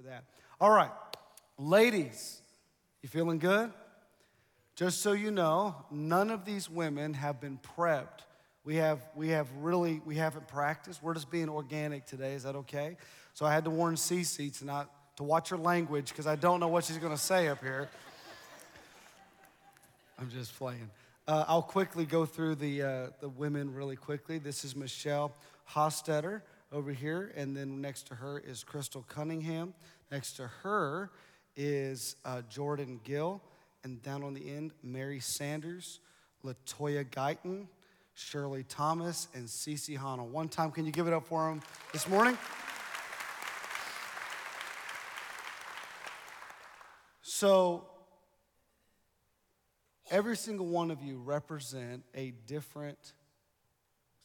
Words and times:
for 0.00 0.08
that. 0.08 0.24
All 0.60 0.70
right, 0.70 0.90
ladies, 1.58 2.40
you 3.02 3.08
feeling 3.08 3.38
good? 3.38 3.70
Just 4.76 5.02
so 5.02 5.12
you 5.12 5.30
know, 5.30 5.74
none 5.90 6.30
of 6.30 6.44
these 6.44 6.70
women 6.70 7.12
have 7.14 7.40
been 7.40 7.58
prepped. 7.76 8.20
We 8.64 8.76
have, 8.76 9.00
we 9.14 9.28
have 9.28 9.48
really, 9.58 10.00
we 10.06 10.16
haven't 10.16 10.48
practiced. 10.48 11.02
We're 11.02 11.14
just 11.14 11.30
being 11.30 11.48
organic 11.48 12.06
today. 12.06 12.32
Is 12.34 12.44
that 12.44 12.56
okay? 12.56 12.96
So 13.34 13.44
I 13.44 13.52
had 13.52 13.64
to 13.64 13.70
warn 13.70 13.96
Cece 13.96 14.58
to 14.58 14.64
not 14.64 14.90
to 15.16 15.22
watch 15.22 15.50
her 15.50 15.58
language 15.58 16.08
because 16.08 16.26
I 16.26 16.36
don't 16.36 16.60
know 16.60 16.68
what 16.68 16.84
she's 16.84 16.98
going 16.98 17.12
to 17.12 17.20
say 17.20 17.48
up 17.48 17.60
here. 17.60 17.88
I'm 20.18 20.30
just 20.30 20.56
playing. 20.56 20.90
Uh, 21.26 21.44
I'll 21.46 21.62
quickly 21.62 22.06
go 22.06 22.24
through 22.24 22.54
the, 22.54 22.82
uh, 22.82 23.06
the 23.20 23.28
women 23.28 23.74
really 23.74 23.96
quickly. 23.96 24.38
This 24.38 24.64
is 24.64 24.74
Michelle 24.74 25.34
Hostetter 25.70 26.40
over 26.72 26.92
here, 26.92 27.32
and 27.36 27.56
then 27.56 27.80
next 27.80 28.06
to 28.08 28.14
her 28.14 28.38
is 28.38 28.62
Crystal 28.62 29.04
Cunningham. 29.08 29.74
Next 30.10 30.34
to 30.34 30.46
her 30.62 31.10
is 31.56 32.16
uh, 32.24 32.42
Jordan 32.48 33.00
Gill, 33.04 33.42
and 33.82 34.02
down 34.02 34.22
on 34.22 34.34
the 34.34 34.50
end, 34.50 34.72
Mary 34.82 35.20
Sanders, 35.20 36.00
Latoya 36.44 37.04
Guyton, 37.04 37.66
Shirley 38.14 38.64
Thomas, 38.64 39.28
and 39.34 39.46
Cece 39.46 39.96
Hanna. 39.96 40.24
One 40.24 40.48
time, 40.48 40.70
can 40.70 40.86
you 40.86 40.92
give 40.92 41.06
it 41.06 41.12
up 41.12 41.26
for 41.26 41.48
them 41.48 41.60
this 41.92 42.08
morning? 42.08 42.38
So, 47.22 47.86
every 50.10 50.36
single 50.36 50.66
one 50.66 50.90
of 50.90 51.02
you 51.02 51.18
represent 51.18 52.04
a 52.14 52.32
different 52.46 53.14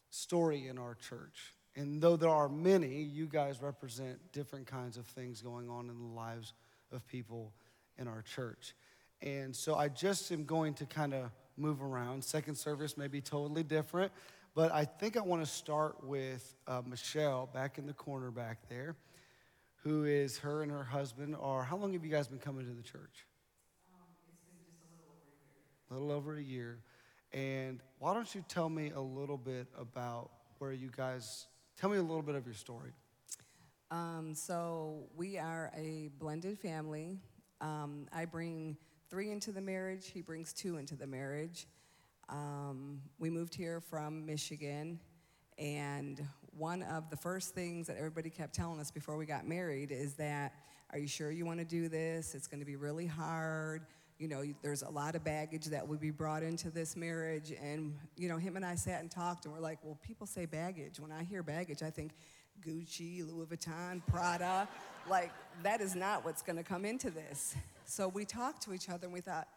story 0.10 0.68
in 0.68 0.78
our 0.78 0.96
church. 0.96 1.55
And 1.76 2.02
though 2.02 2.16
there 2.16 2.30
are 2.30 2.48
many, 2.48 3.02
you 3.02 3.26
guys 3.26 3.62
represent 3.62 4.18
different 4.32 4.68
kinds 4.68 4.98
of 4.98 5.06
things 5.06 5.42
going 5.42 5.70
on 5.70 5.90
in 5.90 5.98
the 6.00 6.14
lives 6.16 6.54
of 6.92 7.06
people 7.08 7.54
in 7.98 8.08
our 8.08 8.22
church. 8.22 8.74
And 9.22 9.56
so 9.56 9.76
I 9.76 9.90
just 9.90 10.32
am 10.32 10.46
going 10.46 10.74
to 10.76 10.86
kind 10.86 11.14
of 11.14 11.32
move 11.58 11.82
around. 11.82 12.24
Second 12.24 12.56
service 12.56 12.98
may 12.98 13.08
be 13.08 13.22
totally 13.22 13.64
different, 13.64 14.12
but 14.54 14.72
I 14.72 14.86
think 14.86 15.18
I 15.18 15.22
want 15.22 15.44
to 15.44 15.50
start 15.50 16.04
with 16.04 16.56
uh, 16.68 16.82
Michelle 16.86 17.50
back 17.54 17.78
in 17.78 17.88
the 17.88 17.94
corner 17.94 18.32
back 18.32 18.70
there, 18.70 18.96
who 19.84 20.06
is 20.06 20.38
her 20.40 20.64
and 20.64 20.72
her 20.72 20.84
husband 20.84 21.36
are. 21.40 21.64
How 21.64 21.78
long 21.78 21.94
have 21.94 22.06
you 22.06 22.12
guys 22.12 22.28
been 22.28 22.40
coming 22.40 22.66
to 22.66 22.74
the 22.74 22.84
church? 22.84 23.26
a 25.90 25.94
little 25.94 26.12
over 26.12 26.36
a 26.36 26.42
year. 26.42 26.80
And 27.34 27.80
why 28.00 28.14
don't 28.14 28.34
you 28.34 28.44
tell 28.48 28.70
me 28.70 28.92
a 28.96 29.00
little 29.00 29.38
bit 29.38 29.68
about 29.80 30.32
where 30.60 30.72
you 30.72 30.90
guys, 30.96 31.48
tell 31.78 31.90
me 31.90 31.98
a 31.98 32.02
little 32.02 32.22
bit 32.22 32.36
of 32.36 32.46
your 32.46 32.56
story. 32.56 32.92
Um, 33.92 34.34
so 34.34 35.04
we 35.16 35.38
are 35.38 35.72
a 35.76 36.10
blended 36.20 36.58
family. 36.58 37.20
Um, 37.62 38.08
I 38.14 38.26
bring 38.26 38.78
three 39.10 39.32
into 39.32 39.52
the 39.52 39.62
marriage, 39.62 40.10
he 40.12 40.22
brings 40.22 40.54
two 40.54 40.78
into 40.78 40.96
the 40.96 41.08
marriage. 41.08 41.68
Um, 42.30 43.02
we 43.20 43.30
moved 43.30 43.54
here 43.54 43.80
from 43.82 44.26
Michigan, 44.26 45.00
and 45.58 46.26
one 46.58 46.82
of 46.84 47.10
the 47.10 47.18
first 47.18 47.54
things 47.54 47.88
that 47.88 47.98
everybody 47.98 48.30
kept 48.30 48.56
telling 48.56 48.80
us 48.80 48.90
before 48.90 49.18
we 49.18 49.26
got 49.26 49.48
married 49.48 49.92
is 49.92 50.14
that, 50.16 50.54
Are 50.92 50.98
you 50.98 51.08
sure 51.08 51.30
you 51.30 51.46
want 51.46 51.60
to 51.60 51.66
do 51.66 51.90
this? 51.90 52.36
It's 52.36 52.48
going 52.48 52.62
to 52.62 52.66
be 52.66 52.76
really 52.76 53.06
hard 53.06 53.86
you 54.18 54.30
know, 54.30 54.44
there's 54.62 54.82
a 54.82 54.90
lot 54.90 55.16
of 55.16 55.24
baggage 55.24 55.66
that 55.66 55.88
would 55.88 56.00
be 56.00 56.12
brought 56.12 56.42
into 56.42 56.70
this 56.70 56.96
marriage. 56.96 57.52
And, 57.62 57.96
you 58.16 58.30
know, 58.30 58.38
him 58.38 58.56
and 58.56 58.66
I 58.66 58.76
sat 58.76 59.02
and 59.02 59.12
talked, 59.12 59.46
and 59.46 59.54
we're 59.54 59.60
like, 59.60 59.80
well, 59.84 59.98
people 60.02 60.26
say 60.26 60.46
baggage. 60.46 61.00
When 61.00 61.12
I 61.12 61.24
hear 61.24 61.44
baggage, 61.44 61.84
I 61.84 61.90
think 61.90 62.14
Gucci, 62.66 63.28
Louis 63.28 63.46
Vuitton, 63.46 64.02
Prada. 64.08 64.68
like, 65.10 65.32
that 65.64 65.82
is 65.82 65.96
not 65.96 66.24
what's 66.24 66.42
going 66.42 66.56
to 66.56 66.64
come 66.64 66.86
into 66.86 67.10
this. 67.10 67.56
So 67.86 68.08
we 68.08 68.24
talked 68.24 68.64
to 68.64 68.74
each 68.74 68.90
other, 68.90 69.06
and 69.06 69.14
we 69.14 69.22
thought, 69.22 69.48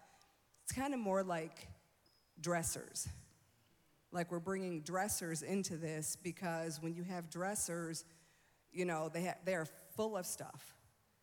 it's 0.65 0.72
kind 0.72 0.93
of 0.93 0.98
more 0.98 1.22
like 1.22 1.69
dressers. 2.41 3.09
Like, 4.11 4.32
we're 4.32 4.41
bringing 4.41 4.81
dressers 4.81 5.43
into 5.43 5.77
this 5.77 6.16
because 6.21 6.82
when 6.82 6.94
you 6.94 7.05
have 7.05 7.31
dressers, 7.31 8.05
you 8.72 8.84
know, 8.87 9.09
they, 9.12 9.27
ha- 9.27 9.38
they 9.44 9.55
are 9.55 9.66
full 9.94 10.16
of 10.16 10.27
stuff, 10.27 10.75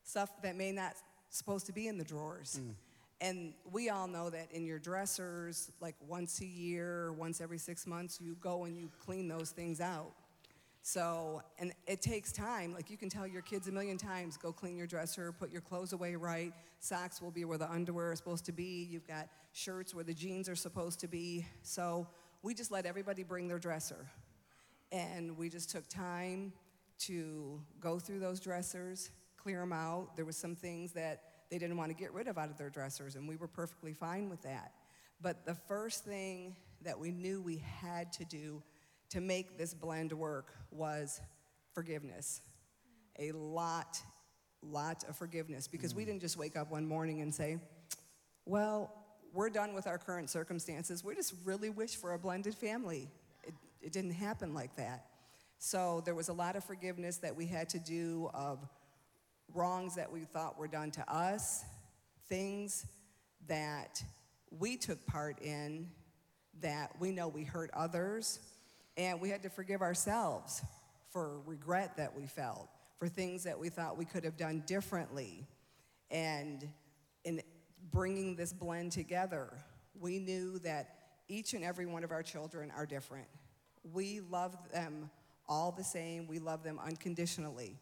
stuff 0.03 0.29
that 0.41 0.55
may 0.55 0.71
not 0.71 0.93
supposed 1.29 1.65
to 1.65 1.73
be 1.73 1.87
in 1.87 1.97
the 1.97 2.03
drawers. 2.03 2.61
Mm. 2.63 2.75
And 3.21 3.53
we 3.71 3.89
all 3.89 4.07
know 4.07 4.29
that 4.29 4.51
in 4.51 4.65
your 4.65 4.79
dressers, 4.79 5.71
like 5.79 5.95
once 6.05 6.41
a 6.41 6.45
year, 6.45 7.13
once 7.13 7.39
every 7.39 7.57
six 7.57 7.87
months, 7.87 8.19
you 8.19 8.35
go 8.41 8.65
and 8.65 8.77
you 8.77 8.91
clean 8.99 9.27
those 9.27 9.51
things 9.51 9.79
out. 9.79 10.11
So, 10.81 11.41
and 11.57 11.73
it 11.87 12.01
takes 12.01 12.31
time. 12.31 12.73
Like 12.73 12.91
you 12.91 12.97
can 12.97 13.09
tell 13.09 13.25
your 13.25 13.41
kids 13.41 13.67
a 13.67 13.71
million 13.71 13.97
times 13.97 14.37
go 14.37 14.51
clean 14.51 14.77
your 14.77 14.85
dresser, 14.85 15.31
put 15.31 15.49
your 15.49 15.61
clothes 15.61 15.93
away 15.93 16.15
right. 16.15 16.53
Socks 16.79 17.21
will 17.21 17.31
be 17.31 17.45
where 17.45 17.57
the 17.57 17.71
underwear 17.71 18.11
is 18.11 18.19
supposed 18.19 18.45
to 18.45 18.51
be. 18.51 18.87
You've 18.91 19.07
got 19.07 19.27
shirts 19.53 19.95
where 19.95 20.03
the 20.03 20.13
jeans 20.13 20.47
are 20.47 20.55
supposed 20.55 20.99
to 20.99 21.07
be. 21.07 21.47
So, 21.63 22.07
we 22.43 22.53
just 22.53 22.71
let 22.71 22.85
everybody 22.85 23.23
bring 23.23 23.47
their 23.47 23.57
dresser. 23.57 24.05
And 24.91 25.35
we 25.35 25.49
just 25.49 25.71
took 25.71 25.87
time 25.87 26.53
to 26.99 27.59
go 27.79 27.97
through 27.97 28.19
those 28.19 28.39
dressers, 28.39 29.09
clear 29.35 29.61
them 29.61 29.73
out. 29.73 30.15
There 30.15 30.25
were 30.25 30.31
some 30.31 30.55
things 30.55 30.91
that 30.91 31.23
they 31.49 31.57
didn't 31.57 31.77
want 31.77 31.89
to 31.89 31.95
get 31.95 32.13
rid 32.13 32.27
of 32.27 32.37
out 32.37 32.49
of 32.49 32.57
their 32.57 32.69
dressers, 32.69 33.15
and 33.15 33.27
we 33.27 33.35
were 33.35 33.47
perfectly 33.47 33.93
fine 33.93 34.29
with 34.29 34.41
that. 34.43 34.71
But 35.21 35.45
the 35.45 35.55
first 35.55 36.03
thing 36.03 36.55
that 36.81 36.99
we 36.99 37.11
knew 37.11 37.41
we 37.41 37.63
had 37.81 38.11
to 38.13 38.25
do 38.25 38.61
to 39.09 39.21
make 39.21 39.57
this 39.57 39.73
blend 39.73 40.11
work 40.11 40.53
was 40.71 41.21
forgiveness. 41.73 42.41
A 43.19 43.31
lot, 43.31 43.99
lot 44.61 45.03
of 45.07 45.15
forgiveness. 45.15 45.67
Because 45.67 45.93
mm. 45.93 45.97
we 45.97 46.05
didn't 46.05 46.21
just 46.21 46.37
wake 46.37 46.55
up 46.55 46.71
one 46.71 46.85
morning 46.85 47.21
and 47.21 47.33
say, 47.33 47.57
well, 48.45 48.91
we're 49.33 49.49
done 49.49 49.73
with 49.73 49.87
our 49.87 49.97
current 49.97 50.29
circumstances. 50.29 51.03
We 51.03 51.15
just 51.15 51.33
really 51.43 51.69
wish 51.69 51.95
for 51.95 52.13
a 52.13 52.19
blended 52.19 52.55
family. 52.55 53.09
It, 53.43 53.53
it 53.81 53.91
didn't 53.91 54.13
happen 54.13 54.53
like 54.53 54.75
that. 54.77 55.05
So 55.57 56.01
there 56.05 56.15
was 56.15 56.29
a 56.29 56.33
lot 56.33 56.55
of 56.55 56.63
forgiveness 56.63 57.17
that 57.17 57.35
we 57.35 57.45
had 57.45 57.69
to 57.69 57.79
do 57.79 58.29
of 58.33 58.59
wrongs 59.53 59.95
that 59.95 60.11
we 60.11 60.21
thought 60.21 60.57
were 60.57 60.67
done 60.67 60.91
to 60.91 61.13
us, 61.13 61.63
things 62.27 62.85
that 63.47 64.03
we 64.51 64.77
took 64.77 65.05
part 65.05 65.41
in 65.41 65.89
that 66.61 66.91
we 66.99 67.11
know 67.11 67.27
we 67.27 67.43
hurt 67.43 67.69
others, 67.73 68.39
and 68.97 69.19
we 69.19 69.29
had 69.29 69.43
to 69.43 69.49
forgive 69.49 69.81
ourselves 69.81 70.61
for 71.11 71.39
regret 71.45 71.97
that 71.97 72.15
we 72.15 72.25
felt, 72.25 72.69
for 72.97 73.07
things 73.07 73.43
that 73.43 73.59
we 73.59 73.69
thought 73.69 73.97
we 73.97 74.05
could 74.05 74.23
have 74.23 74.37
done 74.37 74.63
differently. 74.65 75.45
And 76.11 76.67
in 77.23 77.41
bringing 77.91 78.35
this 78.35 78.53
blend 78.53 78.91
together, 78.91 79.51
we 79.99 80.19
knew 80.19 80.59
that 80.59 80.95
each 81.27 81.53
and 81.53 81.63
every 81.63 81.85
one 81.85 82.03
of 82.03 82.11
our 82.11 82.23
children 82.23 82.71
are 82.75 82.85
different. 82.85 83.27
We 83.93 84.21
love 84.29 84.55
them 84.71 85.09
all 85.47 85.71
the 85.71 85.83
same, 85.83 86.27
we 86.27 86.39
love 86.39 86.63
them 86.63 86.79
unconditionally. 86.83 87.77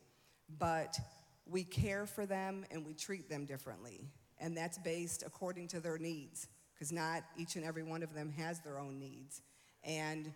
But 0.59 0.97
we 1.45 1.63
care 1.63 2.05
for 2.05 2.25
them 2.25 2.65
and 2.71 2.85
we 2.85 2.93
treat 2.93 3.29
them 3.29 3.45
differently. 3.45 4.01
And 4.39 4.57
that's 4.57 4.77
based 4.77 5.23
according 5.25 5.67
to 5.69 5.79
their 5.79 5.97
needs, 5.97 6.47
because 6.73 6.91
not 6.91 7.23
each 7.37 7.55
and 7.55 7.63
every 7.63 7.83
one 7.83 8.03
of 8.03 8.13
them 8.13 8.31
has 8.31 8.59
their 8.59 8.79
own 8.79 8.99
needs. 8.99 9.41
And 9.83 10.33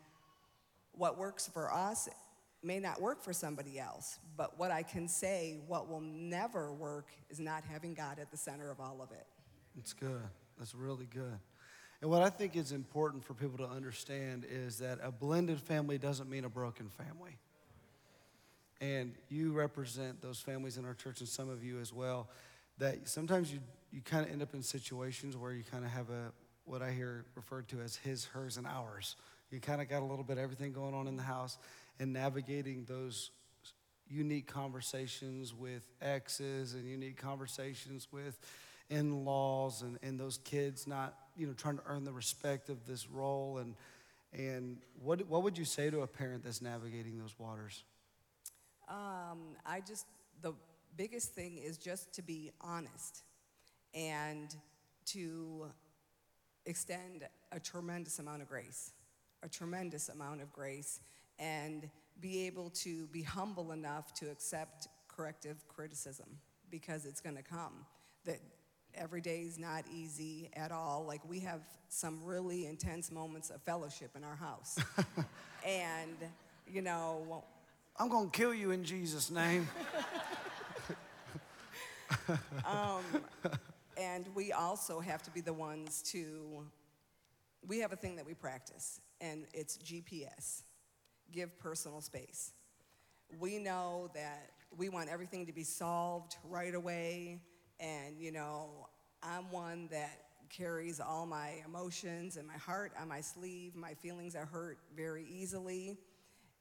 what 0.91 1.17
works 1.17 1.47
for 1.47 1.73
us 1.73 2.07
may 2.63 2.79
not 2.79 3.01
work 3.01 3.23
for 3.23 3.33
somebody 3.33 3.79
else. 3.79 4.19
But 4.35 4.57
what 4.57 4.71
I 4.71 4.83
can 4.83 5.07
say, 5.07 5.59
what 5.67 5.89
will 5.89 6.01
never 6.01 6.73
work, 6.73 7.07
is 7.29 7.39
not 7.39 7.63
having 7.63 7.93
God 7.93 8.19
at 8.19 8.31
the 8.31 8.37
center 8.37 8.71
of 8.71 8.79
all 8.79 9.01
of 9.01 9.11
it. 9.11 9.25
That's 9.75 9.93
good. 9.93 10.21
That's 10.57 10.73
really 10.73 11.05
good. 11.05 11.39
And 12.01 12.11
what 12.11 12.21
I 12.21 12.29
think 12.29 12.55
is 12.55 12.71
important 12.71 13.23
for 13.23 13.33
people 13.33 13.57
to 13.57 13.67
understand 13.67 14.45
is 14.49 14.77
that 14.79 14.99
a 15.01 15.11
blended 15.11 15.59
family 15.59 15.97
doesn't 15.97 16.29
mean 16.29 16.45
a 16.45 16.49
broken 16.49 16.89
family. 16.89 17.37
And 18.79 19.13
you 19.29 19.53
represent 19.53 20.21
those 20.21 20.39
families 20.39 20.77
in 20.77 20.85
our 20.85 20.93
church, 20.93 21.19
and 21.19 21.29
some 21.29 21.49
of 21.49 21.63
you 21.63 21.79
as 21.79 21.91
well, 21.91 22.29
that 22.77 23.07
sometimes 23.07 23.51
you, 23.51 23.59
you 23.91 24.01
kind 24.01 24.25
of 24.25 24.31
end 24.31 24.41
up 24.41 24.53
in 24.53 24.61
situations 24.61 25.35
where 25.35 25.51
you 25.51 25.63
kind 25.63 25.83
of 25.83 25.91
have 25.91 26.09
a, 26.09 26.31
what 26.65 26.81
I 26.81 26.91
hear 26.91 27.25
referred 27.35 27.67
to 27.69 27.81
as 27.81 27.95
his, 27.95 28.25
hers, 28.25 28.57
and 28.57 28.67
ours. 28.67 29.15
You 29.49 29.59
kind 29.59 29.81
of 29.81 29.89
got 29.89 30.01
a 30.01 30.05
little 30.05 30.23
bit 30.23 30.37
of 30.37 30.43
everything 30.43 30.73
going 30.73 30.93
on 30.93 31.07
in 31.07 31.15
the 31.15 31.23
house 31.23 31.57
and 31.99 32.13
navigating 32.13 32.85
those 32.87 33.31
unique 34.09 34.47
conversations 34.47 35.53
with 35.53 35.83
exes 36.01 36.73
and 36.73 36.87
unique 36.87 37.17
conversations 37.17 38.07
with 38.11 38.39
in-laws 38.89 39.81
and, 39.81 39.97
and 40.01 40.17
those 40.17 40.37
kids 40.45 40.87
not 40.87 41.13
you 41.35 41.45
know 41.45 41.51
trying 41.51 41.75
to 41.75 41.83
earn 41.87 42.05
the 42.05 42.11
respect 42.11 42.69
of 42.69 42.85
this 42.85 43.09
role 43.09 43.57
and 43.57 43.75
and 44.33 44.77
what, 45.01 45.25
what 45.27 45.43
would 45.43 45.57
you 45.57 45.65
say 45.65 45.89
to 45.89 46.01
a 46.01 46.07
parent 46.07 46.43
that's 46.43 46.61
navigating 46.61 47.17
those 47.17 47.35
waters 47.37 47.83
um, 48.87 49.55
I 49.65 49.81
just, 49.85 50.05
the 50.41 50.53
biggest 50.95 51.33
thing 51.33 51.57
is 51.57 51.77
just 51.77 52.13
to 52.13 52.21
be 52.21 52.51
honest 52.61 53.23
and 53.93 54.55
to 55.05 55.65
extend 56.65 57.27
a 57.51 57.59
tremendous 57.59 58.19
amount 58.19 58.41
of 58.41 58.49
grace, 58.49 58.91
a 59.43 59.49
tremendous 59.49 60.09
amount 60.09 60.41
of 60.41 60.51
grace, 60.51 60.99
and 61.39 61.89
be 62.19 62.45
able 62.47 62.69
to 62.71 63.07
be 63.07 63.21
humble 63.21 63.71
enough 63.71 64.13
to 64.15 64.29
accept 64.29 64.87
corrective 65.07 65.67
criticism 65.67 66.27
because 66.69 67.05
it's 67.05 67.21
going 67.21 67.35
to 67.35 67.43
come. 67.43 67.85
That 68.25 68.39
every 68.95 69.21
day 69.21 69.41
is 69.41 69.57
not 69.57 69.85
easy 69.93 70.49
at 70.53 70.71
all. 70.71 71.05
Like 71.07 71.21
we 71.29 71.39
have 71.41 71.61
some 71.89 72.19
really 72.23 72.65
intense 72.65 73.11
moments 73.11 73.49
of 73.49 73.61
fellowship 73.61 74.11
in 74.15 74.23
our 74.23 74.35
house. 74.35 74.77
and, 75.65 76.17
you 76.67 76.81
know, 76.81 77.43
I'm 77.99 78.09
going 78.09 78.29
to 78.29 78.37
kill 78.37 78.53
you 78.53 78.71
in 78.71 78.83
Jesus' 78.83 79.31
name. 79.31 79.67
Um, 82.65 83.03
and 83.97 84.27
we 84.35 84.51
also 84.51 84.99
have 84.99 85.23
to 85.23 85.31
be 85.31 85.41
the 85.41 85.53
ones 85.53 86.01
to 86.11 86.65
we 87.67 87.79
have 87.79 87.91
a 87.91 87.95
thing 87.95 88.15
that 88.15 88.25
we 88.25 88.33
practice 88.33 89.01
and 89.19 89.45
it's 89.53 89.77
gps 89.77 90.63
give 91.31 91.57
personal 91.59 92.01
space 92.01 92.53
we 93.39 93.57
know 93.57 94.09
that 94.13 94.51
we 94.77 94.89
want 94.89 95.09
everything 95.09 95.45
to 95.45 95.53
be 95.53 95.63
solved 95.63 96.37
right 96.49 96.75
away 96.75 97.41
and 97.79 98.17
you 98.17 98.31
know 98.31 98.87
i'm 99.23 99.49
one 99.51 99.87
that 99.91 100.21
carries 100.49 100.99
all 100.99 101.25
my 101.25 101.61
emotions 101.65 102.37
and 102.37 102.47
my 102.47 102.57
heart 102.57 102.91
on 102.99 103.07
my 103.07 103.21
sleeve 103.21 103.75
my 103.75 103.93
feelings 103.93 104.35
are 104.35 104.45
hurt 104.45 104.79
very 104.95 105.25
easily 105.29 105.97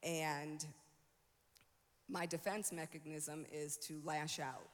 and 0.03 0.67
my 2.09 2.27
defense 2.27 2.73
mechanism 2.73 3.45
is 3.53 3.77
to 3.79 4.01
lash 4.05 4.39
out 4.39 4.69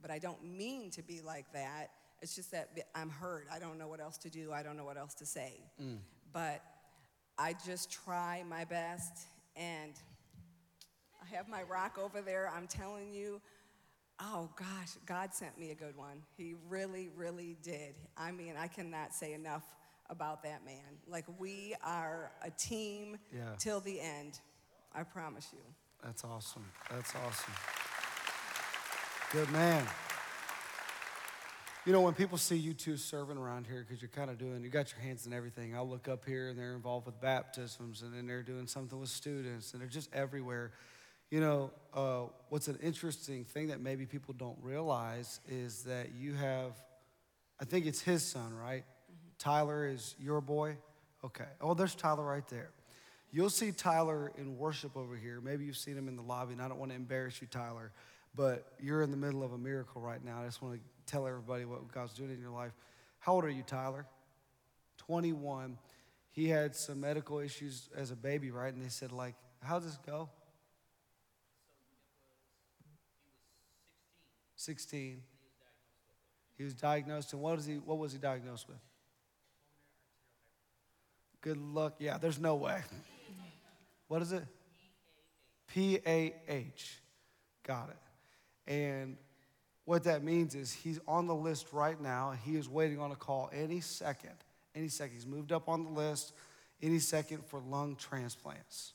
but 0.00 0.10
I 0.10 0.18
don't 0.18 0.42
mean 0.44 0.90
to 0.92 1.02
be 1.02 1.20
like 1.20 1.52
that. 1.52 1.90
It's 2.22 2.34
just 2.34 2.50
that 2.52 2.68
I'm 2.94 3.10
hurt. 3.10 3.46
I 3.52 3.58
don't 3.58 3.78
know 3.78 3.88
what 3.88 4.00
else 4.00 4.16
to 4.18 4.30
do. 4.30 4.52
I 4.52 4.62
don't 4.62 4.76
know 4.76 4.84
what 4.84 4.96
else 4.96 5.14
to 5.14 5.26
say. 5.26 5.60
Mm. 5.82 5.98
But 6.32 6.62
I 7.38 7.54
just 7.66 7.90
try 7.90 8.44
my 8.48 8.64
best. 8.64 9.26
And 9.56 9.92
I 11.20 11.34
have 11.36 11.48
my 11.48 11.62
rock 11.64 11.98
over 11.98 12.20
there. 12.20 12.50
I'm 12.54 12.66
telling 12.66 13.12
you, 13.12 13.40
oh 14.20 14.48
gosh, 14.56 14.92
God 15.06 15.34
sent 15.34 15.58
me 15.58 15.70
a 15.70 15.74
good 15.74 15.96
one. 15.96 16.22
He 16.36 16.54
really, 16.68 17.08
really 17.16 17.56
did. 17.62 17.94
I 18.16 18.30
mean, 18.30 18.54
I 18.58 18.68
cannot 18.68 19.14
say 19.14 19.32
enough 19.32 19.64
about 20.10 20.42
that 20.44 20.64
man. 20.64 20.98
Like, 21.06 21.24
we 21.38 21.74
are 21.84 22.30
a 22.42 22.50
team 22.50 23.18
Yeah. 23.32 23.54
till 23.58 23.80
the 23.80 24.00
end. 24.00 24.40
I 24.92 25.02
promise 25.02 25.48
you. 25.52 25.58
That's 26.04 26.24
awesome. 26.24 26.64
That's 26.90 27.14
awesome. 27.14 27.54
Good 29.32 29.50
man. 29.50 29.86
You 31.84 31.92
know, 31.92 32.02
when 32.02 32.14
people 32.14 32.38
see 32.38 32.56
you 32.56 32.74
two 32.74 32.96
serving 32.96 33.38
around 33.38 33.66
here, 33.66 33.82
because 33.86 34.02
you're 34.02 34.10
kind 34.10 34.30
of 34.30 34.38
doing, 34.38 34.62
you 34.62 34.68
got 34.68 34.92
your 34.92 35.00
hands 35.00 35.26
in 35.26 35.32
everything. 35.32 35.74
I'll 35.74 35.88
look 35.88 36.06
up 36.06 36.24
here 36.26 36.48
and 36.48 36.58
they're 36.58 36.74
involved 36.74 37.06
with 37.06 37.20
baptisms, 37.20 38.02
and 38.02 38.12
then 38.12 38.26
they're 38.26 38.42
doing 38.42 38.66
something 38.66 38.98
with 38.98 39.08
students, 39.08 39.72
and 39.72 39.80
they're 39.80 39.88
just 39.88 40.14
everywhere. 40.14 40.72
You 41.30 41.40
know, 41.40 41.70
uh, 41.94 42.24
what's 42.48 42.68
an 42.68 42.78
interesting 42.82 43.44
thing 43.44 43.68
that 43.68 43.80
maybe 43.80 44.06
people 44.06 44.34
don't 44.34 44.58
realize 44.62 45.40
is 45.48 45.82
that 45.84 46.14
you 46.14 46.34
have, 46.34 46.72
I 47.60 47.64
think 47.64 47.86
it's 47.86 48.00
his 48.00 48.22
son, 48.22 48.54
right? 48.54 48.84
Tyler 49.38 49.86
is 49.86 50.14
your 50.20 50.40
boy? 50.40 50.76
Okay. 51.24 51.48
Oh, 51.60 51.74
there's 51.74 51.94
Tyler 51.94 52.24
right 52.24 52.46
there. 52.48 52.70
You'll 53.30 53.50
see 53.50 53.72
Tyler 53.72 54.32
in 54.38 54.56
worship 54.56 54.96
over 54.96 55.14
here. 55.14 55.40
Maybe 55.40 55.64
you've 55.64 55.76
seen 55.76 55.96
him 55.96 56.08
in 56.08 56.16
the 56.16 56.22
lobby, 56.22 56.54
and 56.54 56.62
I 56.62 56.68
don't 56.68 56.78
want 56.78 56.92
to 56.92 56.96
embarrass 56.96 57.40
you, 57.42 57.46
Tyler, 57.50 57.92
but 58.34 58.72
you're 58.80 59.02
in 59.02 59.10
the 59.10 59.16
middle 59.16 59.42
of 59.42 59.52
a 59.52 59.58
miracle 59.58 60.00
right 60.00 60.24
now. 60.24 60.40
I 60.40 60.46
just 60.46 60.62
want 60.62 60.74
to 60.76 60.80
tell 61.06 61.26
everybody 61.26 61.64
what 61.64 61.92
God's 61.92 62.14
doing 62.14 62.30
in 62.30 62.40
your 62.40 62.50
life. 62.50 62.72
How 63.18 63.34
old 63.34 63.44
are 63.44 63.50
you, 63.50 63.62
Tyler? 63.62 64.06
21. 64.98 65.78
He 66.30 66.48
had 66.48 66.74
some 66.74 67.00
medical 67.00 67.38
issues 67.38 67.90
as 67.94 68.10
a 68.10 68.16
baby, 68.16 68.50
right? 68.50 68.72
And 68.72 68.82
they 68.82 68.88
said, 68.88 69.12
like, 69.12 69.34
how'd 69.62 69.82
this 69.82 69.98
go? 70.06 70.30
16. 74.56 75.22
He 76.56 76.64
was 76.64 76.74
diagnosed, 76.74 77.32
and 77.32 77.42
what 77.42 77.56
was 77.56 77.66
he, 77.66 77.74
what 77.74 77.98
was 77.98 78.12
he 78.12 78.18
diagnosed 78.18 78.68
with? 78.68 78.78
Good 81.40 81.58
luck. 81.58 81.94
Yeah, 81.98 82.18
there's 82.18 82.38
no 82.38 82.54
way. 82.54 82.82
What 84.08 84.22
is 84.22 84.32
it? 84.32 84.44
P 85.68 85.98
A 86.06 86.34
H. 86.48 87.00
Got 87.62 87.90
it. 87.90 88.72
And 88.72 89.16
what 89.84 90.04
that 90.04 90.22
means 90.22 90.54
is 90.54 90.72
he's 90.72 90.98
on 91.06 91.26
the 91.26 91.34
list 91.34 91.72
right 91.72 91.98
now. 92.00 92.34
He 92.44 92.56
is 92.56 92.68
waiting 92.68 92.98
on 92.98 93.12
a 93.12 93.16
call 93.16 93.50
any 93.52 93.80
second. 93.80 94.34
Any 94.74 94.88
second. 94.88 95.14
He's 95.14 95.26
moved 95.26 95.52
up 95.52 95.68
on 95.68 95.84
the 95.84 95.90
list 95.90 96.32
any 96.82 96.98
second 96.98 97.44
for 97.46 97.60
lung 97.60 97.96
transplants. 97.96 98.92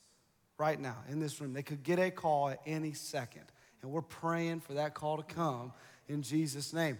Right 0.57 0.79
now, 0.79 0.97
in 1.09 1.19
this 1.19 1.41
room. 1.41 1.53
They 1.53 1.63
could 1.63 1.83
get 1.83 1.99
a 1.99 2.11
call 2.11 2.49
at 2.49 2.61
any 2.65 2.93
second. 2.93 3.43
And 3.81 3.91
we're 3.91 4.01
praying 4.01 4.61
for 4.61 4.73
that 4.75 4.93
call 4.93 5.17
to 5.17 5.23
come 5.23 5.73
in 6.07 6.21
Jesus' 6.21 6.73
name. 6.73 6.99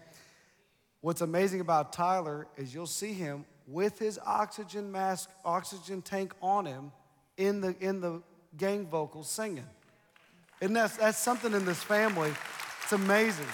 What's 1.02 1.22
amazing 1.22 1.62
about 1.62 1.94
Tyler 1.94 2.48
is 2.58 2.74
you'll 2.74 2.88
see 2.88 3.14
him 3.14 3.46
with 3.68 4.00
his 4.00 4.20
oxygen 4.26 4.92
mask, 4.92 5.30
oxygen 5.46 6.02
tank 6.02 6.34
on 6.42 6.66
him 6.66 6.92
in 7.38 7.62
the, 7.62 7.76
in 7.80 8.02
the 8.02 8.22
gang 8.58 8.86
vocals 8.88 9.30
singing. 9.30 9.66
And 10.62 10.76
that's, 10.76 10.98
that's 10.98 11.18
something 11.18 11.54
in 11.54 11.66
this 11.66 11.82
family. 11.84 12.32
It's 12.84 12.94
amazing. 12.94 13.48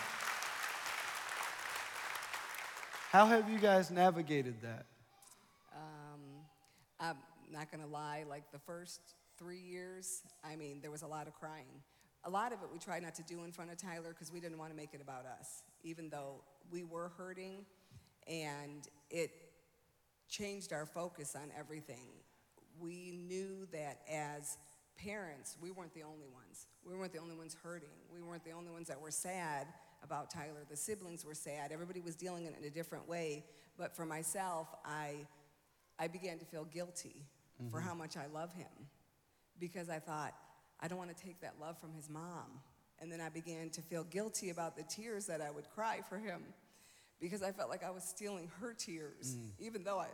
How 3.09 3.25
have 3.25 3.49
you 3.49 3.57
guys 3.57 3.89
navigated 3.89 4.61
that? 4.61 4.85
Um, 5.75 6.21
I'm 6.99 7.17
not 7.51 7.71
gonna 7.71 7.87
lie, 7.87 8.23
like 8.29 8.51
the 8.51 8.59
first 8.59 9.01
three 9.39 9.59
years, 9.59 10.21
I 10.43 10.55
mean, 10.55 10.79
there 10.81 10.91
was 10.91 11.01
a 11.01 11.07
lot 11.07 11.27
of 11.27 11.33
crying. 11.33 11.81
A 12.25 12.29
lot 12.29 12.51
of 12.51 12.61
it 12.61 12.69
we 12.71 12.77
tried 12.77 13.01
not 13.01 13.15
to 13.15 13.23
do 13.23 13.43
in 13.45 13.51
front 13.51 13.71
of 13.71 13.77
Tyler 13.77 14.09
because 14.09 14.31
we 14.31 14.39
didn't 14.39 14.57
want 14.57 14.71
to 14.71 14.77
make 14.77 14.93
it 14.93 15.01
about 15.01 15.25
us, 15.25 15.63
even 15.83 16.09
though 16.09 16.41
we 16.69 16.83
were 16.83 17.11
hurting 17.17 17.65
and 18.27 18.87
it 19.09 19.31
changed 20.27 20.73
our 20.73 20.85
focus 20.85 21.35
on 21.35 21.49
everything. 21.57 22.05
We 22.81 23.11
knew 23.11 23.67
that 23.71 24.01
as 24.09 24.57
parents, 24.97 25.57
we 25.61 25.71
weren't 25.71 25.93
the 25.93 26.03
only 26.03 26.27
ones. 26.27 26.67
We 26.85 26.95
weren't 26.95 27.13
the 27.13 27.19
only 27.19 27.35
ones 27.35 27.55
hurting. 27.63 27.89
We 28.13 28.21
weren't 28.21 28.43
the 28.43 28.51
only 28.51 28.71
ones 28.71 28.87
that 28.87 28.99
were 28.99 29.11
sad 29.11 29.67
about 30.03 30.29
Tyler. 30.29 30.65
The 30.69 30.77
siblings 30.77 31.25
were 31.25 31.33
sad. 31.33 31.71
Everybody 31.71 32.01
was 32.01 32.15
dealing 32.15 32.45
in 32.45 32.53
it 32.53 32.59
in 32.59 32.65
a 32.65 32.69
different 32.69 33.07
way. 33.07 33.43
But 33.77 33.95
for 33.95 34.05
myself, 34.05 34.67
I, 34.85 35.27
I 35.97 36.07
began 36.07 36.39
to 36.39 36.45
feel 36.45 36.65
guilty 36.65 37.25
for 37.71 37.79
mm-hmm. 37.79 37.87
how 37.87 37.93
much 37.93 38.17
I 38.17 38.27
love 38.33 38.53
him 38.53 38.67
because 39.59 39.89
I 39.89 39.99
thought, 39.99 40.33
I 40.79 40.87
don't 40.87 40.97
want 40.97 41.15
to 41.15 41.23
take 41.23 41.41
that 41.41 41.55
love 41.59 41.77
from 41.77 41.93
his 41.93 42.09
mom. 42.09 42.61
And 43.01 43.11
then 43.11 43.21
I 43.21 43.29
began 43.29 43.69
to 43.71 43.81
feel 43.81 44.03
guilty 44.03 44.49
about 44.49 44.75
the 44.75 44.83
tears 44.83 45.27
that 45.27 45.41
I 45.41 45.51
would 45.51 45.69
cry 45.69 46.01
for 46.07 46.17
him 46.17 46.41
because 47.19 47.43
I 47.43 47.51
felt 47.51 47.69
like 47.69 47.83
I 47.83 47.91
was 47.91 48.03
stealing 48.03 48.49
her 48.59 48.73
tears, 48.73 49.35
mm. 49.35 49.49
even 49.59 49.83
though 49.83 49.99
I, 49.99 50.07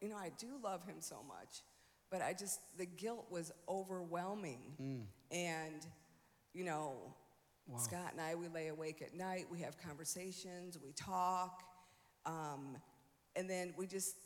you 0.00 0.08
know, 0.08 0.16
I 0.16 0.30
do 0.38 0.48
love 0.62 0.84
him 0.84 0.96
so 1.00 1.16
much. 1.26 1.62
But 2.10 2.22
I 2.22 2.32
just, 2.32 2.60
the 2.76 2.86
guilt 2.86 3.26
was 3.30 3.52
overwhelming. 3.68 5.06
And, 5.30 5.86
you 6.52 6.64
know, 6.64 7.14
Scott 7.78 8.12
and 8.12 8.20
I, 8.20 8.34
we 8.34 8.48
lay 8.48 8.68
awake 8.68 9.00
at 9.00 9.14
night, 9.14 9.46
we 9.50 9.60
have 9.60 9.78
conversations, 9.78 10.76
we 10.82 10.92
talk, 10.92 11.62
um, 12.26 12.76
and 13.36 13.48
then 13.48 13.72
we 13.76 13.86
just 13.86 14.16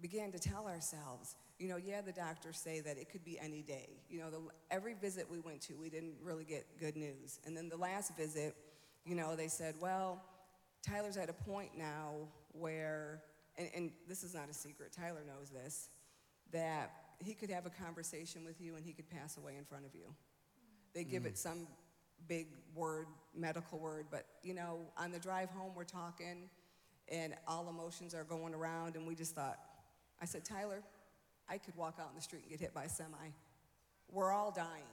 began 0.00 0.32
to 0.32 0.38
tell 0.38 0.66
ourselves, 0.66 1.36
you 1.58 1.68
know, 1.68 1.76
yeah, 1.76 2.00
the 2.00 2.12
doctors 2.12 2.58
say 2.58 2.80
that 2.80 2.98
it 2.98 3.10
could 3.10 3.24
be 3.24 3.38
any 3.38 3.62
day. 3.62 4.00
You 4.08 4.18
know, 4.20 4.30
the, 4.30 4.40
every 4.70 4.94
visit 4.94 5.30
we 5.30 5.38
went 5.38 5.60
to, 5.62 5.74
we 5.74 5.88
didn't 5.88 6.14
really 6.22 6.44
get 6.44 6.66
good 6.80 6.96
news. 6.96 7.38
And 7.46 7.56
then 7.56 7.68
the 7.68 7.76
last 7.76 8.16
visit, 8.16 8.56
you 9.04 9.14
know, 9.14 9.36
they 9.36 9.48
said, 9.48 9.74
well, 9.80 10.20
Tyler's 10.82 11.16
at 11.16 11.28
a 11.28 11.32
point 11.32 11.76
now 11.76 12.14
where, 12.52 13.22
and, 13.56 13.68
and 13.74 13.92
this 14.08 14.24
is 14.24 14.34
not 14.34 14.48
a 14.50 14.54
secret, 14.54 14.90
Tyler 14.92 15.22
knows 15.26 15.50
this, 15.50 15.90
that 16.52 16.92
he 17.18 17.34
could 17.34 17.50
have 17.50 17.66
a 17.66 17.70
conversation 17.70 18.44
with 18.44 18.60
you 18.60 18.76
and 18.76 18.84
he 18.84 18.92
could 18.92 19.08
pass 19.10 19.36
away 19.36 19.56
in 19.58 19.64
front 19.64 19.84
of 19.84 19.94
you. 19.94 20.14
They 20.94 21.04
give 21.04 21.26
it 21.26 21.34
mm. 21.34 21.38
some 21.38 21.66
big 22.28 22.48
word, 22.74 23.06
medical 23.34 23.78
word, 23.78 24.06
but 24.10 24.26
you 24.42 24.54
know, 24.54 24.80
on 24.96 25.10
the 25.10 25.18
drive 25.18 25.50
home, 25.50 25.72
we're 25.74 25.84
talking 25.84 26.48
and 27.10 27.34
all 27.46 27.68
emotions 27.68 28.14
are 28.14 28.24
going 28.24 28.54
around, 28.54 28.96
and 28.96 29.06
we 29.06 29.14
just 29.14 29.34
thought, 29.34 29.58
I 30.22 30.26
said, 30.26 30.44
Tyler, 30.44 30.82
I 31.48 31.58
could 31.58 31.74
walk 31.76 31.96
out 32.00 32.08
in 32.10 32.14
the 32.14 32.22
street 32.22 32.42
and 32.42 32.50
get 32.50 32.60
hit 32.60 32.72
by 32.72 32.84
a 32.84 32.88
semi. 32.88 33.16
We're 34.10 34.32
all 34.32 34.52
dying. 34.52 34.84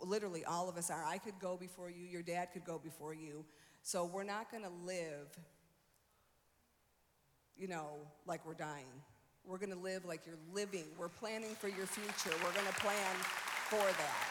Literally, 0.00 0.44
all 0.44 0.68
of 0.68 0.76
us 0.76 0.90
are. 0.90 1.04
I 1.04 1.18
could 1.18 1.38
go 1.38 1.56
before 1.56 1.90
you, 1.90 2.06
your 2.06 2.22
dad 2.22 2.48
could 2.52 2.64
go 2.64 2.78
before 2.78 3.12
you. 3.12 3.44
So 3.82 4.06
we're 4.06 4.24
not 4.24 4.50
going 4.50 4.62
to 4.62 4.70
live, 4.86 5.28
you 7.56 7.68
know, 7.68 7.90
like 8.26 8.46
we're 8.46 8.54
dying. 8.54 9.02
We're 9.46 9.58
going 9.58 9.72
to 9.72 9.78
live 9.78 10.04
like 10.04 10.22
you're 10.26 10.38
living. 10.54 10.84
We're 10.98 11.08
planning 11.08 11.54
for 11.58 11.68
your 11.68 11.86
future. 11.86 12.34
We're 12.42 12.52
going 12.52 12.66
to 12.66 12.80
plan 12.80 13.14
for 13.68 13.76
that. 13.76 14.28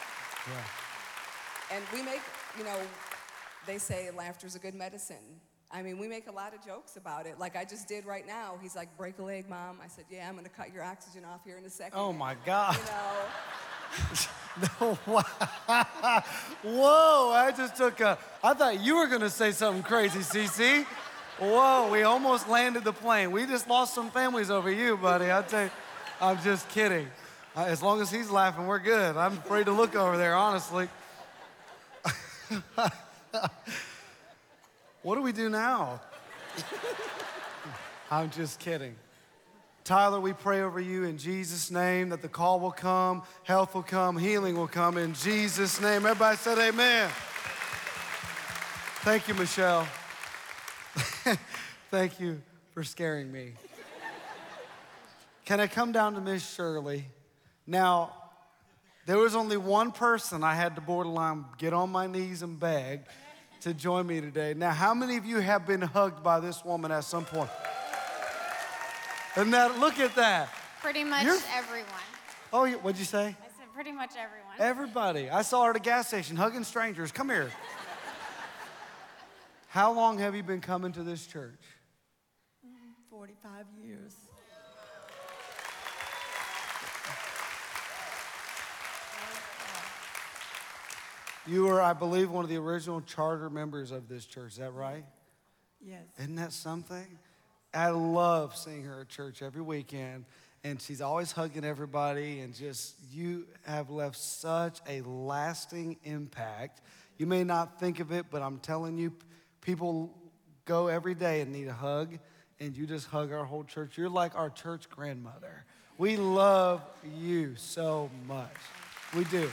Yeah. 0.48 1.76
And 1.76 1.84
we 1.92 2.02
make, 2.02 2.20
you 2.58 2.64
know, 2.64 2.78
they 3.66 3.78
say 3.78 4.10
laughter's 4.10 4.54
a 4.54 4.58
good 4.58 4.74
medicine. 4.74 5.40
I 5.70 5.82
mean, 5.82 5.98
we 5.98 6.06
make 6.08 6.28
a 6.28 6.32
lot 6.32 6.54
of 6.54 6.64
jokes 6.64 6.96
about 6.96 7.26
it. 7.26 7.38
Like 7.38 7.56
I 7.56 7.64
just 7.64 7.88
did 7.88 8.04
right 8.06 8.26
now. 8.26 8.54
He's 8.60 8.76
like, 8.76 8.96
break 8.96 9.18
a 9.18 9.22
leg, 9.22 9.48
mom. 9.48 9.78
I 9.82 9.88
said, 9.88 10.04
yeah, 10.10 10.28
I'm 10.28 10.34
going 10.34 10.44
to 10.44 10.50
cut 10.50 10.72
your 10.72 10.84
oxygen 10.84 11.24
off 11.24 11.40
here 11.44 11.58
in 11.58 11.64
a 11.64 11.70
second. 11.70 11.98
Oh 11.98 12.12
my 12.12 12.36
God. 12.44 12.76
You 12.76 12.82
know, 12.84 13.22
Whoa, 16.62 17.32
I 17.32 17.52
just 17.56 17.76
took 17.76 18.00
a. 18.00 18.18
I 18.42 18.54
thought 18.54 18.80
you 18.80 18.96
were 18.96 19.06
going 19.08 19.20
to 19.22 19.30
say 19.30 19.52
something 19.52 19.82
crazy, 19.82 20.20
Cece. 20.20 20.86
Whoa, 21.38 21.90
we 21.90 22.02
almost 22.02 22.48
landed 22.48 22.84
the 22.84 22.92
plane. 22.92 23.32
We 23.32 23.44
just 23.46 23.68
lost 23.68 23.94
some 23.94 24.10
families 24.10 24.50
over 24.50 24.70
you, 24.70 24.96
buddy. 24.96 25.32
I 25.32 25.42
tell 25.42 25.64
you, 25.64 25.70
I'm 26.20 26.40
just 26.42 26.68
kidding. 26.68 27.08
Uh, 27.56 27.64
As 27.64 27.82
long 27.82 28.00
as 28.00 28.10
he's 28.10 28.30
laughing, 28.30 28.66
we're 28.66 28.78
good. 28.78 29.16
I'm 29.16 29.32
afraid 29.32 29.66
to 29.66 29.72
look 29.72 29.96
over 29.96 30.16
there, 30.16 30.36
honestly. 30.36 30.88
what 35.02 35.16
do 35.16 35.22
we 35.22 35.32
do 35.32 35.48
now? 35.48 36.00
I'm 38.10 38.30
just 38.30 38.60
kidding. 38.60 38.94
Tyler, 39.82 40.20
we 40.20 40.32
pray 40.32 40.62
over 40.62 40.80
you 40.80 41.04
in 41.04 41.18
Jesus' 41.18 41.70
name 41.70 42.10
that 42.10 42.22
the 42.22 42.28
call 42.28 42.60
will 42.60 42.70
come, 42.70 43.22
health 43.42 43.74
will 43.74 43.82
come, 43.82 44.16
healing 44.16 44.56
will 44.56 44.68
come 44.68 44.96
in 44.96 45.14
Jesus' 45.14 45.80
name. 45.80 46.06
Everybody 46.06 46.36
said 46.36 46.58
amen. 46.58 47.10
Thank 49.02 49.28
you, 49.28 49.34
Michelle. 49.34 49.86
Thank 51.90 52.20
you 52.20 52.40
for 52.72 52.84
scaring 52.84 53.30
me. 53.30 53.52
Can 55.44 55.60
I 55.60 55.66
come 55.66 55.92
down 55.92 56.14
to 56.14 56.20
Miss 56.20 56.54
Shirley? 56.54 57.04
Now, 57.66 58.12
there 59.06 59.18
was 59.18 59.34
only 59.34 59.56
one 59.56 59.92
person 59.92 60.42
I 60.42 60.54
had 60.54 60.74
to 60.76 60.80
borderline 60.80 61.44
get 61.58 61.72
on 61.72 61.90
my 61.90 62.06
knees 62.06 62.42
and 62.42 62.58
beg 62.58 63.00
to 63.60 63.74
join 63.74 64.06
me 64.06 64.20
today. 64.20 64.54
Now, 64.54 64.70
how 64.70 64.94
many 64.94 65.16
of 65.16 65.24
you 65.24 65.38
have 65.38 65.66
been 65.66 65.82
hugged 65.82 66.22
by 66.22 66.40
this 66.40 66.64
woman 66.64 66.90
at 66.90 67.04
some 67.04 67.24
point? 67.24 67.50
And 69.36 69.52
that, 69.52 69.78
look 69.78 69.98
at 69.98 70.14
that. 70.16 70.48
Pretty 70.80 71.04
much 71.04 71.24
You're- 71.24 71.40
everyone. 71.54 71.88
Oh, 72.52 72.70
what'd 72.70 72.98
you 72.98 73.04
say? 73.04 73.26
I 73.26 73.48
said 73.58 73.72
pretty 73.74 73.92
much 73.92 74.10
everyone. 74.10 74.54
Everybody. 74.58 75.28
I 75.28 75.42
saw 75.42 75.64
her 75.64 75.70
at 75.70 75.76
a 75.76 75.80
gas 75.80 76.08
station 76.08 76.36
hugging 76.36 76.64
strangers. 76.64 77.10
Come 77.10 77.28
here. 77.28 77.50
How 79.74 79.92
long 79.92 80.18
have 80.18 80.36
you 80.36 80.44
been 80.44 80.60
coming 80.60 80.92
to 80.92 81.02
this 81.02 81.26
church? 81.26 81.58
45 83.10 83.66
years. 83.84 84.14
You 91.44 91.64
were, 91.64 91.82
I 91.82 91.92
believe, 91.92 92.30
one 92.30 92.44
of 92.44 92.50
the 92.50 92.56
original 92.56 93.00
charter 93.00 93.50
members 93.50 93.90
of 93.90 94.08
this 94.08 94.24
church. 94.26 94.52
Is 94.52 94.58
that 94.58 94.72
right? 94.74 95.04
Yes. 95.84 96.04
Isn't 96.20 96.36
that 96.36 96.52
something? 96.52 97.18
I 97.74 97.88
love 97.88 98.56
seeing 98.56 98.84
her 98.84 99.00
at 99.00 99.08
church 99.08 99.42
every 99.42 99.62
weekend, 99.62 100.24
and 100.62 100.80
she's 100.80 101.00
always 101.00 101.32
hugging 101.32 101.64
everybody, 101.64 102.38
and 102.38 102.54
just, 102.54 102.94
you 103.10 103.48
have 103.66 103.90
left 103.90 104.18
such 104.18 104.78
a 104.88 105.00
lasting 105.00 105.96
impact. 106.04 106.80
You 107.18 107.26
may 107.26 107.42
not 107.42 107.80
think 107.80 107.98
of 107.98 108.12
it, 108.12 108.26
but 108.30 108.40
I'm 108.40 108.60
telling 108.60 108.98
you, 108.98 109.12
people 109.64 110.14
go 110.66 110.86
every 110.86 111.14
day 111.14 111.40
and 111.40 111.52
need 111.52 111.66
a 111.66 111.72
hug, 111.72 112.18
and 112.60 112.76
you 112.76 112.86
just 112.86 113.08
hug 113.08 113.32
our 113.32 113.44
whole 113.44 113.64
church. 113.64 113.98
You're 113.98 114.08
like 114.08 114.36
our 114.36 114.50
church 114.50 114.88
grandmother. 114.88 115.64
We 115.98 116.16
love 116.16 116.82
you 117.16 117.56
so 117.56 118.10
much. 118.28 118.54
We 119.16 119.24
do. 119.24 119.50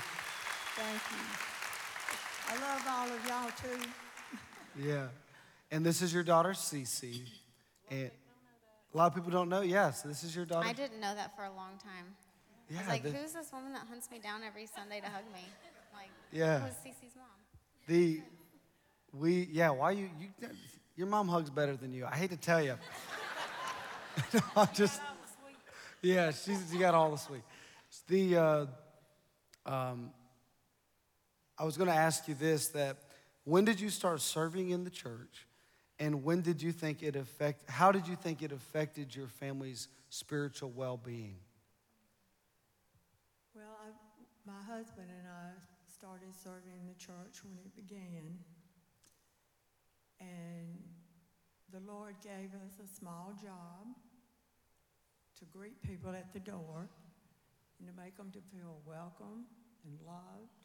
Thank 0.75 1.01
you. 1.11 1.27
I 2.49 2.59
love 2.59 2.83
all 2.89 3.07
of 3.09 3.25
y'all 3.27 3.51
too. 3.61 3.87
Yeah. 4.87 5.07
And 5.71 5.85
this 5.85 6.01
is 6.01 6.13
your 6.13 6.23
daughter, 6.23 6.49
Cece. 6.49 7.21
And 7.89 8.11
a 8.93 8.97
lot 8.97 9.07
of 9.07 9.15
people 9.15 9.31
don't 9.31 9.49
know. 9.49 9.61
Yes, 9.61 10.01
this 10.01 10.23
is 10.23 10.35
your 10.35 10.45
daughter. 10.45 10.67
I 10.67 10.73
didn't 10.73 10.99
know 10.99 11.15
that 11.15 11.35
for 11.35 11.43
a 11.45 11.51
long 11.53 11.77
time. 11.81 12.15
I 12.69 12.73
Yeah. 12.73 12.79
was 12.79 12.87
like, 12.87 13.03
the- 13.03 13.11
who's 13.11 13.33
this 13.33 13.51
woman 13.51 13.73
that 13.73 13.85
hunts 13.87 14.09
me 14.11 14.19
down 14.19 14.43
every 14.43 14.65
Sunday 14.65 14.99
to 15.01 15.07
hug 15.07 15.25
me? 15.33 15.45
Like, 15.93 16.09
Yeah. 16.31 16.59
who's 16.59 16.75
Cece's 16.93 17.15
mom? 17.15 17.25
The 17.87 18.21
we 19.13 19.49
yeah, 19.51 19.69
why 19.69 19.91
you 19.91 20.09
you 20.19 20.27
your 20.95 21.07
mom 21.07 21.27
hugs 21.27 21.49
better 21.49 21.75
than 21.75 21.91
you. 21.91 22.05
I 22.05 22.15
hate 22.15 22.31
to 22.31 22.37
tell 22.37 22.63
you. 22.63 22.75
I'm 24.55 24.67
just 24.73 25.01
Yeah, 26.01 26.31
she's 26.31 26.63
she 26.71 26.77
got 26.77 26.93
all 26.93 27.11
the 27.11 27.17
sweet. 27.17 27.43
The 28.07 28.37
uh, 28.37 28.65
um, 29.65 30.11
I 31.57 31.63
was 31.63 31.77
going 31.77 31.89
to 31.89 31.95
ask 31.95 32.27
you 32.27 32.33
this 32.33 32.69
that 32.69 32.97
when 33.43 33.65
did 33.65 33.79
you 33.79 33.89
start 33.89 34.21
serving 34.21 34.69
in 34.69 34.83
the 34.83 34.89
church 34.89 35.47
and 35.99 36.23
when 36.23 36.41
did 36.41 36.61
you 36.61 36.71
think 36.71 37.03
it 37.03 37.15
affect 37.15 37.69
how 37.69 37.91
did 37.91 38.07
you 38.07 38.15
think 38.15 38.41
it 38.41 38.51
affected 38.51 39.15
your 39.15 39.27
family's 39.27 39.87
spiritual 40.09 40.71
well-being? 40.71 41.35
Well, 43.55 43.77
I, 43.85 43.91
my 44.45 44.61
husband 44.63 45.07
and 45.09 45.27
I 45.27 45.51
started 45.87 46.33
serving 46.43 46.79
in 46.79 46.87
the 46.87 46.99
church 46.99 47.43
when 47.43 47.57
it 47.57 47.75
began. 47.75 48.39
And 50.21 50.77
the 51.73 51.79
Lord 51.91 52.15
gave 52.21 52.53
us 52.53 52.79
a 52.83 52.87
small 52.87 53.33
job 53.41 53.87
to 55.39 55.45
greet 55.45 55.81
people 55.81 56.11
at 56.11 56.31
the 56.33 56.39
door 56.39 56.87
and 57.79 57.87
to 57.87 58.01
make 58.01 58.15
them 58.15 58.29
to 58.31 58.39
feel 58.55 58.77
welcome 58.85 59.45
and 59.83 59.97
loved. 60.05 60.59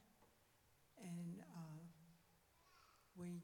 And 1.02 1.40
uh, 1.40 1.80
we 3.18 3.40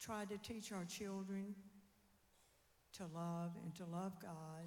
tried 0.00 0.28
to 0.30 0.38
teach 0.38 0.72
our 0.72 0.84
children 0.84 1.54
to 2.96 3.04
love 3.14 3.52
and 3.62 3.74
to 3.76 3.84
love 3.84 4.12
God, 4.20 4.66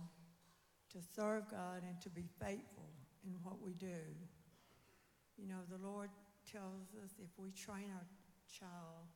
to 0.92 1.00
serve 1.16 1.50
God, 1.52 1.84
and 1.88 2.00
to 2.02 2.10
be 2.10 2.26
faithful 2.40 2.90
in 3.26 3.34
what 3.44 3.62
we 3.62 3.74
do. 3.74 4.00
You 5.38 5.48
know, 5.48 5.62
the 5.70 5.86
Lord 5.86 6.10
tells 6.50 6.96
us 7.04 7.12
if 7.20 7.30
we 7.38 7.52
train 7.52 7.92
our 7.94 8.06
child 8.48 9.08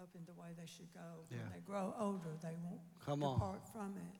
up 0.00 0.08
in 0.14 0.24
the 0.26 0.32
way 0.34 0.48
they 0.58 0.66
should 0.66 0.92
go, 0.94 1.24
Yeah. 1.30 1.38
when 1.42 1.52
they 1.52 1.60
grow 1.60 1.94
older, 1.98 2.36
they 2.42 2.56
won't 2.62 2.80
Come 3.04 3.22
on. 3.22 3.34
depart 3.38 3.66
from 3.68 3.96
it. 3.96 4.18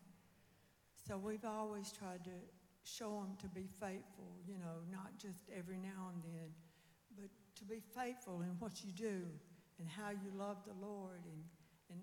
So 1.07 1.17
we've 1.19 1.45
always 1.45 1.93
tried 1.93 2.25
to 2.25 2.37
show 2.85 3.21
them 3.21 3.37
to 3.39 3.49
be 3.49 3.67
faithful, 3.81 4.37
you 4.47 4.59
know, 4.59 4.83
not 4.91 5.17
just 5.19 5.49
every 5.57 5.79
now 5.79 6.11
and 6.13 6.23
then, 6.23 6.53
but 7.17 7.31
to 7.57 7.65
be 7.65 7.81
faithful 7.81 8.43
in 8.43 8.51
what 8.59 8.85
you 8.85 8.93
do 8.93 9.25
and 9.79 9.89
how 9.89 10.11
you 10.11 10.31
love 10.37 10.59
the 10.67 10.75
Lord 10.85 11.21
and, 11.25 11.43
and 11.91 12.01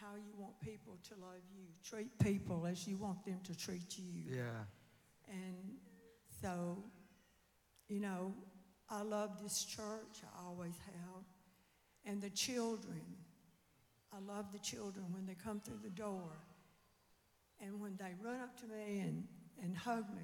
how 0.00 0.14
you 0.16 0.34
want 0.36 0.58
people 0.60 0.98
to 1.08 1.14
love 1.20 1.42
you. 1.56 1.66
Treat 1.82 2.16
people 2.18 2.66
as 2.66 2.86
you 2.86 2.96
want 2.96 3.24
them 3.24 3.40
to 3.44 3.54
treat 3.56 3.96
you. 3.98 4.36
Yeah. 4.36 4.64
And 5.28 5.78
so, 6.40 6.82
you 7.88 8.00
know, 8.00 8.34
I 8.90 9.02
love 9.02 9.40
this 9.42 9.64
church. 9.64 10.22
I 10.24 10.46
always 10.46 10.74
have. 10.86 11.24
And 12.04 12.20
the 12.20 12.30
children. 12.30 13.00
I 14.12 14.18
love 14.32 14.52
the 14.52 14.58
children 14.60 15.06
when 15.10 15.26
they 15.26 15.34
come 15.34 15.60
through 15.60 15.80
the 15.82 15.90
door. 15.90 16.30
And 17.60 17.80
when 17.80 17.96
they 17.96 18.14
run 18.22 18.40
up 18.40 18.56
to 18.60 18.66
me 18.66 19.00
and, 19.00 19.24
and 19.62 19.76
hug 19.76 20.04
me, 20.14 20.22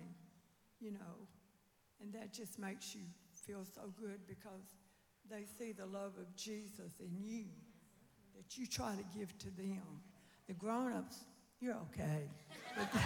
you 0.81 0.93
know, 0.93 1.17
and 2.01 2.13
that 2.13 2.33
just 2.33 2.59
makes 2.59 2.95
you 2.95 3.03
feel 3.47 3.65
so 3.75 3.93
good 4.01 4.21
because 4.29 4.77
they 5.29 5.45
see 5.59 5.73
the 5.73 5.87
love 5.87 6.13
of 6.19 6.35
Jesus 6.37 6.93
in 7.01 7.17
you 7.21 7.45
that 8.37 8.57
you 8.57 8.67
try 8.67 8.95
to 8.95 9.19
give 9.19 9.37
to 9.39 9.51
them. 9.57 9.83
The 10.47 10.55
grown 10.55 10.93
ups, 10.93 11.17
you're 11.61 11.77
okay. 11.93 12.29
But 12.77 12.93
the, 12.93 12.99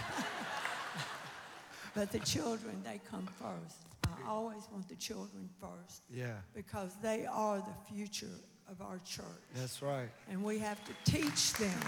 but 1.95 2.13
the 2.13 2.19
children, 2.21 2.83
they 2.85 3.01
come 3.11 3.27
first. 3.39 3.77
I 4.07 4.29
always 4.29 4.69
want 4.73 4.89
the 4.89 4.97
children 4.97 5.49
first 5.61 6.03
Yeah. 6.11 6.35
because 6.55 6.95
they 7.03 7.27
are 7.27 7.59
the 7.59 7.95
future 7.95 8.27
of 8.71 8.81
our 8.81 9.01
church. 9.05 9.25
That's 9.55 9.83
right. 9.83 10.09
And 10.31 10.43
we 10.43 10.59
have 10.59 10.79
to 10.85 10.93
teach 11.11 11.55
them. 11.55 11.79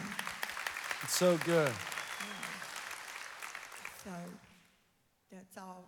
It's 1.02 1.16
so 1.16 1.38
good. 1.45 1.73
So 4.04 4.11
that's 5.33 5.59
all. 5.59 5.85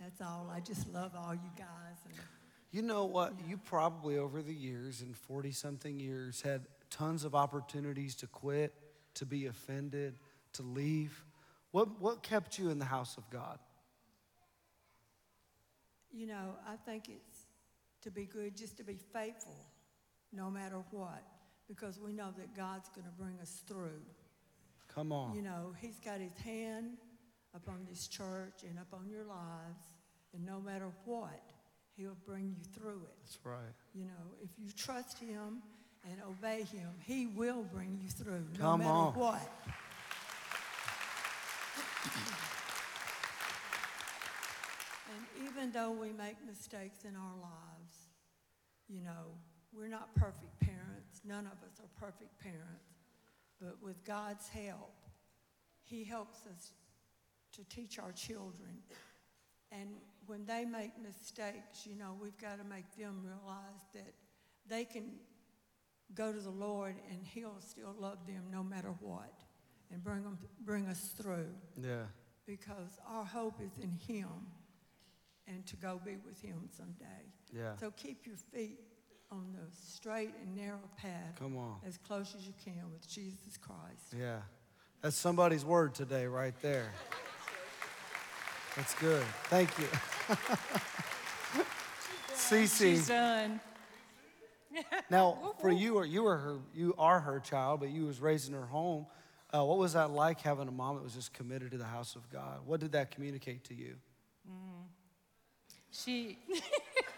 That's 0.00 0.20
all. 0.20 0.50
I 0.54 0.60
just 0.60 0.92
love 0.92 1.12
all 1.16 1.34
you 1.34 1.50
guys. 1.56 1.98
And 2.04 2.14
You 2.70 2.82
know 2.82 3.04
what? 3.04 3.32
You 3.48 3.56
probably 3.56 4.18
over 4.18 4.42
the 4.42 4.54
years, 4.54 5.02
in 5.02 5.14
40 5.14 5.52
something 5.52 5.98
years, 5.98 6.42
had 6.42 6.66
tons 6.90 7.24
of 7.24 7.34
opportunities 7.34 8.14
to 8.16 8.26
quit, 8.26 8.74
to 9.14 9.24
be 9.24 9.46
offended, 9.46 10.18
to 10.54 10.62
leave. 10.62 11.24
What, 11.70 12.00
what 12.00 12.22
kept 12.22 12.58
you 12.58 12.70
in 12.70 12.78
the 12.78 12.84
house 12.84 13.16
of 13.16 13.28
God? 13.30 13.58
you 16.16 16.26
know, 16.26 16.54
I 16.66 16.76
think 16.76 17.08
it's 17.08 17.46
to 18.02 18.10
be 18.10 18.24
good, 18.24 18.56
just 18.56 18.78
to 18.78 18.84
be 18.84 18.98
faithful, 19.12 19.54
no 20.36 20.50
matter 20.50 20.82
what, 20.90 21.22
because 21.68 21.98
we 21.98 22.12
know 22.12 22.32
that 22.36 22.54
God's 22.54 22.88
going 22.90 23.06
to 23.06 23.12
bring 23.12 23.38
us 23.40 23.62
through. 23.66 24.02
Come 24.94 25.12
on. 25.12 25.34
You 25.34 25.42
know, 25.42 25.74
He's 25.80 25.98
got 26.04 26.20
His 26.20 26.36
hand 26.44 26.98
upon 27.54 27.86
this 27.88 28.06
church 28.06 28.62
and 28.68 28.78
upon 28.78 29.08
your 29.08 29.24
lives, 29.24 29.94
and 30.34 30.44
no 30.44 30.60
matter 30.60 30.90
what, 31.04 31.40
He'll 31.96 32.16
bring 32.26 32.54
you 32.56 32.64
through 32.74 33.02
it. 33.04 33.16
That's 33.22 33.38
right. 33.44 33.74
You 33.94 34.04
know, 34.04 34.34
if 34.42 34.50
you 34.58 34.70
trust 34.76 35.18
Him 35.18 35.62
and 36.04 36.20
obey 36.28 36.62
Him, 36.64 36.90
He 37.04 37.26
will 37.26 37.62
bring 37.72 37.98
you 38.02 38.08
through, 38.10 38.44
Come 38.58 38.80
no 38.80 38.84
matter 38.84 38.90
on. 38.90 39.14
what. 39.14 39.52
and 45.14 45.48
even 45.48 45.56
even 45.66 45.72
though 45.72 45.90
we 45.90 46.12
make 46.12 46.36
mistakes 46.46 47.04
in 47.04 47.16
our 47.16 47.34
lives, 47.40 47.96
you 48.88 49.00
know, 49.02 49.34
we're 49.76 49.88
not 49.88 50.14
perfect 50.14 50.58
parents. 50.60 51.20
None 51.24 51.46
of 51.46 51.52
us 51.66 51.78
are 51.80 52.00
perfect 52.00 52.38
parents. 52.40 52.94
But 53.60 53.76
with 53.82 54.04
God's 54.04 54.48
help, 54.48 54.94
He 55.82 56.04
helps 56.04 56.46
us 56.46 56.72
to 57.52 57.64
teach 57.64 57.98
our 57.98 58.12
children. 58.12 58.78
And 59.72 59.90
when 60.26 60.44
they 60.46 60.64
make 60.64 60.92
mistakes, 61.00 61.86
you 61.86 61.96
know, 61.96 62.16
we've 62.20 62.38
got 62.38 62.58
to 62.58 62.64
make 62.64 62.84
them 62.96 63.22
realize 63.24 63.82
that 63.94 64.14
they 64.68 64.84
can 64.84 65.12
go 66.14 66.32
to 66.32 66.38
the 66.38 66.50
Lord 66.50 66.94
and 67.10 67.20
He'll 67.26 67.60
still 67.60 67.94
love 67.98 68.26
them 68.26 68.44
no 68.52 68.62
matter 68.62 68.94
what 69.00 69.32
and 69.92 70.02
bring, 70.02 70.22
them, 70.22 70.38
bring 70.64 70.86
us 70.86 71.12
through 71.16 71.48
Yeah. 71.80 72.04
because 72.46 72.98
our 73.08 73.24
hope 73.24 73.60
is 73.60 73.78
in 73.82 73.90
Him 74.06 74.28
and 75.48 75.64
to 75.66 75.76
go 75.76 76.00
be 76.04 76.16
with 76.24 76.40
Him 76.40 76.68
someday. 76.76 77.24
Yeah. 77.52 77.76
So 77.76 77.90
keep 77.96 78.26
your 78.26 78.36
feet 78.36 78.80
on 79.30 79.52
the 79.52 79.66
straight 79.90 80.34
and 80.42 80.56
narrow 80.56 80.78
path 80.96 81.34
Come 81.38 81.56
on. 81.56 81.76
as 81.86 81.98
close 81.98 82.34
as 82.36 82.46
you 82.46 82.52
can 82.64 82.90
with 82.92 83.08
Jesus 83.08 83.56
Christ. 83.60 84.14
Yeah. 84.16 84.38
That's 85.02 85.16
somebody's 85.16 85.64
word 85.64 85.94
today, 85.94 86.26
right 86.26 86.54
there. 86.62 86.92
That's 88.76 88.94
good. 88.94 89.24
Thank 89.44 89.70
you. 89.78 89.86
She's 92.48 92.72
Cece, 92.72 93.08
done. 93.08 93.60
now 95.10 95.54
for 95.60 95.70
you, 95.72 96.02
you 96.04 96.22
were 96.22 96.36
her, 96.36 96.58
you 96.74 96.94
are 96.98 97.20
her 97.20 97.40
child, 97.40 97.80
but 97.80 97.88
you 97.88 98.04
was 98.04 98.20
raised 98.20 98.48
in 98.48 98.54
her 98.54 98.66
home. 98.66 99.06
Uh, 99.52 99.64
what 99.64 99.78
was 99.78 99.94
that 99.94 100.10
like 100.10 100.40
having 100.40 100.68
a 100.68 100.72
mom 100.72 100.96
that 100.96 101.02
was 101.02 101.14
just 101.14 101.32
committed 101.32 101.70
to 101.70 101.78
the 101.78 101.84
house 101.84 102.14
of 102.14 102.28
God? 102.30 102.60
What 102.66 102.80
did 102.80 102.92
that 102.92 103.10
communicate 103.10 103.64
to 103.64 103.74
you? 103.74 103.96
She 105.90 106.38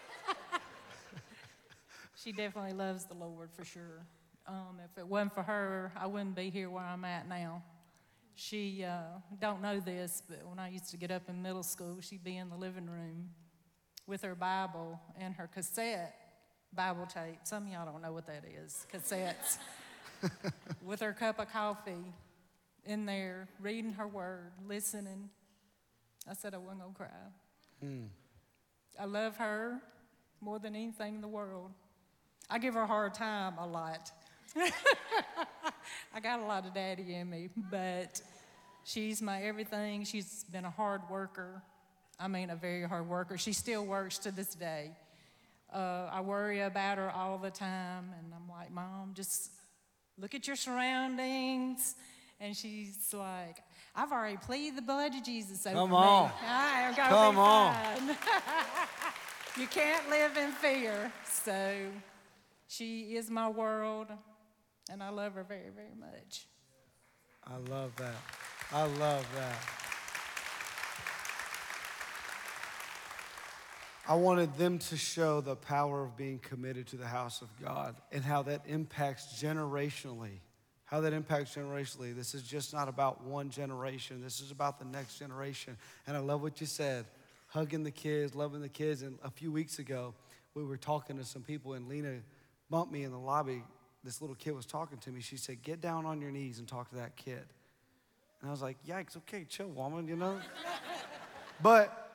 she 2.21 2.31
definitely 2.31 2.73
loves 2.73 3.05
the 3.05 3.13
Lord 3.13 3.49
for 3.53 3.63
sure. 3.63 4.05
Um, 4.47 4.79
if 4.83 4.97
it 4.97 5.07
wasn't 5.07 5.33
for 5.33 5.43
her, 5.43 5.91
I 5.95 6.07
wouldn't 6.07 6.35
be 6.35 6.49
here 6.49 6.69
where 6.69 6.83
I'm 6.83 7.05
at 7.05 7.27
now. 7.27 7.63
She 8.35 8.83
uh, 8.83 9.19
don't 9.39 9.61
know 9.61 9.79
this, 9.79 10.23
but 10.27 10.45
when 10.47 10.59
I 10.59 10.69
used 10.69 10.89
to 10.91 10.97
get 10.97 11.11
up 11.11 11.23
in 11.29 11.41
middle 11.41 11.63
school, 11.63 11.97
she'd 12.01 12.23
be 12.23 12.37
in 12.37 12.49
the 12.49 12.55
living 12.55 12.87
room 12.87 13.29
with 14.07 14.21
her 14.23 14.35
Bible 14.35 14.99
and 15.19 15.35
her 15.35 15.47
cassette 15.47 16.15
Bible 16.73 17.05
tape. 17.05 17.39
Some 17.43 17.67
of 17.67 17.73
y'all 17.73 17.85
don't 17.85 18.01
know 18.01 18.13
what 18.13 18.25
that 18.27 18.43
is, 18.63 18.85
cassettes. 18.93 19.57
with 20.85 20.99
her 20.99 21.13
cup 21.13 21.39
of 21.39 21.51
coffee 21.51 22.13
in 22.85 23.05
there, 23.05 23.47
reading 23.59 23.93
her 23.93 24.07
word, 24.07 24.51
listening. 24.67 25.29
I 26.29 26.33
said 26.33 26.53
I 26.53 26.57
wasn't 26.57 26.81
gonna 26.81 26.93
cry. 26.93 27.07
I 28.99 29.05
love 29.05 29.37
her 29.37 29.79
more 30.41 30.59
than 30.59 30.75
anything 30.75 31.15
in 31.15 31.21
the 31.21 31.27
world. 31.27 31.71
I 32.49 32.57
give 32.57 32.73
her 32.73 32.81
a 32.81 32.87
hard 32.87 33.13
time 33.13 33.53
a 33.59 33.67
lot. 33.67 34.11
I 36.13 36.19
got 36.19 36.39
a 36.39 36.45
lot 36.45 36.65
of 36.65 36.73
daddy 36.73 37.13
in 37.13 37.29
me, 37.29 37.49
but 37.71 38.21
she's 38.83 39.21
my 39.21 39.43
everything. 39.43 40.03
She's 40.03 40.45
been 40.51 40.65
a 40.65 40.69
hard 40.71 41.01
worker. 41.09 41.61
I 42.19 42.27
mean, 42.27 42.49
a 42.49 42.55
very 42.55 42.83
hard 42.83 43.07
worker. 43.07 43.37
She 43.37 43.53
still 43.53 43.85
works 43.85 44.17
to 44.19 44.31
this 44.31 44.55
day. 44.55 44.91
Uh, 45.73 46.09
I 46.11 46.21
worry 46.21 46.61
about 46.61 46.97
her 46.97 47.11
all 47.11 47.37
the 47.37 47.51
time, 47.51 48.11
and 48.17 48.33
I'm 48.33 48.49
like, 48.49 48.71
Mom, 48.71 49.11
just 49.13 49.51
look 50.17 50.33
at 50.33 50.47
your 50.47 50.55
surroundings. 50.55 51.95
And 52.41 52.55
she's 52.55 53.13
like, 53.13 53.57
I've 53.95 54.11
already 54.11 54.37
pleaded 54.37 54.77
the 54.77 54.81
blood 54.81 55.13
of 55.13 55.23
Jesus 55.23 55.67
over 55.67 55.75
Come 55.75 55.91
me. 55.91 55.95
on. 55.97 56.31
I 56.47 56.81
am 56.81 56.95
gonna 56.95 57.09
Come 57.09 57.37
on. 57.37 58.17
you 59.59 59.67
can't 59.67 60.09
live 60.09 60.37
in 60.37 60.51
fear. 60.53 61.11
So 61.25 61.75
she 62.69 63.15
is 63.15 63.31
my 63.31 63.49
world, 63.49 64.07
and 64.91 65.01
I 65.01 65.09
love 65.09 65.33
her 65.33 65.43
very, 65.43 65.71
very 65.75 65.95
much. 65.99 66.45
I 67.43 67.57
love 67.57 67.95
that. 67.95 68.15
I 68.71 68.83
love 68.83 69.27
that. 69.35 69.57
I 74.07 74.15
wanted 74.15 74.55
them 74.55 74.77
to 74.77 74.97
show 74.97 75.41
the 75.41 75.55
power 75.55 76.03
of 76.03 76.15
being 76.15 76.37
committed 76.37 76.85
to 76.87 76.95
the 76.95 77.07
house 77.07 77.41
of 77.41 77.47
God 77.59 77.95
and 78.11 78.23
how 78.23 78.43
that 78.43 78.61
impacts 78.67 79.41
generationally. 79.41 80.39
How 80.85 81.01
that 81.01 81.13
impacts 81.13 81.55
generationally. 81.55 82.15
This 82.15 82.35
is 82.35 82.43
just 82.43 82.71
not 82.71 82.87
about 82.87 83.23
one 83.23 83.49
generation, 83.49 84.21
this 84.21 84.41
is 84.41 84.51
about 84.51 84.77
the 84.77 84.85
next 84.85 85.17
generation. 85.17 85.75
And 86.05 86.15
I 86.15 86.19
love 86.19 86.43
what 86.43 86.61
you 86.61 86.67
said 86.67 87.05
hugging 87.47 87.83
the 87.83 87.91
kids, 87.91 88.35
loving 88.35 88.61
the 88.61 88.69
kids. 88.69 89.01
And 89.01 89.17
a 89.23 89.31
few 89.31 89.51
weeks 89.51 89.79
ago, 89.79 90.13
we 90.53 90.63
were 90.63 90.77
talking 90.77 91.17
to 91.17 91.25
some 91.25 91.41
people, 91.41 91.73
and 91.73 91.87
Lena 91.87 92.19
bumped 92.69 92.91
me 92.91 93.03
in 93.03 93.11
the 93.11 93.19
lobby. 93.19 93.63
This 94.03 94.21
little 94.21 94.35
kid 94.35 94.55
was 94.55 94.65
talking 94.65 94.97
to 94.99 95.09
me. 95.11 95.21
She 95.21 95.37
said, 95.37 95.61
Get 95.61 95.81
down 95.81 96.05
on 96.05 96.21
your 96.21 96.31
knees 96.31 96.59
and 96.59 96.67
talk 96.67 96.89
to 96.89 96.95
that 96.95 97.15
kid. 97.15 97.43
And 98.41 98.47
I 98.47 98.51
was 98.51 98.61
like, 98.61 98.77
Yikes, 98.87 99.17
okay, 99.17 99.45
chill, 99.47 99.67
woman, 99.67 100.07
you 100.07 100.15
know? 100.15 100.39
but 101.61 102.09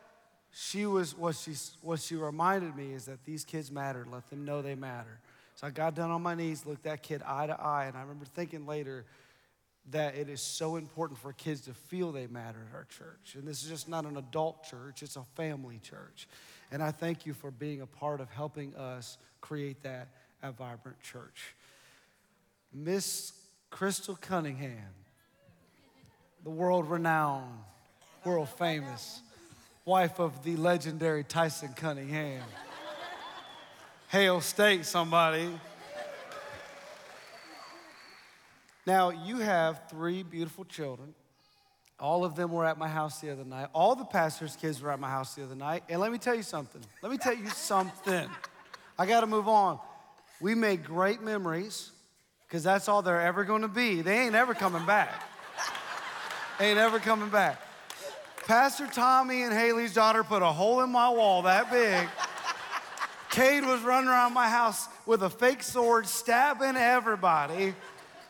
she 0.50 0.86
was 0.86 1.16
what 1.16 1.34
she 1.34 1.52
what 1.82 2.00
she 2.00 2.14
reminded 2.14 2.76
me 2.76 2.92
is 2.92 3.06
that 3.06 3.24
these 3.24 3.44
kids 3.44 3.70
matter. 3.70 4.06
Let 4.10 4.30
them 4.30 4.44
know 4.44 4.62
they 4.62 4.74
matter. 4.74 5.18
So 5.56 5.66
I 5.66 5.70
got 5.70 5.94
down 5.94 6.10
on 6.10 6.22
my 6.22 6.34
knees, 6.34 6.64
looked 6.66 6.84
that 6.84 7.02
kid 7.02 7.22
eye 7.26 7.46
to 7.46 7.60
eye, 7.60 7.86
and 7.86 7.96
I 7.96 8.00
remember 8.00 8.24
thinking 8.24 8.66
later 8.66 9.04
that 9.90 10.16
it 10.16 10.28
is 10.28 10.40
so 10.40 10.76
important 10.76 11.18
for 11.18 11.32
kids 11.32 11.62
to 11.62 11.74
feel 11.74 12.10
they 12.10 12.26
matter 12.26 12.66
at 12.70 12.74
our 12.74 12.84
church. 12.84 13.34
And 13.34 13.46
this 13.46 13.62
is 13.62 13.68
just 13.68 13.88
not 13.88 14.06
an 14.06 14.16
adult 14.16 14.64
church, 14.64 15.02
it's 15.02 15.16
a 15.16 15.24
family 15.34 15.78
church. 15.82 16.26
And 16.70 16.82
I 16.82 16.90
thank 16.90 17.26
you 17.26 17.34
for 17.34 17.50
being 17.50 17.82
a 17.82 17.86
part 17.86 18.20
of 18.20 18.30
helping 18.30 18.74
us 18.76 19.18
create 19.40 19.82
that 19.82 20.08
at 20.44 20.56
Vibrant 20.58 21.00
Church. 21.00 21.54
Miss 22.72 23.32
Crystal 23.70 24.16
Cunningham, 24.20 24.92
the 26.44 26.50
world 26.50 26.88
renowned, 26.88 27.58
world 28.24 28.50
famous 28.50 29.22
wife 29.86 30.20
of 30.20 30.44
the 30.44 30.56
legendary 30.56 31.24
Tyson 31.24 31.70
Cunningham. 31.74 32.42
Hail 34.08 34.40
State, 34.40 34.84
somebody. 34.84 35.48
Now, 38.86 39.10
you 39.10 39.38
have 39.38 39.88
three 39.88 40.22
beautiful 40.22 40.64
children. 40.66 41.14
All 41.98 42.24
of 42.24 42.36
them 42.36 42.52
were 42.52 42.66
at 42.66 42.76
my 42.76 42.88
house 42.88 43.20
the 43.20 43.30
other 43.30 43.44
night. 43.44 43.68
All 43.72 43.94
the 43.94 44.04
pastor's 44.04 44.56
kids 44.56 44.82
were 44.82 44.90
at 44.90 45.00
my 45.00 45.08
house 45.08 45.34
the 45.34 45.42
other 45.42 45.54
night. 45.54 45.84
And 45.88 46.00
let 46.00 46.12
me 46.12 46.18
tell 46.18 46.34
you 46.34 46.42
something. 46.42 46.82
Let 47.02 47.10
me 47.10 47.18
tell 47.18 47.34
you 47.34 47.48
something. 47.48 48.28
I 48.98 49.06
got 49.06 49.20
to 49.20 49.26
move 49.26 49.48
on. 49.48 49.78
We 50.44 50.54
made 50.54 50.84
great 50.84 51.22
memories 51.22 51.90
because 52.46 52.62
that's 52.62 52.86
all 52.86 53.00
they're 53.00 53.18
ever 53.18 53.44
going 53.44 53.62
to 53.62 53.68
be. 53.68 54.02
They 54.02 54.26
ain't 54.26 54.34
ever 54.34 54.52
coming 54.52 54.84
back. 54.84 55.10
ain't 56.60 56.78
ever 56.78 56.98
coming 56.98 57.30
back. 57.30 57.62
Pastor 58.46 58.86
Tommy 58.86 59.40
and 59.44 59.54
Haley's 59.54 59.94
daughter 59.94 60.22
put 60.22 60.42
a 60.42 60.52
hole 60.52 60.82
in 60.82 60.90
my 60.90 61.08
wall 61.08 61.40
that 61.44 61.70
big. 61.70 62.06
Cade 63.30 63.64
was 63.64 63.80
running 63.80 64.10
around 64.10 64.34
my 64.34 64.46
house 64.46 64.86
with 65.06 65.22
a 65.22 65.30
fake 65.30 65.62
sword, 65.62 66.06
stabbing 66.06 66.76
everybody. 66.76 67.74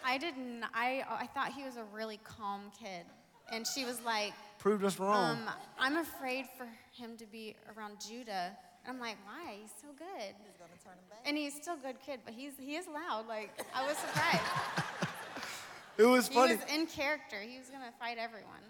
I 0.04 0.16
didn't. 0.16 0.62
I 0.72 1.02
I 1.10 1.26
thought 1.26 1.52
he 1.52 1.64
was 1.64 1.74
a 1.74 1.84
really 1.92 2.20
calm 2.22 2.70
kid, 2.78 3.06
and 3.50 3.66
she 3.66 3.84
was 3.84 4.00
like, 4.02 4.34
Proved 4.60 4.84
us 4.84 5.00
wrong. 5.00 5.38
um, 5.38 5.50
"I'm 5.80 5.96
afraid 5.96 6.46
for 6.56 6.68
him 6.92 7.16
to 7.16 7.26
be 7.26 7.56
around 7.76 7.96
Judah." 8.08 8.56
And 8.86 8.94
I'm 8.96 9.00
like, 9.00 9.16
"Why? 9.24 9.56
He's 9.60 9.70
so 9.80 9.88
good." 9.98 10.06
He's 10.44 10.56
gonna 10.58 10.78
turn 10.84 10.92
him 10.94 11.08
back. 11.10 11.20
And 11.26 11.36
he's 11.36 11.54
still 11.54 11.74
a 11.74 11.86
good 11.86 12.00
kid, 12.04 12.20
but 12.24 12.34
he's 12.34 12.52
he 12.58 12.76
is 12.76 12.86
loud. 12.86 13.26
Like 13.28 13.50
I 13.74 13.86
was 13.86 13.96
surprised. 13.96 14.42
it 15.98 16.04
was 16.06 16.28
funny. 16.28 16.54
he 16.54 16.56
was 16.56 16.64
in 16.72 16.86
character. 16.86 17.36
He 17.40 17.58
was 17.58 17.68
gonna 17.68 17.92
fight 17.98 18.18
everyone. 18.18 18.62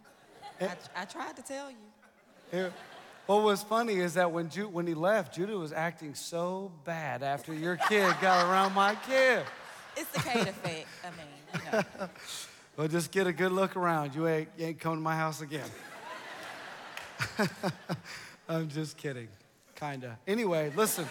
I, 0.61 1.03
I 1.03 1.05
tried 1.05 1.37
to 1.37 1.42
tell 1.42 1.70
you. 1.70 1.77
It- 2.53 2.72
what 3.27 3.42
was 3.42 3.62
funny 3.62 4.00
is 4.00 4.14
that 4.14 4.31
when, 4.33 4.50
Ju- 4.50 4.68
when 4.68 4.87
he 4.87 4.92
left, 4.92 5.35
Judah 5.35 5.57
was 5.57 5.72
acting 5.72 6.14
so 6.14 6.70
bad 6.85 7.22
after 7.22 7.55
your 7.55 7.77
kid 7.77 8.14
got 8.20 8.44
around 8.50 8.74
my 8.74 8.96
kid. 8.96 9.42
It's 9.96 10.11
the 10.11 10.18
Cade 10.20 10.46
effect. 10.46 10.87
I 11.03 11.09
mean, 11.16 11.64
you 11.64 11.72
know. 11.72 12.09
Well, 12.77 12.88
just 12.88 13.12
get 13.12 13.29
a 13.29 13.33
good 13.33 13.53
look 13.53 13.77
around. 13.77 14.16
You 14.16 14.27
ain't, 14.27 14.48
you 14.59 14.66
ain't 14.66 14.81
coming 14.81 14.98
to 14.98 15.03
my 15.03 15.14
house 15.16 15.40
again. 15.40 15.70
I'm 18.48 18.68
just 18.68 18.96
kidding. 18.96 19.29
Kinda. 19.74 20.18
Anyway, 20.26 20.72
listen. 20.76 21.06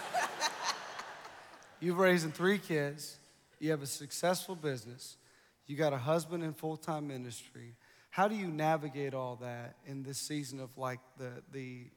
You've 1.80 1.98
raised 1.98 2.34
three 2.34 2.60
kids. 2.60 3.18
You 3.60 3.72
have 3.72 3.82
a 3.82 3.88
successful 3.88 4.56
business. 4.56 5.18
You 5.66 5.76
got 5.76 5.94
a 5.94 5.98
husband 5.98 6.44
in 6.44 6.54
full 6.54 6.78
time 6.78 7.08
ministry. 7.08 7.76
How 8.10 8.28
do 8.28 8.36
you 8.36 8.48
navigate 8.48 9.14
all 9.14 9.38
that 9.42 9.76
in 9.86 10.04
this 10.04 10.18
season 10.18 10.60
of 10.60 10.78
like 10.78 11.00
the, 11.18 11.32
the 11.52 11.88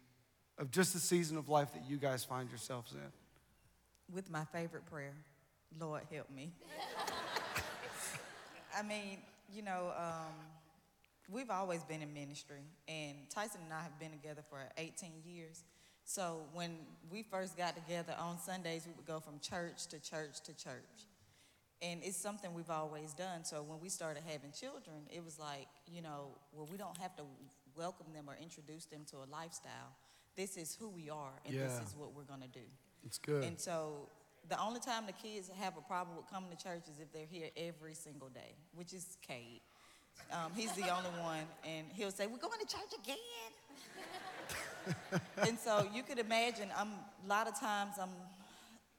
of 0.59 0.70
just 0.70 0.92
the 0.92 0.98
season 0.98 1.37
of 1.37 1.48
life 1.48 1.72
that 1.74 1.88
you 1.88 1.98
guys 1.98 2.24
find 2.24 2.48
yourselves 2.48 2.92
in? 2.92 4.14
With 4.14 4.31
my 4.31 4.44
favorite 4.46 4.87
prayer, 4.87 5.14
Lord 5.79 6.02
help 6.11 6.31
me. 6.31 6.52
I 8.76 8.83
mean, 8.83 9.18
you 9.55 9.62
know, 9.62 9.92
um, 9.96 10.33
we've 11.31 11.50
always 11.50 11.85
been 11.85 12.02
in 12.02 12.12
ministry, 12.12 12.62
and 12.88 13.16
Tyson 13.31 13.61
and 13.64 13.72
I 13.72 13.83
have 13.83 13.98
been 13.98 14.11
together 14.11 14.42
for 14.48 14.59
18 14.79 15.12
years. 15.24 15.64
So 16.07 16.38
when 16.55 16.71
we 17.11 17.25
first 17.25 17.59
got 17.59 17.75
together 17.75 18.14
on 18.19 18.38
Sundays, 18.38 18.87
we 18.87 18.92
would 18.97 19.07
go 19.07 19.19
from 19.19 19.40
church 19.40 19.88
to 19.88 19.99
church 19.99 20.40
to 20.45 20.57
church. 20.57 21.05
And 21.83 22.01
it's 22.03 22.16
something 22.16 22.55
we've 22.55 22.71
always 22.71 23.12
done. 23.12 23.45
So 23.45 23.62
when 23.62 23.81
we 23.81 23.88
started 23.88 24.23
having 24.25 24.53
children, 24.53 24.97
it 25.11 25.23
was 25.23 25.38
like, 25.38 25.66
you 25.92 26.01
know, 26.01 26.29
well, 26.53 26.69
we 26.71 26.79
don't 26.79 26.97
have 26.99 27.14
to 27.16 27.25
welcome 27.77 28.07
them 28.14 28.31
or 28.31 28.37
introduce 28.40 28.87
them 28.87 29.01
to 29.11 29.16
a 29.16 29.27
lifestyle. 29.31 29.92
This 30.37 30.57
is 30.57 30.77
who 30.79 30.88
we 30.88 31.11
are, 31.11 31.33
and 31.45 31.55
this 31.55 31.81
is 31.85 31.97
what 31.97 32.14
we're 32.14 32.23
going 32.23 32.42
to 32.42 32.49
do. 32.49 32.64
It's 33.05 33.19
good. 33.19 33.42
And 33.42 33.59
so 33.59 34.09
the 34.49 34.61
only 34.62 34.81
time 34.81 35.07
the 35.07 35.12
kids 35.12 35.51
have 35.59 35.77
a 35.77 35.81
problem 35.81 36.16
with 36.16 36.31
coming 36.31 36.51
to 36.51 36.57
church 36.57 36.85
is 36.88 37.01
if 37.01 37.12
they're 37.12 37.27
here 37.29 37.51
every 37.57 37.95
single 37.95 38.29
day, 38.29 38.55
which 38.75 38.92
is 38.95 39.19
Cade. 39.27 39.61
Um, 40.31 40.53
he's 40.55 40.73
the 40.73 40.88
only 40.88 41.11
one, 41.21 41.45
and 41.66 41.87
he'll 41.92 42.11
say, 42.11 42.27
"We're 42.27 42.38
going 42.38 42.61
to 42.61 42.66
church 42.66 42.92
again." 43.03 43.16
and 45.49 45.59
so 45.59 45.87
you 45.92 46.03
could 46.03 46.18
imagine, 46.18 46.68
I'm 46.77 46.90
a 47.25 47.29
lot 47.29 47.49
of 47.49 47.59
times 47.59 47.94
I'm, 48.01 48.11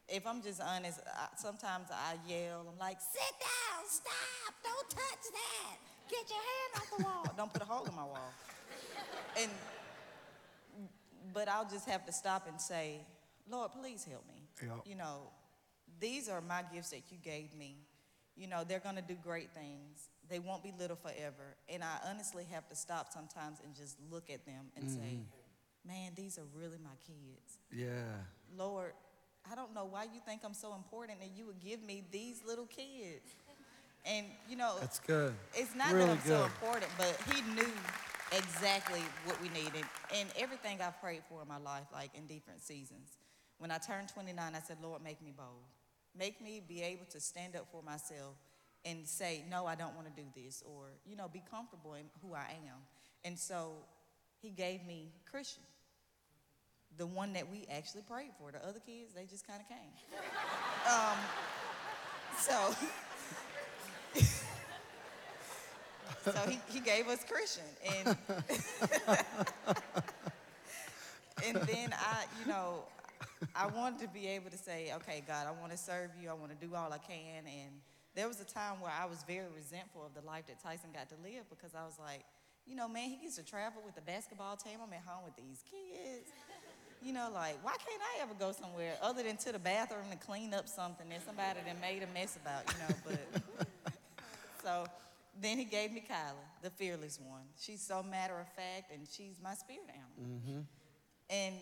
if 0.08 0.26
I'm 0.26 0.42
just 0.42 0.62
honest, 0.62 1.00
I, 1.06 1.28
sometimes 1.38 1.88
I 1.92 2.16
yell. 2.28 2.66
I'm 2.72 2.80
like, 2.80 2.98
"Sit 3.02 3.34
down, 3.40 3.84
stop, 3.88 4.54
don't 4.64 4.90
touch 4.90 5.26
that, 5.34 5.78
get 6.10 6.30
your 6.30 6.40
hand 6.40 6.72
off 6.76 6.98
the 6.98 7.04
wall, 7.04 7.36
don't 7.36 7.54
put 7.54 7.62
a 7.62 7.66
hole 7.66 7.86
in 7.86 7.96
my 7.96 8.04
wall." 8.06 8.34
And 9.38 9.52
but 11.34 11.48
I'll 11.48 11.70
just 11.70 11.88
have 11.88 12.06
to 12.06 12.12
stop 12.12 12.48
and 12.48 12.60
say, 12.60 13.02
Lord, 13.50 13.72
please 13.80 14.04
help 14.04 14.26
me. 14.28 14.42
Yeah. 14.62 14.70
You 14.86 14.96
know, 14.96 15.30
these 16.00 16.30
are 16.30 16.42
my 16.42 16.64
gifts 16.74 16.90
that 16.90 17.04
you 17.12 17.18
gave 17.24 17.54
me. 17.54 17.76
You 18.36 18.48
know, 18.48 18.64
they're 18.68 18.80
going 18.80 18.96
to 18.96 19.02
do 19.02 19.16
great 19.24 19.52
things. 19.52 20.10
They 20.30 20.40
won't 20.40 20.64
be 20.64 20.74
little 20.78 20.96
forever. 20.96 21.56
And 21.70 21.84
I 21.84 21.98
honestly 22.10 22.46
have 22.52 22.68
to 22.70 22.76
stop 22.76 23.12
sometimes 23.12 23.60
and 23.64 23.76
just 23.76 23.98
look 24.12 24.30
at 24.30 24.46
them 24.46 24.66
and 24.76 24.90
say, 24.90 25.00
mm-hmm. 25.00 25.37
Man, 25.88 26.12
these 26.16 26.38
are 26.38 26.46
really 26.54 26.78
my 26.84 26.96
kids. 27.06 27.58
yeah. 27.72 28.22
Lord, 28.58 28.94
I 29.50 29.56
don't 29.56 29.74
know 29.74 29.86
why 29.86 30.04
you 30.04 30.20
think 30.26 30.42
I'm 30.44 30.54
so 30.54 30.76
important 30.76 31.20
and 31.22 31.32
you 31.36 31.46
would 31.46 31.60
give 31.60 31.82
me 31.82 32.04
these 32.12 32.42
little 32.46 32.66
kids. 32.66 33.36
And, 34.06 34.26
you 34.50 34.56
know, 34.56 34.76
That's 34.80 35.00
good. 35.00 35.34
it's 35.54 35.76
not 35.76 35.92
really 35.92 36.06
that 36.06 36.12
I'm 36.12 36.18
good. 36.18 36.28
so 36.40 36.44
important, 36.46 36.92
but 36.98 37.18
he 37.34 37.42
knew 37.54 37.72
exactly 38.32 39.02
what 39.26 39.42
we 39.42 39.50
needed 39.50 39.84
and 40.16 40.30
everything 40.38 40.80
I've 40.82 41.00
prayed 41.02 41.24
for 41.30 41.42
in 41.42 41.48
my 41.48 41.58
life, 41.58 41.86
like 41.94 42.12
in 42.16 42.26
different 42.26 42.62
seasons. 42.62 43.18
When 43.58 43.72
I 43.72 43.78
turned 43.78 44.10
29, 44.10 44.38
I 44.56 44.60
said, 44.60 44.78
Lord, 44.82 45.02
make 45.04 45.22
me 45.22 45.34
bold. 45.36 45.64
Make 46.18 46.42
me 46.42 46.62
be 46.66 46.82
able 46.82 47.06
to 47.12 47.20
stand 47.20 47.56
up 47.56 47.68
for 47.72 47.82
myself 47.84 48.36
and 48.86 49.06
say, 49.06 49.44
no, 49.50 49.66
I 49.66 49.76
don't 49.76 49.96
want 49.96 50.08
to 50.08 50.22
do 50.22 50.28
this, 50.36 50.64
or, 50.66 50.92
you 51.06 51.16
know, 51.16 51.28
be 51.28 51.44
comfortable 51.50 51.96
in 51.96 52.06
who 52.22 52.34
I 52.34 52.56
am. 52.66 52.78
And 53.26 53.38
so 53.38 53.74
he 54.42 54.50
gave 54.52 54.86
me 54.86 55.12
Christian, 55.30 55.64
the 56.98 57.08
one 57.08 57.34
that 57.34 57.50
we 57.50 57.66
actually 57.72 58.02
prayed 58.02 58.32
for. 58.40 58.52
The 58.52 58.66
other 58.66 58.80
kids, 58.80 59.14
they 59.14 59.26
just 59.26 59.48
kind 59.48 59.62
of 59.62 59.68
came. 59.68 59.92
um, 60.92 61.18
so. 62.38 62.76
So 66.24 66.40
he, 66.50 66.60
he 66.68 66.80
gave 66.82 67.08
us 67.08 67.24
Christian. 67.24 67.64
And, 67.86 68.08
and 71.46 71.56
then 71.56 71.94
I, 71.94 72.26
you 72.42 72.48
know, 72.48 72.84
I 73.56 73.68
wanted 73.68 74.02
to 74.02 74.08
be 74.10 74.28
able 74.28 74.50
to 74.50 74.58
say, 74.58 74.92
okay, 74.96 75.24
God, 75.26 75.48
I 75.48 75.52
want 75.60 75.72
to 75.72 75.78
serve 75.78 76.10
you. 76.22 76.30
I 76.30 76.34
want 76.34 76.52
to 76.52 76.68
do 76.68 76.76
all 76.76 76.92
I 76.92 76.98
can. 76.98 77.46
And 77.46 77.72
there 78.16 78.28
was 78.28 78.42
a 78.42 78.46
time 78.46 78.82
where 78.82 78.92
I 78.92 79.06
was 79.06 79.24
very 79.28 79.48
resentful 79.56 80.06
of 80.06 80.14
the 80.14 80.28
life 80.28 80.48
that 80.48 80.62
Tyson 80.62 80.90
got 80.94 81.08
to 81.10 81.16
live 81.24 81.50
because 81.50 81.74
I 81.76 81.86
was 81.86 81.98
like, 82.00 82.26
you 82.66 82.76
know, 82.76 82.90
man, 82.90 83.10
he 83.10 83.18
gets 83.18 83.38
to 83.38 83.46
travel 83.46 83.82
with 83.86 83.96
the 83.96 84.02
basketball 84.02 84.58
team. 84.58 84.80
I'm 84.84 84.92
at 84.92 85.04
home 85.06 85.24
with 85.24 85.38
these 85.38 85.64
kids. 85.64 86.28
You 87.08 87.14
know, 87.14 87.30
like, 87.34 87.56
why 87.64 87.72
can't 87.72 88.02
I 88.02 88.22
ever 88.22 88.34
go 88.34 88.52
somewhere 88.52 88.98
other 89.02 89.24
than 89.24 89.38
to 89.38 89.54
the 89.54 89.60
bathroom 89.60 90.04
to 90.12 90.18
clean 90.18 90.54
up 90.54 90.68
something 90.68 91.08
that 91.08 91.26
somebody 91.26 91.62
done 91.66 91.80
made 91.80 92.04
a 92.04 92.08
mess 92.14 92.36
about, 92.36 92.64
you 92.68 92.80
know? 92.84 92.96
But 93.08 93.64
so 94.62 94.84
then 95.42 95.58
he 95.58 95.64
gave 95.64 95.94
me 95.94 96.04
Kyla, 96.06 96.36
the 96.62 96.70
fearless 96.70 97.18
one. 97.26 97.44
She's 97.58 97.80
so 97.80 98.04
matter 98.04 98.38
of 98.38 98.48
fact, 98.50 98.92
and 98.94 99.08
she's 99.10 99.40
my 99.42 99.54
spirit 99.54 99.88
animal. 99.88 100.36
Mm-hmm. 100.36 100.60
And 101.30 101.56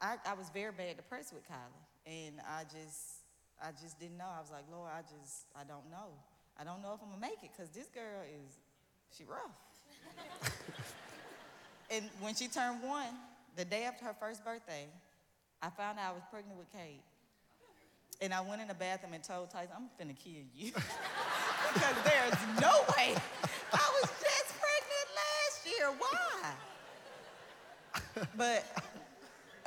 I, 0.00 0.18
I 0.24 0.34
was 0.34 0.50
very 0.54 0.70
bad 0.70 0.98
depressed 0.98 1.34
with 1.34 1.42
Kyla, 1.48 1.82
and 2.06 2.36
I 2.48 2.62
just, 2.62 3.24
I 3.60 3.72
just 3.72 3.98
didn't 3.98 4.18
know. 4.18 4.30
I 4.32 4.40
was 4.40 4.52
like, 4.52 4.70
Lord, 4.70 4.88
I 4.96 5.00
just, 5.00 5.46
I 5.56 5.64
don't 5.64 5.90
know. 5.90 6.14
I 6.60 6.62
don't 6.62 6.80
know 6.80 6.94
if 6.94 7.02
I'm 7.02 7.08
gonna 7.08 7.20
make 7.20 7.42
it, 7.42 7.50
cause 7.56 7.70
this 7.74 7.88
girl 7.88 8.22
is, 8.22 8.54
she 9.16 9.24
rough. 9.24 9.50
and 11.90 12.04
when 12.20 12.36
she 12.36 12.46
turned 12.46 12.84
one, 12.84 13.18
the 13.58 13.64
day 13.64 13.82
after 13.82 14.04
her 14.04 14.14
first 14.18 14.44
birthday, 14.44 14.86
I 15.60 15.68
found 15.70 15.98
out 15.98 16.10
I 16.10 16.12
was 16.12 16.22
pregnant 16.30 16.56
with 16.56 16.70
Cade. 16.72 17.02
And 18.20 18.32
I 18.32 18.40
went 18.40 18.62
in 18.62 18.68
the 18.68 18.74
bathroom 18.74 19.14
and 19.14 19.22
told 19.22 19.50
Tyson, 19.50 19.74
I'm 19.76 19.88
finna 19.98 20.16
kill 20.16 20.44
you. 20.54 20.72
because 21.74 21.96
there's 22.04 22.60
no 22.60 22.70
way. 22.96 23.16
I 23.72 24.00
was 24.00 24.10
just 24.22 24.54
pregnant 24.62 25.08
last 25.18 25.66
year. 25.66 25.90
Why? 25.98 26.54
But 28.36 28.64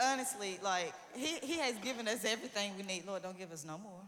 honestly, 0.01 0.57
like, 0.63 0.93
he, 1.13 1.37
he 1.45 1.57
has 1.59 1.75
given 1.75 2.07
us 2.07 2.23
everything 2.23 2.71
we 2.77 2.83
need. 2.83 3.05
Lord, 3.05 3.23
don't 3.23 3.37
give 3.37 3.51
us 3.51 3.65
no 3.65 3.77
more. 3.77 3.99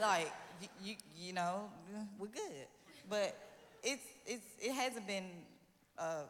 Like, 0.00 0.32
you, 0.62 0.68
you, 0.82 0.94
you 1.16 1.32
know, 1.34 1.68
we're 2.18 2.26
good. 2.28 2.66
But 3.08 3.36
it's, 3.82 4.02
it's, 4.26 4.46
it 4.60 4.72
hasn't 4.72 5.06
been 5.06 5.24
a, 5.98 6.22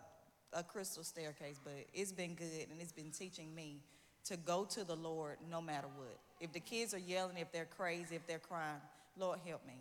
a 0.53 0.63
crystal 0.63 1.05
staircase, 1.05 1.61
but 1.63 1.73
it's 1.95 2.13
been 2.13 2.35
good 2.35 2.69
and 2.71 2.81
it's 2.81 2.93
been 2.93 3.11
teaching 3.11 3.55
me 3.55 3.81
to 4.25 4.37
go 4.37 4.65
to 4.65 4.85
the 4.85 4.95
Lord 4.95 5.37
no 5.51 5.61
matter 5.61 5.89
what. 5.97 6.19
If 6.41 6.53
the 6.53 6.61
kids 6.61 6.95
are 6.95 6.99
yelling, 6.99 7.37
if 7.39 7.51
they're 7.53 7.69
crazy, 7.77 8.17
if 8.17 8.27
they're 8.27 8.39
crying, 8.39 8.81
Lord, 9.17 9.39
help 9.47 9.67
me. 9.67 9.75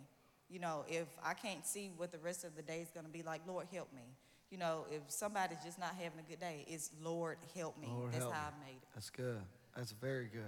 You 0.50 0.58
know, 0.58 0.84
if 0.88 1.06
I 1.24 1.34
can't 1.34 1.66
see 1.66 1.90
what 1.96 2.12
the 2.12 2.18
rest 2.18 2.44
of 2.44 2.56
the 2.56 2.62
day 2.62 2.80
is 2.80 2.90
going 2.90 3.06
to 3.06 3.12
be 3.12 3.22
like, 3.22 3.40
Lord, 3.46 3.66
help 3.72 3.92
me. 3.94 4.02
You 4.50 4.58
know, 4.58 4.84
if 4.90 5.00
somebody's 5.08 5.58
just 5.64 5.78
not 5.78 5.94
having 5.94 6.18
a 6.18 6.28
good 6.28 6.40
day, 6.40 6.66
it's 6.68 6.90
Lord, 7.02 7.38
help 7.56 7.78
me. 7.80 7.88
Lord, 7.90 8.12
That's 8.12 8.24
help 8.24 8.34
how 8.34 8.50
me. 8.50 8.54
I 8.62 8.66
made 8.66 8.76
it. 8.76 8.88
That's 8.94 9.10
good. 9.10 9.40
That's 9.74 9.92
very 9.92 10.26
good. 10.26 10.42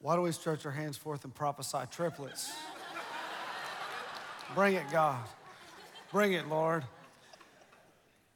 Why 0.00 0.16
don't 0.16 0.24
we 0.24 0.32
stretch 0.32 0.66
our 0.66 0.72
hands 0.72 0.96
forth 0.96 1.24
and 1.24 1.32
prophesy 1.34 1.78
triplets? 1.90 2.52
Bring 4.54 4.74
it, 4.74 4.84
God. 4.90 5.24
Bring 6.10 6.32
it, 6.32 6.48
Lord. 6.48 6.84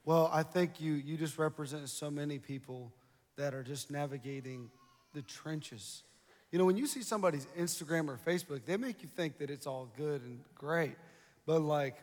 Well, 0.09 0.31
I 0.33 0.43
think 0.43 0.81
you 0.81 0.95
you 0.95 1.19
just 1.19 1.37
represent 1.37 1.87
so 1.91 2.11
many 2.11 2.39
people 2.39 2.95
that 3.37 3.53
are 3.53 3.63
just 3.63 3.91
navigating 3.91 4.71
the 5.13 5.21
trenches. 5.21 6.03
You 6.51 6.59
know, 6.59 6.65
when 6.65 6.79
you 6.79 6.87
see 6.87 7.03
somebody's 7.03 7.47
Instagram 7.59 8.09
or 8.09 8.17
Facebook, 8.17 8.65
they 8.65 8.79
make 8.79 9.03
you 9.03 9.09
think 9.15 9.37
that 9.37 9.51
it's 9.51 9.67
all 9.67 9.93
good 9.99 10.23
and 10.23 10.41
great. 10.55 10.97
But 11.45 11.61
like 11.61 11.99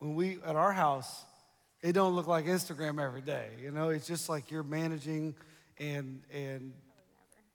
when 0.00 0.16
we 0.16 0.38
at 0.44 0.56
our 0.56 0.72
house, 0.72 1.24
it 1.80 1.92
don't 1.92 2.16
look 2.16 2.26
like 2.26 2.46
Instagram 2.46 3.00
every 3.00 3.22
day. 3.22 3.50
You 3.62 3.70
know, 3.70 3.90
it's 3.90 4.08
just 4.08 4.28
like 4.28 4.50
you're 4.50 4.64
managing 4.64 5.36
and 5.78 6.22
and 6.34 6.72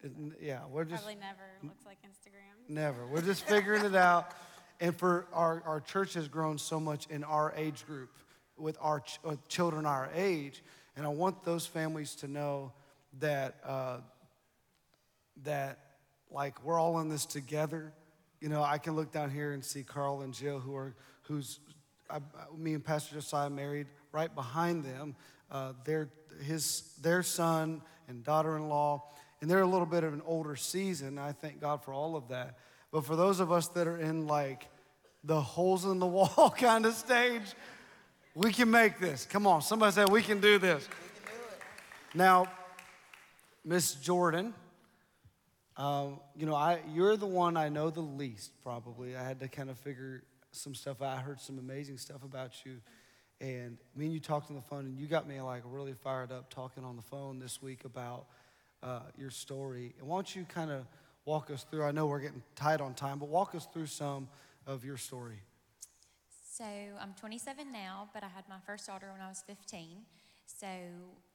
and, 0.02 0.34
yeah, 0.42 0.60
we're 0.72 0.86
just 0.86 1.04
Probably 1.04 1.20
never 1.20 1.44
looks 1.62 1.86
like 1.86 1.98
Instagram. 2.04 2.74
never. 2.74 3.06
We're 3.06 3.22
just 3.22 3.46
figuring 3.50 3.84
it 3.84 3.96
out. 3.96 4.32
And 4.80 4.96
for 4.96 5.28
our, 5.34 5.62
our 5.66 5.82
church 5.82 6.14
has 6.14 6.30
grown 6.30 6.58
so 6.58 6.80
much 6.80 7.08
in 7.08 7.26
our 7.26 7.54
age 7.58 7.86
group 7.86 8.10
with 8.58 8.78
our 8.82 9.02
ch- 9.02 9.20
uh, 9.26 9.36
children 9.48 9.86
our 9.86 10.10
age. 10.16 10.64
And 10.96 11.06
I 11.06 11.10
want 11.10 11.44
those 11.44 11.66
families 11.66 12.16
to 12.16 12.28
know 12.28 12.72
that, 13.20 13.56
uh, 13.66 13.98
that 15.44 15.80
like 16.30 16.64
we're 16.64 16.80
all 16.80 17.00
in 17.00 17.10
this 17.10 17.26
together. 17.26 17.94
You 18.40 18.50
know, 18.50 18.64
I 18.64 18.78
can 18.78 18.96
look 18.96 19.12
down 19.12 19.30
here 19.30 19.54
and 19.54 19.64
see 19.64 19.84
Carl 19.84 20.22
and 20.22 20.34
Jill, 20.34 20.60
who 20.60 20.76
are, 20.76 20.96
who's, 21.24 21.60
I, 22.10 22.20
me 22.56 22.74
and 22.74 22.84
Pastor 22.84 23.16
Josiah 23.16 23.50
married 23.50 23.88
right 24.12 24.34
behind 24.34 24.84
them. 24.84 25.16
Uh, 25.52 25.74
their, 25.86 26.10
his, 26.44 26.84
their 27.02 27.24
son 27.24 27.82
and 28.08 28.24
daughter-in-law, 28.24 29.04
and 29.42 29.50
they're 29.50 29.62
a 29.62 29.68
little 29.68 29.86
bit 29.86 30.04
of 30.04 30.14
an 30.14 30.22
older 30.26 30.56
season. 30.56 31.18
I 31.18 31.32
thank 31.32 31.62
God 31.62 31.84
for 31.84 31.94
all 31.94 32.16
of 32.16 32.30
that. 32.30 32.58
But 32.92 33.06
for 33.06 33.16
those 33.16 33.40
of 33.40 33.52
us 33.52 33.68
that 33.70 33.88
are 33.88 33.98
in 33.98 34.28
like 34.28 34.68
the 35.24 35.42
holes 35.42 35.86
in 35.86 36.00
the 36.00 36.06
wall 36.08 36.54
kind 36.58 36.86
of 36.86 36.94
stage, 36.94 37.54
we 38.36 38.52
can 38.52 38.70
make 38.72 39.00
this. 39.00 39.26
Come 39.26 39.46
on, 39.46 39.62
somebody 39.62 39.92
said, 39.92 40.10
we 40.10 40.22
can 40.22 40.42
do 40.42 40.58
this. 40.58 40.88
Now, 42.14 42.48
Miss 43.66 43.94
Jordan, 43.94 44.54
um, 45.78 46.20
you 46.36 46.46
know, 46.46 46.56
I 46.56 46.80
you're 46.94 47.18
the 47.18 47.26
one 47.26 47.58
I 47.58 47.70
know 47.70 47.90
the 47.90 48.02
least. 48.02 48.52
Probably, 48.62 49.16
I 49.16 49.24
had 49.24 49.40
to 49.40 49.48
kind 49.48 49.70
of 49.70 49.78
figure 49.80 50.24
some 50.52 50.76
stuff 50.76 51.02
out. 51.02 51.18
I 51.18 51.22
heard 51.22 51.40
some 51.40 51.58
amazing 51.58 51.98
stuff 51.98 52.24
about 52.24 52.66
you, 52.66 52.78
and 53.42 53.78
me 53.96 54.06
and 54.06 54.14
you 54.14 54.20
talked 54.20 54.50
on 54.52 54.56
the 54.56 54.62
phone, 54.62 54.86
and 54.86 55.00
you 55.00 55.08
got 55.08 55.28
me 55.28 55.42
like 55.42 55.64
really 55.66 55.94
fired 55.94 56.32
up 56.32 56.50
talking 56.52 56.84
on 56.84 56.96
the 56.96 57.02
phone 57.02 57.40
this 57.40 57.62
week 57.62 57.86
about 57.86 58.26
uh, 58.84 59.00
your 59.18 59.32
story. 59.32 59.96
And 59.98 60.08
why 60.08 60.18
don't 60.18 60.36
you 60.36 60.46
kind 60.46 60.70
of 60.70 60.86
walk 61.26 61.50
us 61.50 61.64
through? 61.64 61.84
I 61.84 61.92
know 61.92 62.06
we're 62.06 62.20
getting 62.20 62.44
tight 62.56 62.82
on 62.82 62.94
time, 62.94 63.18
but 63.18 63.30
walk 63.30 63.56
us 63.56 63.68
through 63.74 63.88
some 63.88 64.28
of 64.68 64.86
your 64.86 64.98
story. 64.98 65.40
So 66.56 66.66
I'm 67.02 67.16
27 67.20 67.72
now, 67.72 68.10
but 68.14 68.24
I 68.24 68.28
had 68.28 68.48
my 68.48 68.60
first 68.68 68.86
daughter 68.86 69.08
when 69.12 69.22
I 69.22 69.28
was 69.28 69.44
15. 69.48 70.06
So 70.46 70.68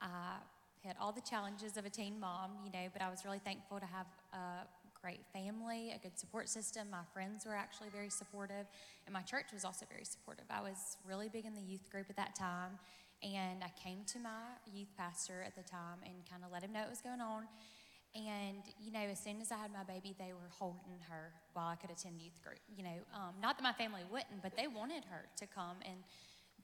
I 0.01 0.37
had 0.85 0.95
all 1.01 1.11
the 1.11 1.21
challenges 1.23 1.77
of 1.77 1.85
a 1.85 1.91
teen 1.91 2.21
mom, 2.21 2.53
you 2.65 2.71
know, 2.71 2.87
but 2.93 3.03
I 3.03 3.11
was 3.11 3.25
really 3.25 3.41
thankful 3.41 3.81
to 3.81 3.87
have 3.87 4.07
a 4.33 4.69
great 5.03 5.27
family, 5.33 5.91
a 5.91 5.99
good 5.99 6.17
support 6.17 6.49
system. 6.49 6.87
My 6.93 7.03
friends 7.13 7.45
were 7.45 7.57
actually 7.57 7.89
very 7.89 8.11
supportive, 8.11 8.67
and 9.07 9.13
my 9.13 9.23
church 9.23 9.47
was 9.53 9.65
also 9.65 9.87
very 9.91 10.05
supportive. 10.05 10.45
I 10.51 10.61
was 10.61 10.99
really 11.05 11.29
big 11.29 11.47
in 11.47 11.57
the 11.57 11.63
youth 11.63 11.91
group 11.91 12.07
at 12.09 12.17
that 12.17 12.37
time, 12.37 12.79
and 13.21 13.65
I 13.65 13.73
came 13.83 14.05
to 14.13 14.21
my 14.21 14.55
youth 14.73 14.95
pastor 14.97 15.43
at 15.45 15.57
the 15.57 15.69
time 15.69 15.99
and 16.05 16.15
kind 16.31 16.45
of 16.45 16.53
let 16.53 16.63
him 16.63 16.73
know 16.73 16.83
what 16.83 16.91
was 16.91 17.01
going 17.01 17.21
on. 17.21 17.49
And, 18.15 18.63
you 18.81 18.91
know, 18.91 19.01
as 19.01 19.21
soon 19.21 19.41
as 19.41 19.53
I 19.53 19.57
had 19.57 19.73
my 19.73 19.85
baby, 19.85 20.15
they 20.19 20.33
were 20.33 20.49
holding 20.51 20.99
her 21.09 21.33
while 21.53 21.69
I 21.69 21.77
could 21.77 21.91
attend 21.91 22.21
youth 22.21 22.43
group. 22.43 22.59
You 22.75 22.83
know, 22.83 22.99
um, 23.15 23.35
not 23.41 23.59
that 23.59 23.63
my 23.63 23.73
family 23.73 24.01
wouldn't, 24.11 24.43
but 24.43 24.57
they 24.57 24.67
wanted 24.67 25.05
her 25.05 25.27
to 25.37 25.47
come 25.47 25.77
and 25.85 25.97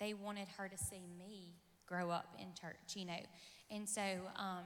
they 0.00 0.14
wanted 0.14 0.48
her 0.56 0.68
to 0.68 0.76
see 0.76 1.06
me 1.18 1.54
grow 1.86 2.10
up 2.10 2.34
in 2.40 2.46
church, 2.58 2.96
you 2.96 3.04
know. 3.04 3.20
And 3.70 3.88
so 3.88 4.02
um, 4.36 4.64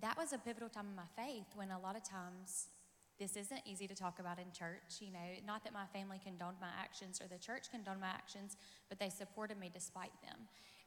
that 0.00 0.16
was 0.16 0.32
a 0.32 0.38
pivotal 0.38 0.68
time 0.68 0.86
in 0.90 0.96
my 0.96 1.08
faith 1.16 1.46
when 1.54 1.70
a 1.70 1.78
lot 1.78 1.96
of 1.96 2.04
times 2.04 2.68
this 3.18 3.36
isn't 3.36 3.60
easy 3.64 3.86
to 3.86 3.94
talk 3.94 4.18
about 4.18 4.38
in 4.38 4.50
church, 4.52 5.00
you 5.00 5.12
know. 5.12 5.28
Not 5.46 5.64
that 5.64 5.72
my 5.72 5.86
family 5.92 6.20
condoned 6.22 6.56
my 6.60 6.70
actions 6.78 7.20
or 7.20 7.28
the 7.28 7.38
church 7.38 7.70
condoned 7.70 8.00
my 8.00 8.08
actions, 8.08 8.56
but 8.88 8.98
they 8.98 9.08
supported 9.08 9.58
me 9.58 9.70
despite 9.72 10.12
them. 10.22 10.36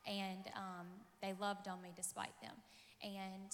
And 0.05 0.47
um, 0.55 0.87
they 1.21 1.33
loved 1.39 1.67
on 1.67 1.81
me 1.81 1.91
despite 1.95 2.39
them. 2.41 2.53
And 3.01 3.51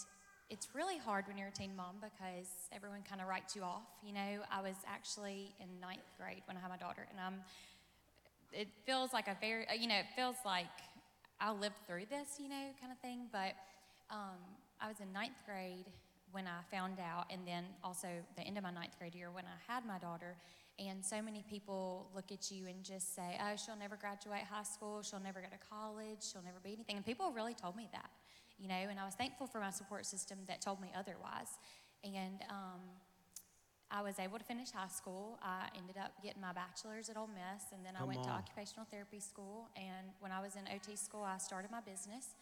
it's 0.49 0.67
really 0.73 0.97
hard 0.97 1.27
when 1.27 1.38
you're 1.38 1.47
a 1.47 1.51
teen 1.51 1.75
mom 1.75 1.95
because 2.01 2.47
everyone 2.71 3.01
kind 3.08 3.21
of 3.21 3.27
writes 3.27 3.56
you 3.56 3.63
off. 3.63 3.84
You 4.06 4.13
know, 4.13 4.43
I 4.51 4.62
was 4.62 4.75
actually 4.88 5.56
in 5.60 5.67
ninth 5.79 6.06
grade 6.17 6.43
when 6.45 6.58
I 6.58 6.60
had 6.60 6.69
my 6.69 6.77
daughter, 6.77 7.08
and 7.10 7.19
I'm. 7.19 7.41
It 8.51 8.67
feels 8.86 9.13
like 9.13 9.27
a 9.27 9.36
very, 9.41 9.65
you 9.79 9.88
know, 9.88 9.97
it 9.97 10.06
feels 10.15 10.36
like 10.45 10.67
I 11.39 11.51
lived 11.51 11.75
through 11.88 12.06
this, 12.12 12.38
you 12.38 12.49
know, 12.49 12.69
kind 12.79 12.91
of 12.91 12.99
thing. 12.99 13.25
But 13.32 13.56
um, 14.12 14.38
I 14.79 14.88
was 14.88 14.99
in 14.99 15.12
ninth 15.12 15.41
grade 15.45 15.89
when 16.32 16.45
I 16.45 16.62
found 16.69 16.99
out, 16.99 17.25
and 17.32 17.41
then 17.47 17.63
also 17.84 18.08
the 18.38 18.43
end 18.43 18.58
of 18.58 18.63
my 18.63 18.71
ninth 18.71 18.97
grade 18.99 19.15
year 19.15 19.32
when 19.32 19.45
I 19.45 19.73
had 19.73 19.86
my 19.86 19.97
daughter. 19.97 20.36
And 20.77 21.03
so 21.03 21.21
many 21.21 21.43
people 21.49 22.10
look 22.15 22.32
at 22.32 22.51
you 22.51 22.67
and 22.67 22.84
just 22.84 23.15
say, 23.15 23.39
"Oh, 23.41 23.56
she'll 23.56 23.75
never 23.75 23.95
graduate 23.95 24.41
high 24.49 24.63
school. 24.63 25.01
She'll 25.01 25.19
never 25.19 25.41
go 25.41 25.47
to 25.47 25.67
college. 25.69 26.21
She'll 26.32 26.43
never 26.43 26.60
be 26.63 26.73
anything." 26.73 26.95
And 26.95 27.06
people 27.06 27.32
really 27.32 27.53
told 27.53 27.75
me 27.75 27.89
that 27.91 28.10
you 28.63 28.69
know, 28.69 28.88
and 28.89 28.97
I 28.97 29.04
was 29.04 29.13
thankful 29.15 29.45
for 29.45 29.60
my 29.60 29.71
support 29.71 30.06
system 30.06 30.38
that 30.47 30.62
told 30.62 30.80
me 30.80 30.88
otherwise. 30.97 31.60
And 32.06 32.39
um, 32.49 32.80
I 33.91 34.02
was 34.02 34.17
able 34.19 34.38
to 34.38 34.43
finish 34.45 34.71
high 34.71 34.88
school. 34.88 35.38
I 35.43 35.67
ended 35.78 35.97
up 36.02 36.13
getting 36.23 36.41
my 36.41 36.54
bachelor's 36.54 37.10
at 37.10 37.17
Ole 37.17 37.28
Miss, 37.28 37.63
and 37.73 37.86
then 37.86 37.95
I 37.95 37.99
Come 37.99 38.08
went 38.08 38.23
to 38.23 38.30
occupational 38.30 38.88
therapy 38.89 39.19
school. 39.19 39.67
And 39.76 40.08
when 40.21 40.32
I 40.32 40.39
was 40.39 40.56
in 40.56 40.62
OT 40.73 40.95
school, 40.95 41.23
I 41.23 41.38
started 41.39 41.71
my 41.71 41.82
business. 41.82 42.36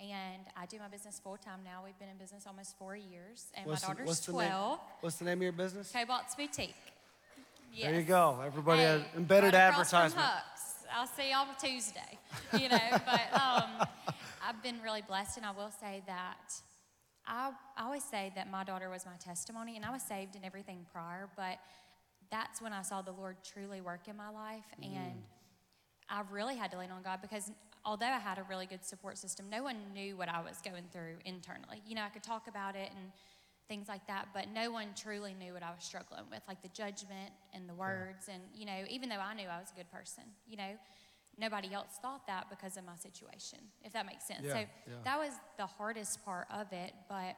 And 0.00 0.42
I 0.56 0.64
do 0.66 0.78
my 0.78 0.88
business 0.88 1.20
full 1.22 1.36
time 1.36 1.60
now. 1.64 1.82
We've 1.84 1.98
been 1.98 2.08
in 2.08 2.16
business 2.16 2.44
almost 2.46 2.76
four 2.78 2.96
years, 2.96 3.46
and 3.54 3.66
What's 3.66 3.82
my 3.82 3.88
daughter's 3.88 4.06
what's 4.06 4.20
the 4.20 4.32
name- 4.32 4.50
12. 4.50 4.78
What's 5.00 5.16
the 5.16 5.24
name 5.26 5.38
of 5.38 5.42
your 5.42 5.52
business? 5.52 5.92
Cobalt's 5.92 6.34
Boutique. 6.34 6.74
There 7.78 7.94
you 7.94 8.02
go. 8.02 8.40
Everybody 8.44 8.80
Hey, 8.80 9.04
embedded 9.14 9.52
right 9.52 9.60
advertisement. 9.60 10.26
I'll 10.94 11.06
see 11.06 11.30
y'all 11.30 11.46
Tuesday. 11.60 12.18
You 12.58 12.70
know, 12.70 12.78
but 13.04 13.40
um, 13.40 13.86
I've 14.46 14.62
been 14.62 14.80
really 14.82 15.02
blessed, 15.02 15.38
and 15.38 15.46
I 15.46 15.50
will 15.50 15.72
say 15.80 16.02
that 16.06 16.52
I, 17.26 17.50
I 17.76 17.84
always 17.84 18.04
say 18.04 18.32
that 18.36 18.50
my 18.50 18.62
daughter 18.62 18.88
was 18.88 19.04
my 19.04 19.16
testimony, 19.18 19.76
and 19.76 19.84
I 19.84 19.90
was 19.90 20.02
saved 20.02 20.36
in 20.36 20.44
everything 20.44 20.86
prior, 20.92 21.28
but 21.36 21.58
that's 22.30 22.62
when 22.62 22.72
I 22.72 22.82
saw 22.82 23.02
the 23.02 23.12
Lord 23.12 23.36
truly 23.44 23.80
work 23.80 24.08
in 24.08 24.16
my 24.16 24.30
life, 24.30 24.64
mm-hmm. 24.80 24.96
and 24.96 25.22
I 26.08 26.22
really 26.30 26.56
had 26.56 26.70
to 26.70 26.78
lean 26.78 26.90
on 26.90 27.02
God 27.02 27.20
because 27.20 27.50
although 27.84 28.06
I 28.06 28.18
had 28.18 28.38
a 28.38 28.44
really 28.48 28.66
good 28.66 28.84
support 28.84 29.18
system, 29.18 29.46
no 29.50 29.62
one 29.64 29.76
knew 29.92 30.16
what 30.16 30.28
I 30.28 30.40
was 30.40 30.58
going 30.62 30.84
through 30.92 31.16
internally. 31.24 31.82
You 31.86 31.96
know, 31.96 32.02
I 32.02 32.08
could 32.08 32.22
talk 32.22 32.46
about 32.46 32.76
it 32.76 32.90
and 32.96 33.12
things 33.68 33.88
like 33.88 34.06
that, 34.06 34.28
but 34.32 34.46
no 34.54 34.70
one 34.70 34.88
truly 34.96 35.34
knew 35.34 35.52
what 35.52 35.64
I 35.64 35.70
was 35.70 35.82
struggling 35.82 36.24
with, 36.30 36.42
like 36.46 36.62
the 36.62 36.68
judgment 36.68 37.32
and 37.52 37.68
the 37.68 37.74
words. 37.74 38.28
And, 38.32 38.42
you 38.54 38.66
know, 38.66 38.84
even 38.88 39.08
though 39.08 39.16
I 39.16 39.34
knew 39.34 39.48
I 39.48 39.58
was 39.58 39.72
a 39.72 39.76
good 39.76 39.90
person, 39.90 40.24
you 40.46 40.56
know, 40.56 40.74
nobody 41.38 41.72
else 41.72 41.98
thought 42.00 42.26
that 42.26 42.48
because 42.50 42.76
of 42.76 42.84
my 42.84 42.96
situation, 42.96 43.58
if 43.84 43.92
that 43.92 44.06
makes 44.06 44.26
sense. 44.26 44.40
Yeah, 44.44 44.52
so 44.52 44.58
yeah. 44.58 44.94
that 45.04 45.18
was 45.18 45.32
the 45.58 45.66
hardest 45.66 46.24
part 46.24 46.46
of 46.52 46.72
it, 46.72 46.92
but 47.08 47.36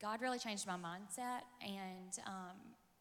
God 0.00 0.20
really 0.20 0.38
changed 0.38 0.66
my 0.66 0.76
mindset. 0.76 1.42
And 1.62 2.12
um, 2.26 2.56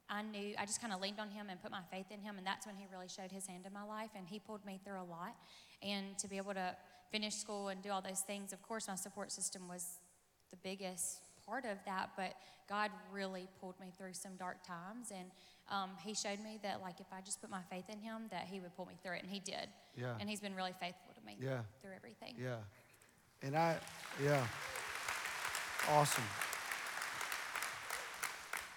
I 0.10 0.21
knew, 0.21 0.56
I 0.58 0.65
just 0.65 0.82
kind 0.82 0.93
of 0.93 1.01
leaned 1.01 1.19
on 1.19 1.30
Him 1.30 1.47
and 1.49 1.62
put 1.62 1.71
my 1.71 1.82
faith 1.91 2.06
in 2.12 2.21
Him. 2.21 2.38
And 2.38 2.45
that's 2.45 2.65
when 2.65 2.75
He 2.75 2.86
really 2.91 3.08
showed 3.08 3.32
His 3.32 3.47
hand 3.47 3.65
in 3.65 3.73
my 3.73 3.84
life. 3.84 4.12
And 4.15 4.28
He 4.28 4.39
pulled 4.39 4.65
me 4.65 4.80
through 4.84 5.01
a 5.01 5.08
lot. 5.10 5.36
And 5.84 6.17
to 6.19 6.28
be 6.28 6.38
able 6.38 6.54
to 6.54 6.75
finish 7.12 7.36
school 7.36 7.69
and 7.69 7.82
do 7.82 7.89
all 7.89 8.01
those 8.01 8.21
things, 8.21 8.54
of 8.54 8.62
course, 8.62 8.88
my 8.88 8.95
support 8.95 9.32
system 9.32 9.67
was 9.67 9.99
the 10.51 10.58
biggest 10.58 11.21
part 11.45 11.65
of 11.65 11.78
that. 11.86 12.12
But 12.15 12.36
God 12.69 12.91
really 13.12 13.47
pulled 13.60 13.80
me 13.80 13.91
through 13.97 14.13
some 14.13 14.36
dark 14.38 14.65
times. 14.65 15.12
And 15.12 15.32
um, 15.69 15.91
He 16.04 16.13
showed 16.13 16.39
me 16.39 16.60
that, 16.63 16.82
like, 16.82 16.99
if 16.99 17.08
I 17.12 17.21
just 17.21 17.41
put 17.41 17.49
my 17.49 17.62
faith 17.69 17.86
in 17.89 17.99
Him, 17.99 18.23
that 18.32 18.45
He 18.45 18.60
would 18.60 18.75
pull 18.75 18.86
me 18.86 18.95
through 19.04 19.15
it. 19.15 19.23
And 19.23 19.32
He 19.32 19.39
did. 19.39 19.67
Yeah. 19.95 20.13
And 20.19 20.30
He's 20.30 20.39
been 20.41 20.56
really 20.56 20.73
faithful 20.80 21.13
to 21.13 21.25
me 21.25 21.38
Yeah. 21.39 21.60
through 21.82 21.91
everything. 21.95 22.36
Yeah. 22.38 22.58
And 23.41 23.56
I, 23.56 23.78
yeah. 24.23 24.45
Awesome. 25.89 26.23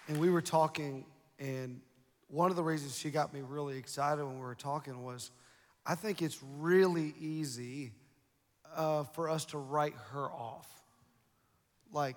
And 0.09 0.19
we 0.19 0.31
were 0.31 0.43
talking, 0.43 1.05
and 1.39 1.81
one 2.29 2.51
of 2.51 2.57
the 2.57 2.63
reasons 2.63 2.97
she 2.97 3.11
got 3.11 3.33
me 3.33 3.41
really 3.41 3.77
excited 3.79 4.25
when 4.25 4.35
we 4.35 4.41
were 4.45 4.55
talking 4.55 5.03
was 5.03 5.31
I 5.87 5.95
think 5.95 6.21
it's 6.21 6.39
really 6.59 7.15
easy 7.19 7.93
uh, 8.77 9.05
for 9.05 9.31
us 9.31 9.47
to 9.47 9.59
write 9.59 9.95
her 10.13 10.31
off. 10.31 10.69
Like, 11.93 12.17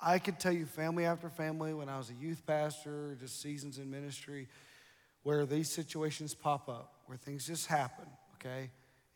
I 0.00 0.18
could 0.18 0.38
tell 0.38 0.52
you 0.52 0.64
family 0.64 1.04
after 1.04 1.28
family 1.28 1.74
when 1.74 1.88
I 1.88 1.98
was 1.98 2.10
a 2.10 2.14
youth 2.14 2.46
pastor, 2.46 3.16
just 3.18 3.42
seasons 3.42 3.78
in 3.78 3.90
ministry, 3.90 4.48
where 5.24 5.44
these 5.44 5.70
situations 5.70 6.34
pop 6.34 6.68
up, 6.68 6.94
where 7.06 7.18
things 7.18 7.46
just 7.46 7.66
happen, 7.66 8.06
okay? 8.34 8.70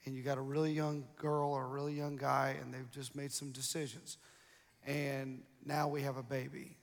And 0.05 0.17
you 0.17 0.23
got 0.23 0.39
a 0.39 0.43
really 0.43 0.73
young 0.73 1.05
girl 1.17 1.53
or 1.53 1.65
a 1.65 1.69
really 1.69 1.95
young 1.95 2.17
guy, 2.17 2.57
and 2.61 2.75
they've 2.75 2.91
just 2.91 3.15
made 3.15 3.31
some 3.31 3.53
decisions. 3.53 4.19
And 4.85 5.43
now 5.65 5.87
we 5.87 6.03
have 6.03 6.17
a 6.17 6.23
baby. 6.23 6.77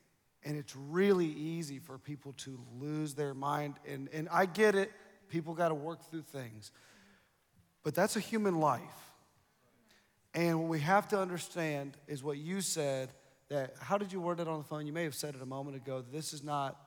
And 0.45 0.55
it's 0.55 0.73
really 0.75 1.27
easy 1.27 1.79
for 1.79 1.97
people 1.97 2.31
to 2.37 2.57
lose 2.79 3.13
their 3.13 3.33
mind. 3.33 3.75
And, 3.85 4.07
and 4.13 4.29
I 4.31 4.45
get 4.45 4.75
it, 4.75 4.91
people 5.27 5.53
got 5.53 5.69
to 5.69 5.75
work 5.75 6.09
through 6.09 6.21
things. 6.21 6.71
But 7.83 7.95
that's 7.95 8.15
a 8.15 8.21
human 8.21 8.59
life. 8.61 9.11
And 10.33 10.61
what 10.61 10.69
we 10.69 10.79
have 10.79 11.09
to 11.09 11.19
understand 11.19 11.97
is 12.07 12.23
what 12.23 12.37
you 12.37 12.61
said 12.61 13.09
that, 13.49 13.73
how 13.79 13.97
did 13.97 14.11
you 14.11 14.21
word 14.21 14.39
it 14.39 14.47
on 14.47 14.57
the 14.59 14.63
phone? 14.63 14.85
You 14.87 14.93
may 14.93 15.03
have 15.03 15.15
said 15.15 15.35
it 15.35 15.41
a 15.41 15.45
moment 15.45 15.75
ago. 15.75 16.03
This 16.11 16.33
is 16.33 16.43
not, 16.43 16.77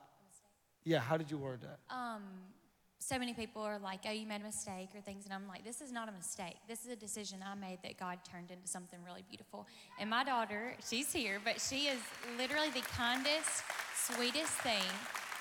yeah, 0.85 0.98
how 1.01 1.16
did 1.16 1.31
you 1.31 1.38
word 1.38 1.61
that? 1.62 1.79
um, 1.94 2.22
so 2.98 3.18
many 3.18 3.35
people 3.35 3.61
are 3.62 3.81
like, 3.81 4.03
oh, 4.07 4.12
you 4.12 4.25
made 4.29 4.42
a 4.42 4.44
mistake 4.44 4.90
or 4.94 5.01
things. 5.01 5.25
And 5.25 5.35
I'm 5.35 5.48
like, 5.48 5.64
this 5.64 5.81
is 5.81 5.90
not 5.90 6.09
a 6.09 6.12
mistake. 6.12 6.55
This 6.68 6.85
is 6.85 6.92
a 6.92 6.94
decision 6.94 7.40
I 7.44 7.57
made 7.57 7.79
that 7.83 7.98
God 7.98 8.20
turned 8.22 8.53
into 8.53 8.68
something 8.68 9.01
really 9.05 9.25
beautiful. 9.29 9.66
And 9.98 10.09
my 10.09 10.22
daughter, 10.22 10.77
she's 10.88 11.12
here, 11.12 11.40
but 11.44 11.61
she 11.61 11.88
is 11.88 11.98
literally 12.38 12.70
the 12.70 12.83
kindest, 12.83 13.64
sweetest 13.96 14.53
thing. 14.62 14.85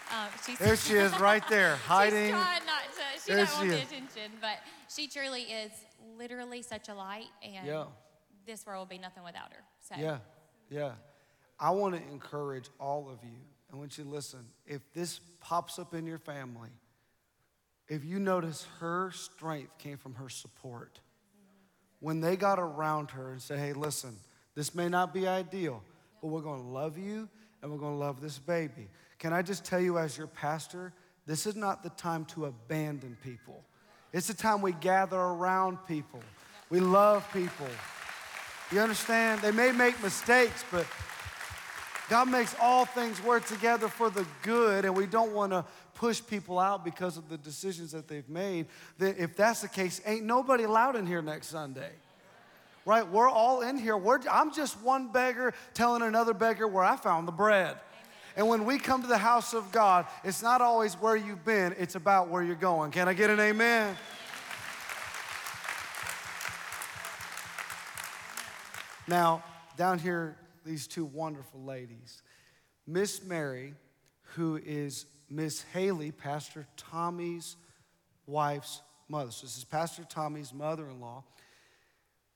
Um, 0.09 0.27
she's, 0.43 0.57
There 0.57 0.75
she 0.75 0.95
is, 0.95 1.15
right 1.19 1.47
there, 1.49 1.75
hiding. 1.75 2.19
She's 2.19 2.29
trying 2.31 2.65
not 2.65 2.81
to, 2.95 3.21
she 3.23 3.31
There 3.31 3.45
don't 3.45 3.53
she 3.53 3.57
want 3.57 3.69
the 3.69 3.95
attention. 3.95 4.31
But 4.41 4.57
she 4.89 5.07
truly 5.07 5.43
is 5.43 5.71
literally 6.17 6.63
such 6.63 6.89
a 6.89 6.95
light. 6.95 7.27
And 7.43 7.67
Yeah. 7.67 7.85
this 8.47 8.65
world 8.65 8.87
will 8.89 8.97
be 8.97 8.99
nothing 8.99 9.23
without 9.23 9.53
her. 9.53 9.63
So 9.87 9.95
Yeah, 10.01 10.17
yeah. 10.71 10.93
I 11.61 11.69
want 11.69 11.95
to 11.95 12.01
encourage 12.11 12.65
all 12.79 13.07
of 13.07 13.23
you. 13.23 13.37
I 13.71 13.75
want 13.75 13.97
you 13.97 14.03
to 14.03 14.09
listen. 14.09 14.39
If 14.65 14.81
this 14.93 15.21
pops 15.39 15.77
up 15.77 15.93
in 15.93 16.07
your 16.07 16.17
family, 16.17 16.69
if 17.87 18.03
you 18.03 18.19
notice 18.19 18.65
her 18.79 19.11
strength 19.11 19.77
came 19.77 19.97
from 19.97 20.15
her 20.15 20.27
support, 20.27 20.99
when 21.99 22.19
they 22.19 22.35
got 22.35 22.57
around 22.57 23.11
her 23.11 23.31
and 23.31 23.41
said, 23.41 23.59
hey, 23.59 23.73
listen, 23.73 24.15
this 24.55 24.73
may 24.73 24.89
not 24.89 25.13
be 25.13 25.27
ideal, 25.27 25.83
but 26.19 26.29
we're 26.29 26.41
going 26.41 26.61
to 26.61 26.67
love 26.67 26.97
you 26.97 27.29
and 27.61 27.71
we're 27.71 27.77
going 27.77 27.93
to 27.93 27.99
love 27.99 28.21
this 28.21 28.39
baby. 28.39 28.87
Can 29.19 29.31
I 29.31 29.43
just 29.43 29.63
tell 29.63 29.79
you, 29.79 29.99
as 29.99 30.17
your 30.17 30.25
pastor, 30.25 30.93
this 31.27 31.45
is 31.45 31.55
not 31.55 31.83
the 31.83 31.91
time 31.91 32.25
to 32.25 32.45
abandon 32.45 33.15
people. 33.23 33.63
It's 34.11 34.27
the 34.27 34.33
time 34.33 34.63
we 34.63 34.71
gather 34.73 35.19
around 35.19 35.77
people. 35.87 36.21
We 36.71 36.79
love 36.79 37.25
people. 37.31 37.67
You 38.71 38.79
understand? 38.79 39.41
They 39.41 39.51
may 39.51 39.71
make 39.71 40.01
mistakes, 40.01 40.65
but 40.71 40.87
God 42.11 42.27
makes 42.27 42.53
all 42.59 42.83
things 42.83 43.23
work 43.23 43.45
together 43.45 43.87
for 43.87 44.09
the 44.09 44.25
good, 44.41 44.83
and 44.83 44.93
we 44.93 45.05
don't 45.05 45.31
want 45.31 45.53
to 45.53 45.63
push 45.93 46.21
people 46.21 46.59
out 46.59 46.83
because 46.83 47.15
of 47.15 47.29
the 47.29 47.37
decisions 47.37 47.93
that 47.93 48.09
they've 48.09 48.27
made. 48.27 48.65
If 48.99 49.37
that's 49.37 49.61
the 49.61 49.69
case, 49.69 50.01
ain't 50.05 50.25
nobody 50.25 50.65
allowed 50.65 50.97
in 50.97 51.07
here 51.07 51.21
next 51.21 51.47
Sunday. 51.47 51.91
Right? 52.85 53.07
We're 53.07 53.29
all 53.29 53.61
in 53.61 53.77
here. 53.77 53.95
We're, 53.95 54.19
I'm 54.29 54.53
just 54.53 54.77
one 54.81 55.13
beggar 55.13 55.53
telling 55.73 56.01
another 56.01 56.33
beggar 56.33 56.67
where 56.67 56.83
I 56.83 56.97
found 56.97 57.29
the 57.29 57.31
bread. 57.31 57.77
And 58.35 58.49
when 58.49 58.65
we 58.65 58.77
come 58.77 59.01
to 59.03 59.07
the 59.07 59.17
house 59.17 59.53
of 59.53 59.71
God, 59.71 60.05
it's 60.25 60.43
not 60.43 60.59
always 60.59 60.95
where 60.95 61.15
you've 61.15 61.45
been, 61.45 61.73
it's 61.79 61.95
about 61.95 62.27
where 62.27 62.43
you're 62.43 62.55
going. 62.55 62.91
Can 62.91 63.07
I 63.07 63.13
get 63.13 63.29
an 63.29 63.39
amen? 63.39 63.95
Now, 69.07 69.45
down 69.77 69.97
here 69.97 70.35
these 70.65 70.87
two 70.87 71.05
wonderful 71.05 71.63
ladies. 71.63 72.21
Miss 72.87 73.23
Mary, 73.23 73.73
who 74.35 74.59
is 74.63 75.05
Miss 75.29 75.63
Haley, 75.73 76.11
Pastor 76.11 76.65
Tommy's 76.77 77.55
wife's 78.25 78.81
mother. 79.07 79.31
So 79.31 79.45
this 79.45 79.57
is 79.57 79.63
Pastor 79.63 80.03
Tommy's 80.03 80.53
mother-in-law. 80.53 81.23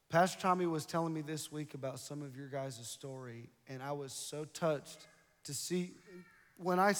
Pastor 0.09 0.39
Tommy 0.39 0.65
was 0.65 0.85
telling 0.85 1.13
me 1.13 1.21
this 1.21 1.51
week 1.51 1.73
about 1.73 1.99
some 1.99 2.21
of 2.21 2.37
your 2.37 2.47
guys' 2.47 2.87
story, 2.87 3.49
and 3.67 3.81
I 3.81 3.91
was 3.91 4.13
so 4.13 4.45
touched 4.45 5.07
to 5.45 5.53
see 5.53 5.93
when 6.57 6.79
I, 6.79 6.93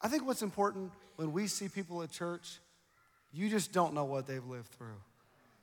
I 0.00 0.08
think 0.08 0.26
what's 0.26 0.42
important 0.42 0.92
when 1.16 1.32
we 1.32 1.46
see 1.46 1.68
people 1.68 2.02
at 2.02 2.10
church, 2.10 2.60
you 3.32 3.48
just 3.48 3.72
don't 3.72 3.94
know 3.94 4.04
what 4.04 4.26
they've 4.26 4.44
lived 4.44 4.68
through. 4.68 5.00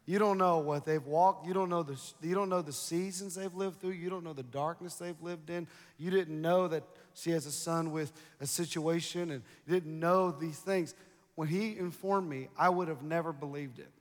You 0.06 0.20
don't 0.20 0.38
know 0.38 0.58
what 0.58 0.86
they've 0.86 1.06
walked. 1.06 1.48
You 1.48 1.54
don't 1.54 1.70
know 1.70 1.84
the, 1.84 1.98
you 2.22 2.36
don't 2.36 2.50
know 2.50 2.62
the 2.62 2.74
seasons 2.74 3.36
they've 3.36 3.54
lived 3.54 3.80
through. 3.80 3.92
You 3.92 4.10
don't 4.10 4.24
know 4.24 4.34
the 4.34 4.44
darkness 4.44 4.96
they've 4.96 5.22
lived 5.22 5.50
in. 5.50 5.68
You 5.98 6.12
didn't 6.12 6.42
know 6.42 6.68
that 6.68 6.84
she 7.14 7.32
has 7.32 7.46
a 7.46 7.52
son 7.52 7.92
with 7.92 8.12
a 8.42 8.48
situation 8.48 9.32
and 9.32 9.44
you 9.66 9.74
didn't 9.74 9.98
know 9.98 10.32
these 10.32 10.60
things. 10.60 10.94
When 11.36 11.48
he 11.48 11.78
informed 11.78 12.30
me, 12.30 12.50
I 12.58 12.70
would 12.70 12.90
have 12.90 13.02
never 13.02 13.32
believed 13.32 13.80
it 13.80 13.92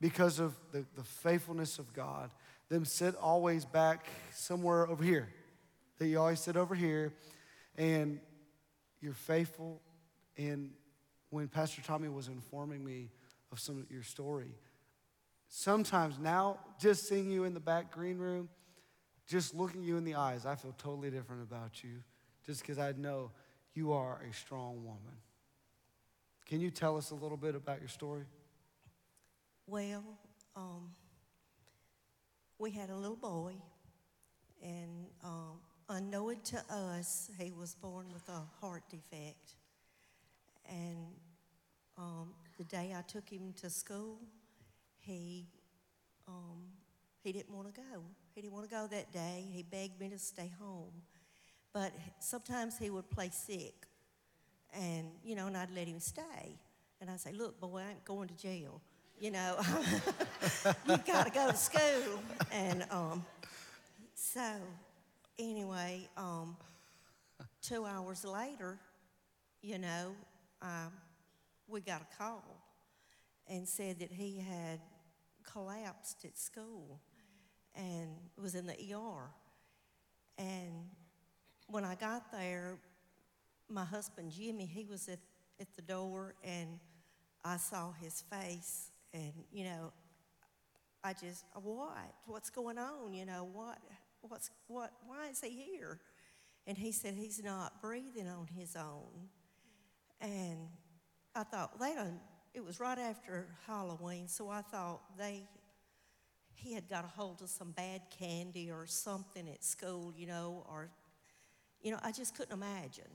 because 0.00 0.38
of 0.38 0.54
the, 0.72 0.86
the 0.96 1.04
faithfulness 1.04 1.78
of 1.78 1.92
God. 1.92 2.30
Them 2.70 2.86
sit 2.86 3.14
always 3.16 3.66
back 3.66 4.06
somewhere 4.32 4.88
over 4.88 5.04
here. 5.04 5.28
That 5.98 6.06
you 6.06 6.18
always 6.18 6.40
sit 6.40 6.56
over 6.56 6.74
here 6.74 7.12
and 7.76 8.18
you're 9.02 9.12
faithful. 9.12 9.82
And 10.38 10.70
when 11.28 11.48
Pastor 11.48 11.82
Tommy 11.82 12.08
was 12.08 12.28
informing 12.28 12.82
me 12.82 13.10
of 13.52 13.60
some 13.60 13.78
of 13.78 13.90
your 13.90 14.02
story, 14.02 14.54
sometimes 15.54 16.18
now, 16.18 16.58
just 16.80 17.08
seeing 17.08 17.30
you 17.30 17.44
in 17.44 17.54
the 17.54 17.60
back 17.60 17.92
green 17.92 18.18
room, 18.18 18.48
just 19.24 19.54
looking 19.54 19.84
you 19.84 19.96
in 19.96 20.04
the 20.04 20.16
eyes, 20.16 20.44
I 20.44 20.56
feel 20.56 20.74
totally 20.76 21.10
different 21.10 21.42
about 21.42 21.84
you 21.84 22.02
just 22.44 22.60
because 22.60 22.76
I 22.76 22.92
know 22.92 23.30
you 23.72 23.92
are 23.92 24.20
a 24.28 24.34
strong 24.34 24.84
woman. 24.84 25.16
Can 26.46 26.60
you 26.60 26.70
tell 26.70 26.96
us 26.96 27.12
a 27.12 27.14
little 27.14 27.36
bit 27.36 27.54
about 27.54 27.78
your 27.78 27.88
story? 27.88 28.24
Well, 29.68 30.04
um, 30.56 30.90
we 32.58 32.72
had 32.72 32.90
a 32.90 32.96
little 32.96 33.16
boy, 33.16 33.54
and 34.62 35.06
um, 35.22 35.60
unknowing 35.88 36.40
to 36.46 36.62
us, 36.68 37.30
he 37.38 37.52
was 37.52 37.76
born 37.76 38.06
with 38.12 38.28
a 38.28 38.42
heart 38.60 38.82
defect. 38.90 39.54
And 40.68 41.06
um, 41.96 42.34
the 42.58 42.64
day 42.64 42.92
I 42.94 43.02
took 43.02 43.28
him 43.28 43.54
to 43.62 43.70
school, 43.70 44.18
he 45.04 45.46
um, 46.26 46.64
he 47.22 47.32
didn't 47.32 47.54
want 47.54 47.72
to 47.72 47.80
go. 47.80 48.02
He 48.34 48.40
didn't 48.40 48.54
want 48.54 48.68
to 48.68 48.74
go 48.74 48.86
that 48.86 49.12
day. 49.12 49.46
He 49.50 49.62
begged 49.62 50.00
me 50.00 50.08
to 50.10 50.18
stay 50.18 50.52
home, 50.60 50.92
but 51.72 51.92
sometimes 52.18 52.78
he 52.78 52.90
would 52.90 53.10
play 53.10 53.30
sick, 53.30 53.86
and 54.72 55.08
you 55.24 55.34
know, 55.34 55.46
and 55.46 55.56
I'd 55.56 55.70
let 55.70 55.86
him 55.86 56.00
stay. 56.00 56.58
And 57.00 57.10
I'd 57.10 57.20
say, 57.20 57.32
"Look, 57.32 57.60
boy, 57.60 57.82
I 57.86 57.90
ain't 57.90 58.04
going 58.04 58.28
to 58.28 58.34
jail." 58.36 58.80
you 59.20 59.30
know, 59.30 59.56
you 60.88 60.96
got 61.06 61.26
to 61.26 61.32
go 61.32 61.50
to 61.50 61.56
school. 61.56 62.20
And 62.52 62.84
um, 62.90 63.24
so, 64.14 64.42
anyway, 65.38 66.08
um, 66.16 66.56
two 67.62 67.86
hours 67.86 68.24
later, 68.24 68.78
you 69.62 69.78
know, 69.78 70.14
we 71.68 71.80
got 71.80 72.02
a 72.02 72.16
call 72.22 72.44
and 73.48 73.66
said 73.66 73.98
that 74.00 74.12
he 74.12 74.38
had 74.38 74.80
collapsed 75.50 76.24
at 76.24 76.36
school 76.36 77.00
and 77.74 78.10
was 78.40 78.54
in 78.54 78.66
the 78.66 78.74
ER. 78.94 79.30
And 80.38 80.90
when 81.68 81.84
I 81.84 81.94
got 81.94 82.30
there, 82.32 82.78
my 83.68 83.84
husband 83.84 84.30
Jimmy, 84.30 84.66
he 84.66 84.84
was 84.84 85.08
at, 85.08 85.18
at 85.60 85.74
the 85.74 85.82
door 85.82 86.34
and 86.44 86.78
I 87.44 87.56
saw 87.56 87.92
his 87.92 88.22
face 88.22 88.90
and, 89.12 89.32
you 89.52 89.64
know, 89.64 89.92
I 91.02 91.12
just, 91.12 91.44
what? 91.54 92.14
What's 92.26 92.50
going 92.50 92.78
on? 92.78 93.12
You 93.12 93.26
know, 93.26 93.48
what? 93.52 93.78
What's, 94.22 94.50
what? 94.66 94.92
Why 95.06 95.28
is 95.28 95.40
he 95.40 95.50
here? 95.50 96.00
And 96.66 96.78
he 96.78 96.92
said 96.92 97.14
he's 97.14 97.42
not 97.44 97.82
breathing 97.82 98.26
on 98.26 98.48
his 98.56 98.74
own. 98.74 99.28
And 100.20 100.68
I 101.34 101.42
thought, 101.42 101.78
they 101.78 101.94
it 102.54 102.64
was 102.64 102.78
right 102.78 102.98
after 102.98 103.48
Halloween, 103.66 104.28
so 104.28 104.48
I 104.48 104.62
thought 104.62 105.00
they, 105.18 105.42
he 106.54 106.72
had 106.72 106.88
got 106.88 107.04
a 107.04 107.08
hold 107.08 107.42
of 107.42 107.48
some 107.48 107.72
bad 107.72 108.02
candy 108.16 108.70
or 108.70 108.86
something 108.86 109.48
at 109.48 109.64
school, 109.64 110.14
you 110.16 110.28
know, 110.28 110.64
or, 110.70 110.88
you 111.82 111.90
know, 111.90 111.98
I 112.02 112.12
just 112.12 112.36
couldn't 112.36 112.52
imagine 112.52 113.10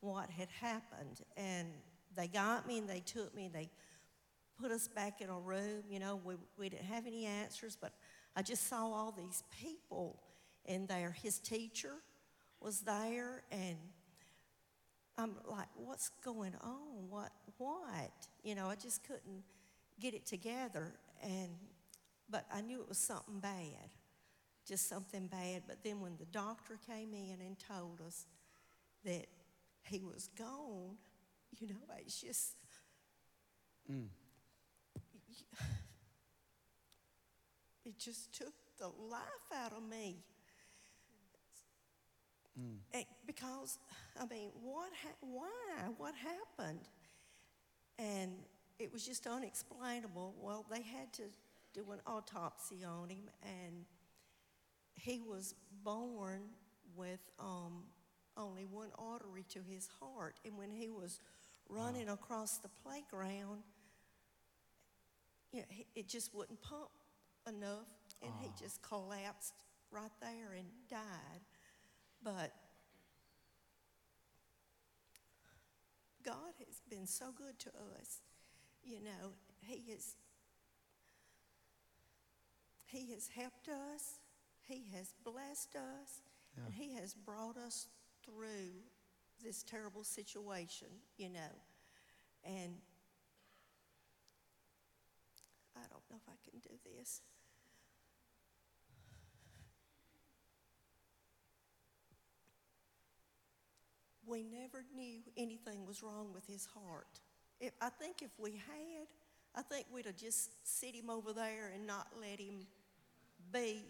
what 0.00 0.30
had 0.30 0.48
happened. 0.60 1.22
And 1.36 1.68
they 2.16 2.28
got 2.28 2.68
me 2.68 2.78
and 2.78 2.88
they 2.88 3.00
took 3.00 3.34
me 3.34 3.46
and 3.46 3.54
they 3.54 3.68
put 4.60 4.70
us 4.70 4.86
back 4.86 5.20
in 5.20 5.28
a 5.28 5.38
room. 5.40 5.82
You 5.90 5.98
know, 5.98 6.20
we, 6.24 6.34
we 6.56 6.68
didn't 6.68 6.86
have 6.86 7.04
any 7.06 7.26
answers, 7.26 7.76
but 7.80 7.94
I 8.36 8.42
just 8.42 8.68
saw 8.68 8.86
all 8.92 9.12
these 9.16 9.42
people 9.60 10.20
in 10.66 10.86
there. 10.86 11.16
His 11.20 11.40
teacher 11.40 11.94
was 12.60 12.80
there, 12.80 13.42
and 13.50 13.76
I'm 15.16 15.36
like, 15.46 15.68
what's 15.76 16.10
going 16.24 16.54
on? 16.62 17.08
What? 17.08 17.30
What? 17.58 18.10
You 18.42 18.54
know, 18.54 18.66
I 18.66 18.74
just 18.74 19.04
couldn't 19.04 19.44
get 20.00 20.14
it 20.14 20.26
together. 20.26 20.92
And 21.22 21.50
but 22.28 22.46
I 22.52 22.60
knew 22.62 22.80
it 22.80 22.88
was 22.88 22.98
something 22.98 23.38
bad, 23.38 23.90
just 24.66 24.88
something 24.88 25.26
bad. 25.26 25.62
But 25.66 25.84
then 25.84 26.00
when 26.00 26.16
the 26.18 26.24
doctor 26.26 26.78
came 26.86 27.14
in 27.14 27.38
and 27.44 27.56
told 27.58 28.00
us 28.04 28.26
that 29.04 29.26
he 29.84 30.02
was 30.02 30.28
gone, 30.36 30.96
you 31.58 31.68
know, 31.68 31.74
it's 31.98 32.20
just. 32.20 32.56
Mm. 33.90 34.06
it 37.84 37.98
just 37.98 38.36
took 38.36 38.54
the 38.78 38.86
life 38.86 39.52
out 39.54 39.72
of 39.72 39.82
me. 39.88 40.16
Mm. 42.60 42.76
It, 42.92 43.06
because, 43.26 43.78
I 44.20 44.26
mean, 44.26 44.50
what, 44.62 44.90
ha- 45.02 45.16
why? 45.20 45.88
What 45.98 46.14
happened? 46.14 46.88
And 47.98 48.32
it 48.78 48.92
was 48.92 49.06
just 49.06 49.26
unexplainable. 49.26 50.34
Well, 50.40 50.64
they 50.70 50.82
had 50.82 51.12
to 51.14 51.22
do 51.72 51.90
an 51.92 52.00
autopsy 52.06 52.84
on 52.84 53.08
him, 53.08 53.28
and 53.42 53.84
he 54.94 55.20
was 55.20 55.54
born 55.82 56.42
with 56.96 57.20
um, 57.38 57.82
only 58.36 58.64
one 58.64 58.90
artery 58.98 59.44
to 59.50 59.60
his 59.68 59.88
heart. 60.00 60.38
And 60.44 60.56
when 60.56 60.70
he 60.70 60.90
was 60.90 61.20
running 61.68 62.06
wow. 62.06 62.14
across 62.14 62.58
the 62.58 62.68
playground, 62.68 63.62
you 65.52 65.60
know, 65.60 65.66
it 65.94 66.08
just 66.08 66.34
wouldn't 66.34 66.60
pump 66.62 66.90
enough, 67.48 67.86
and 68.22 68.32
oh. 68.34 68.42
he 68.42 68.50
just 68.60 68.82
collapsed 68.82 69.54
right 69.90 70.10
there 70.20 70.54
and 70.56 70.66
died. 70.90 71.40
But 72.24 72.52
God 76.24 76.54
has 76.66 76.80
been 76.88 77.06
so 77.06 77.26
good 77.36 77.58
to 77.60 77.68
us. 78.00 78.22
You 78.82 79.00
know, 79.04 79.32
He 79.66 79.92
has 79.92 80.16
He 82.86 83.12
has 83.12 83.28
helped 83.28 83.68
us. 83.68 84.18
He 84.66 84.84
has 84.96 85.12
blessed 85.22 85.76
us. 85.76 86.22
Yeah. 86.56 86.64
And 86.64 86.74
He 86.74 86.94
has 86.94 87.12
brought 87.12 87.58
us 87.58 87.88
through 88.24 88.70
this 89.44 89.62
terrible 89.62 90.04
situation, 90.04 90.88
you 91.18 91.28
know. 91.28 91.52
And 92.44 92.76
I 95.76 95.80
don't 95.90 96.02
know 96.10 96.16
if 96.16 96.28
I 96.28 96.36
can 96.48 96.60
do 96.60 96.74
this. 96.96 97.20
We 104.34 104.42
never 104.42 104.84
knew 104.96 105.20
anything 105.36 105.86
was 105.86 106.02
wrong 106.02 106.32
with 106.34 106.44
his 106.44 106.66
heart. 106.66 107.20
If, 107.60 107.70
I 107.80 107.88
think 107.88 108.20
if 108.20 108.30
we 108.36 108.50
had, 108.50 109.06
I 109.54 109.62
think 109.62 109.86
we'd 109.94 110.06
have 110.06 110.16
just 110.16 110.50
sit 110.64 110.92
him 110.92 111.08
over 111.08 111.32
there 111.32 111.70
and 111.72 111.86
not 111.86 112.08
let 112.20 112.40
him 112.40 112.66
be 113.52 113.84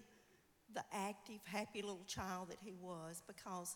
the 0.75 0.85
active, 0.93 1.41
happy 1.45 1.81
little 1.81 2.05
child 2.07 2.51
that 2.51 2.59
he 2.63 2.75
was 2.79 3.23
because, 3.27 3.75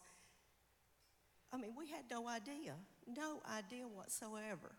I 1.54 1.56
mean, 1.56 1.72
we 1.74 1.86
had 1.86 2.04
no 2.10 2.28
idea, 2.28 2.74
no 3.16 3.40
idea 3.50 3.84
whatsoever. 3.84 4.72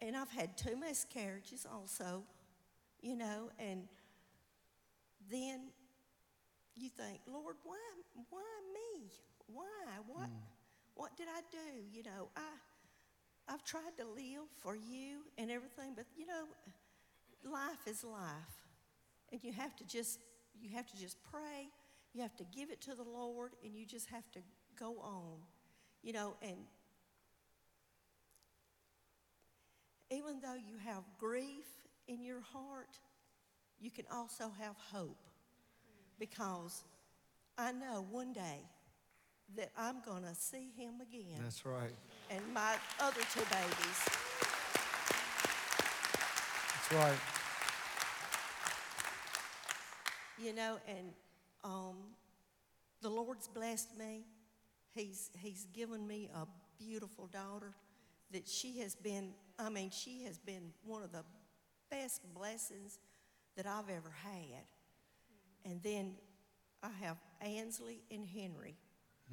And 0.00 0.16
I've 0.16 0.30
had 0.30 0.56
two 0.56 0.74
miscarriages 0.74 1.66
also, 1.70 2.22
you 3.02 3.16
know, 3.16 3.50
and 3.58 3.82
then 5.30 5.64
you 6.76 6.88
think, 6.88 7.20
Lord, 7.26 7.56
why, 7.64 7.76
why 8.30 8.40
me? 8.72 9.10
Why? 9.46 9.64
What, 10.06 10.28
mm. 10.28 10.42
what 10.94 11.16
did 11.16 11.26
I 11.28 11.40
do? 11.50 11.82
You 11.92 12.02
know, 12.02 12.28
I, 12.36 12.48
I've 13.48 13.64
tried 13.64 13.96
to 13.98 14.04
live 14.04 14.48
for 14.60 14.76
you 14.76 15.20
and 15.36 15.50
everything, 15.50 15.92
but 15.94 16.06
you 16.16 16.26
know, 16.26 16.44
life 17.50 17.86
is 17.86 18.04
life. 18.04 18.56
And 19.30 19.42
you 19.42 19.52
have 19.52 19.74
to 19.76 19.84
just, 19.84 20.18
you 20.60 20.70
have 20.76 20.86
to 20.90 20.96
just 20.98 21.16
pray. 21.30 21.68
You 22.14 22.22
have 22.22 22.36
to 22.36 22.44
give 22.54 22.70
it 22.70 22.80
to 22.82 22.94
the 22.94 23.02
Lord, 23.02 23.52
and 23.64 23.74
you 23.74 23.86
just 23.86 24.10
have 24.10 24.30
to 24.32 24.40
go 24.78 24.98
on. 25.00 25.38
You 26.02 26.12
know, 26.12 26.34
and 26.42 26.56
even 30.10 30.40
though 30.42 30.54
you 30.54 30.76
have 30.84 31.02
grief 31.18 31.64
in 32.06 32.22
your 32.22 32.40
heart, 32.40 32.98
you 33.80 33.90
can 33.90 34.04
also 34.12 34.50
have 34.60 34.76
hope. 34.92 35.16
Because 36.18 36.84
I 37.58 37.72
know 37.72 38.06
one 38.10 38.32
day 38.32 38.60
that 39.56 39.70
I'm 39.76 39.96
going 40.04 40.22
to 40.22 40.34
see 40.34 40.70
him 40.76 40.94
again 41.00 41.38
That's 41.42 41.66
right. 41.66 41.92
and 42.30 42.40
my 42.54 42.74
other 43.00 43.20
two 43.32 43.40
babies. 43.40 43.98
That's 46.72 46.92
right. 46.92 47.18
You 50.38 50.54
know, 50.54 50.78
and 50.88 51.12
um, 51.62 51.96
the 53.02 53.10
Lord's 53.10 53.48
blessed 53.48 53.96
me. 53.98 54.24
He's, 54.94 55.30
he's 55.38 55.66
given 55.72 56.06
me 56.06 56.30
a 56.34 56.46
beautiful 56.78 57.26
daughter 57.26 57.72
that 58.32 58.48
she 58.48 58.78
has 58.80 58.94
been, 58.94 59.30
I 59.58 59.68
mean, 59.68 59.90
she 59.90 60.24
has 60.24 60.38
been 60.38 60.72
one 60.84 61.02
of 61.02 61.12
the 61.12 61.24
best 61.90 62.22
blessings 62.34 62.98
that 63.56 63.66
I've 63.66 63.90
ever 63.90 64.12
had. 64.22 64.64
And 65.64 65.82
then 65.82 66.14
I 66.82 66.90
have 67.02 67.16
Ansley 67.40 68.02
and 68.10 68.26
Henry. 68.26 68.76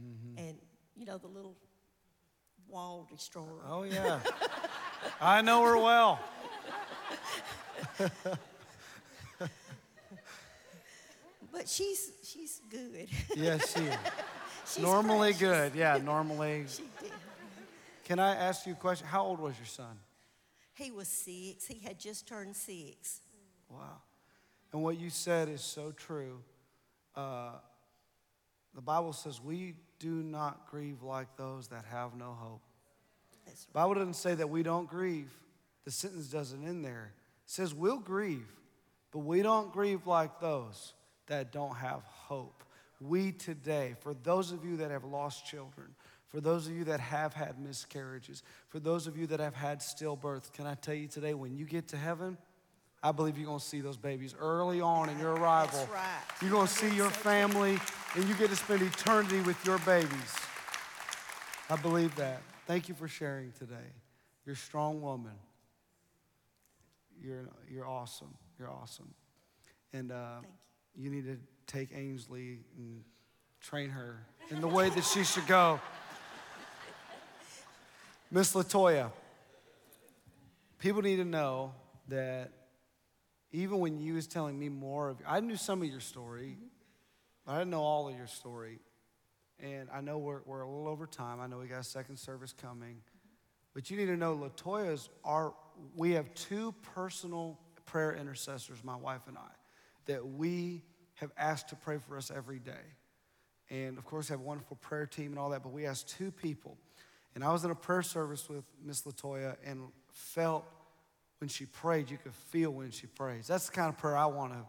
Mm-hmm. 0.01 0.37
And, 0.37 0.57
you 0.95 1.05
know, 1.05 1.17
the 1.17 1.27
little 1.27 1.57
wall 2.67 3.07
destroyer. 3.09 3.63
Oh, 3.67 3.83
yeah. 3.83 4.19
I 5.19 5.41
know 5.41 5.63
her 5.65 5.77
well. 5.77 6.19
But 11.59 11.67
she's, 11.67 12.11
she's 12.23 12.61
good. 12.69 13.07
Yes, 13.35 13.73
she 13.75 13.83
is. 13.83 13.97
She's 14.73 14.83
normally 14.83 15.33
good. 15.33 15.73
Yeah, 15.73 15.99
normally. 16.03 16.65
She 16.69 16.83
did. 17.01 17.11
Can 18.05 18.19
I 18.19 18.35
ask 18.35 18.67
you 18.67 18.73
a 18.73 18.75
question? 18.75 19.07
How 19.07 19.23
old 19.23 19.39
was 19.39 19.57
your 19.57 19.65
son? 19.65 19.97
He 20.75 20.91
was 20.91 21.07
six. 21.07 21.65
He 21.65 21.79
had 21.79 21.99
just 21.99 22.27
turned 22.27 22.55
six. 22.55 23.21
Wow. 23.67 24.01
And 24.71 24.83
what 24.83 24.99
you 24.99 25.09
said 25.09 25.49
is 25.49 25.61
so 25.61 25.91
true. 25.91 26.39
Uh, 27.15 27.51
the 28.75 28.81
Bible 28.81 29.13
says 29.13 29.41
we 29.41 29.75
do 29.99 30.23
not 30.23 30.69
grieve 30.69 31.01
like 31.01 31.35
those 31.37 31.67
that 31.69 31.85
have 31.91 32.15
no 32.15 32.37
hope. 32.39 32.61
That's 33.45 33.65
Bible 33.65 33.95
doesn't 33.95 34.13
say 34.13 34.35
that 34.35 34.49
we 34.49 34.63
don't 34.63 34.87
grieve. 34.87 35.31
The 35.85 35.91
sentence 35.91 36.27
doesn't 36.27 36.65
end 36.65 36.85
there. 36.85 37.13
It 37.45 37.51
says 37.51 37.73
we'll 37.73 37.99
grieve, 37.99 38.47
but 39.11 39.19
we 39.19 39.41
don't 39.41 39.73
grieve 39.73 40.05
like 40.05 40.39
those 40.39 40.93
that 41.27 41.51
don't 41.51 41.75
have 41.75 42.03
hope. 42.03 42.63
We 43.01 43.31
today, 43.31 43.95
for 44.01 44.13
those 44.13 44.51
of 44.51 44.63
you 44.63 44.77
that 44.77 44.91
have 44.91 45.03
lost 45.03 45.45
children, 45.45 45.87
for 46.27 46.41
those 46.41 46.67
of 46.67 46.73
you 46.73 46.83
that 46.85 46.99
have 46.99 47.33
had 47.33 47.57
miscarriages, 47.59 48.43
for 48.67 48.79
those 48.79 49.07
of 49.07 49.17
you 49.17 49.25
that 49.27 49.39
have 49.39 49.55
had 49.55 49.79
stillbirth, 49.79 50.51
can 50.53 50.67
I 50.67 50.75
tell 50.75 50.93
you 50.93 51.07
today, 51.07 51.33
when 51.33 51.55
you 51.55 51.65
get 51.65 51.87
to 51.89 51.97
heaven, 51.97 52.37
I 53.01 53.11
believe 53.11 53.37
you're 53.37 53.47
going 53.47 53.59
to 53.59 53.65
see 53.65 53.81
those 53.81 53.97
babies 53.97 54.35
early 54.39 54.81
on 54.81 55.09
in 55.09 55.17
your 55.19 55.33
arrival. 55.33 55.79
That's 55.79 55.91
right. 55.91 56.21
You're 56.41 56.51
going 56.51 56.67
to 56.67 56.73
see 56.73 56.93
your 56.95 57.09
family, 57.09 57.79
and 58.15 58.27
you 58.27 58.35
get 58.35 58.49
to 58.49 58.55
spend 58.55 58.81
eternity 58.81 59.41
with 59.41 59.63
your 59.65 59.77
babies. 59.79 60.35
I 61.69 61.77
believe 61.77 62.15
that. 62.15 62.41
Thank 62.67 62.89
you 62.89 62.95
for 62.95 63.07
sharing 63.07 63.53
today. 63.53 63.75
You're 64.45 64.55
a 64.55 64.57
strong 64.57 65.01
woman. 65.01 65.31
You're, 67.21 67.49
you're 67.71 67.87
awesome. 67.87 68.33
You're 68.57 68.69
awesome. 68.69 69.13
And 69.93 70.11
uh, 70.11 70.41
Thank 70.41 70.53
you 70.99 71.09
need 71.09 71.25
to 71.25 71.37
take 71.65 71.89
Ainsley 71.95 72.59
and 72.77 73.03
train 73.61 73.89
her 73.89 74.25
in 74.49 74.59
the 74.59 74.67
way 74.67 74.89
that 74.89 75.03
she 75.03 75.23
should 75.23 75.47
go. 75.47 75.79
Miss 78.31 78.53
Latoya, 78.53 79.11
people 80.77 81.01
need 81.01 81.15
to 81.15 81.25
know 81.25 81.73
that 82.09 82.51
even 83.51 83.79
when 83.79 83.99
you 83.99 84.13
was 84.13 84.27
telling 84.27 84.57
me 84.57 84.69
more 84.69 85.09
of, 85.09 85.17
I 85.27 85.39
knew 85.39 85.55
some 85.55 85.81
of 85.81 85.87
your 85.87 85.99
story, 85.99 86.57
but 87.45 87.53
I 87.53 87.57
didn't 87.59 87.71
know 87.71 87.81
all 87.81 88.07
of 88.07 88.15
your 88.15 88.27
story. 88.27 88.79
And 89.59 89.89
I 89.93 90.01
know 90.01 90.17
we're, 90.17 90.41
we're 90.45 90.61
a 90.61 90.69
little 90.69 90.87
over 90.87 91.05
time. 91.05 91.41
I 91.41 91.47
know 91.47 91.57
we 91.57 91.67
got 91.67 91.79
a 91.79 91.83
second 91.83 92.17
service 92.17 92.53
coming. 92.53 92.97
But 93.73 93.89
you 93.89 93.97
need 93.97 94.05
to 94.05 94.17
know 94.17 94.35
Latoya's 94.35 95.09
are, 95.23 95.53
we 95.95 96.11
have 96.11 96.33
two 96.33 96.73
personal 96.93 97.59
prayer 97.85 98.13
intercessors, 98.15 98.83
my 98.83 98.95
wife 98.95 99.21
and 99.27 99.37
I, 99.37 99.51
that 100.05 100.25
we 100.25 100.83
have 101.15 101.31
asked 101.37 101.69
to 101.69 101.75
pray 101.75 101.97
for 101.97 102.17
us 102.17 102.31
every 102.33 102.59
day. 102.59 102.71
And 103.69 103.97
of 103.97 104.05
course, 104.05 104.29
have 104.29 104.39
a 104.39 104.43
wonderful 104.43 104.77
prayer 104.77 105.05
team 105.05 105.31
and 105.31 105.39
all 105.39 105.49
that, 105.49 105.63
but 105.63 105.71
we 105.71 105.85
asked 105.85 106.09
two 106.09 106.31
people. 106.31 106.77
And 107.35 107.43
I 107.43 107.51
was 107.51 107.63
in 107.63 107.71
a 107.71 107.75
prayer 107.75 108.01
service 108.01 108.49
with 108.49 108.63
Miss 108.83 109.03
Latoya 109.03 109.57
and 109.65 109.89
felt 110.11 110.65
when 111.39 111.47
she 111.47 111.65
prayed, 111.65 112.11
you 112.11 112.17
could 112.17 112.33
feel 112.33 112.71
when 112.71 112.91
she 112.91 113.07
prays. 113.07 113.47
That's 113.47 113.67
the 113.67 113.71
kind 113.71 113.89
of 113.89 113.97
prayer 113.97 114.17
I 114.17 114.25
want 114.25 114.53
to. 114.53 114.59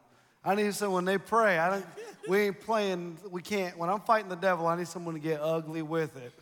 I 0.43 0.55
need 0.55 0.75
someone 0.75 1.05
when 1.05 1.05
they 1.05 1.18
pray. 1.18 1.59
I 1.59 1.71
don't, 1.71 1.87
we 2.27 2.39
ain't 2.39 2.61
playing. 2.61 3.18
We 3.31 3.43
can't. 3.43 3.77
When 3.77 3.91
I'm 3.91 4.01
fighting 4.01 4.31
the 4.31 4.37
devil, 4.37 4.66
I 4.66 4.77
need 4.77 4.89
someone 4.89 5.14
to 5.14 5.21
get 5.21 5.41
ugly 5.43 5.83
with 5.83 6.16
it. 6.16 6.33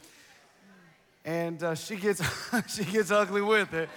And 1.25 1.63
uh, 1.63 1.75
she 1.75 1.97
gets 1.97 2.23
she 2.69 2.85
gets 2.85 3.11
ugly 3.11 3.43
with 3.43 3.75
it. 3.75 3.89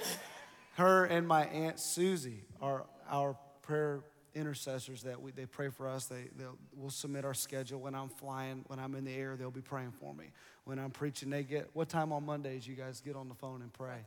Her 0.75 1.05
and 1.05 1.27
my 1.27 1.45
aunt 1.45 1.79
Susie 1.79 2.43
are 2.61 2.85
our 3.09 3.37
prayer 3.61 4.01
intercessors 4.33 5.03
that 5.03 5.21
we, 5.21 5.31
they 5.31 5.45
pray 5.45 5.69
for 5.69 5.87
us. 5.87 6.05
They 6.05 6.29
they'll, 6.35 6.57
we'll 6.75 6.89
submit 6.89 7.23
our 7.23 7.35
schedule 7.35 7.79
when 7.81 7.93
I'm 7.93 8.09
flying, 8.09 8.63
when 8.67 8.79
I'm 8.79 8.95
in 8.95 9.03
the 9.03 9.13
air. 9.13 9.35
They'll 9.35 9.51
be 9.51 9.61
praying 9.61 9.91
for 9.91 10.15
me. 10.15 10.25
When 10.63 10.79
I'm 10.79 10.91
preaching, 10.91 11.29
they 11.29 11.43
get 11.43 11.69
what 11.73 11.89
time 11.89 12.11
on 12.11 12.25
Mondays? 12.25 12.67
You 12.67 12.75
guys 12.75 13.01
get 13.01 13.15
on 13.15 13.29
the 13.29 13.35
phone 13.35 13.61
and 13.61 13.71
pray. 13.71 13.89
4:30. 13.89 14.05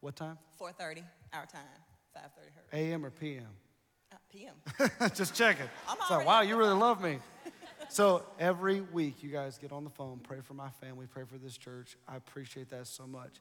What 0.00 0.16
time? 0.16 0.38
4:30 0.60 1.04
our 1.32 1.46
time. 1.46 1.62
5:30 2.16 2.20
her. 2.54 2.62
A.M. 2.72 3.04
or 3.04 3.10
P.M. 3.10 3.46
Uh, 4.12 4.16
PM. 4.30 5.10
Just 5.14 5.34
checking. 5.34 5.68
I'm 5.88 5.96
like, 6.10 6.26
wow, 6.26 6.42
you 6.42 6.56
really 6.56 6.74
love 6.74 7.02
me. 7.02 7.18
so 7.88 8.24
every 8.38 8.80
week, 8.80 9.22
you 9.22 9.30
guys 9.30 9.58
get 9.58 9.72
on 9.72 9.84
the 9.84 9.90
phone, 9.90 10.20
pray 10.22 10.40
for 10.42 10.54
my 10.54 10.68
family, 10.80 11.06
pray 11.06 11.24
for 11.24 11.38
this 11.38 11.56
church. 11.56 11.96
I 12.06 12.16
appreciate 12.16 12.68
that 12.70 12.86
so 12.86 13.06
much. 13.06 13.40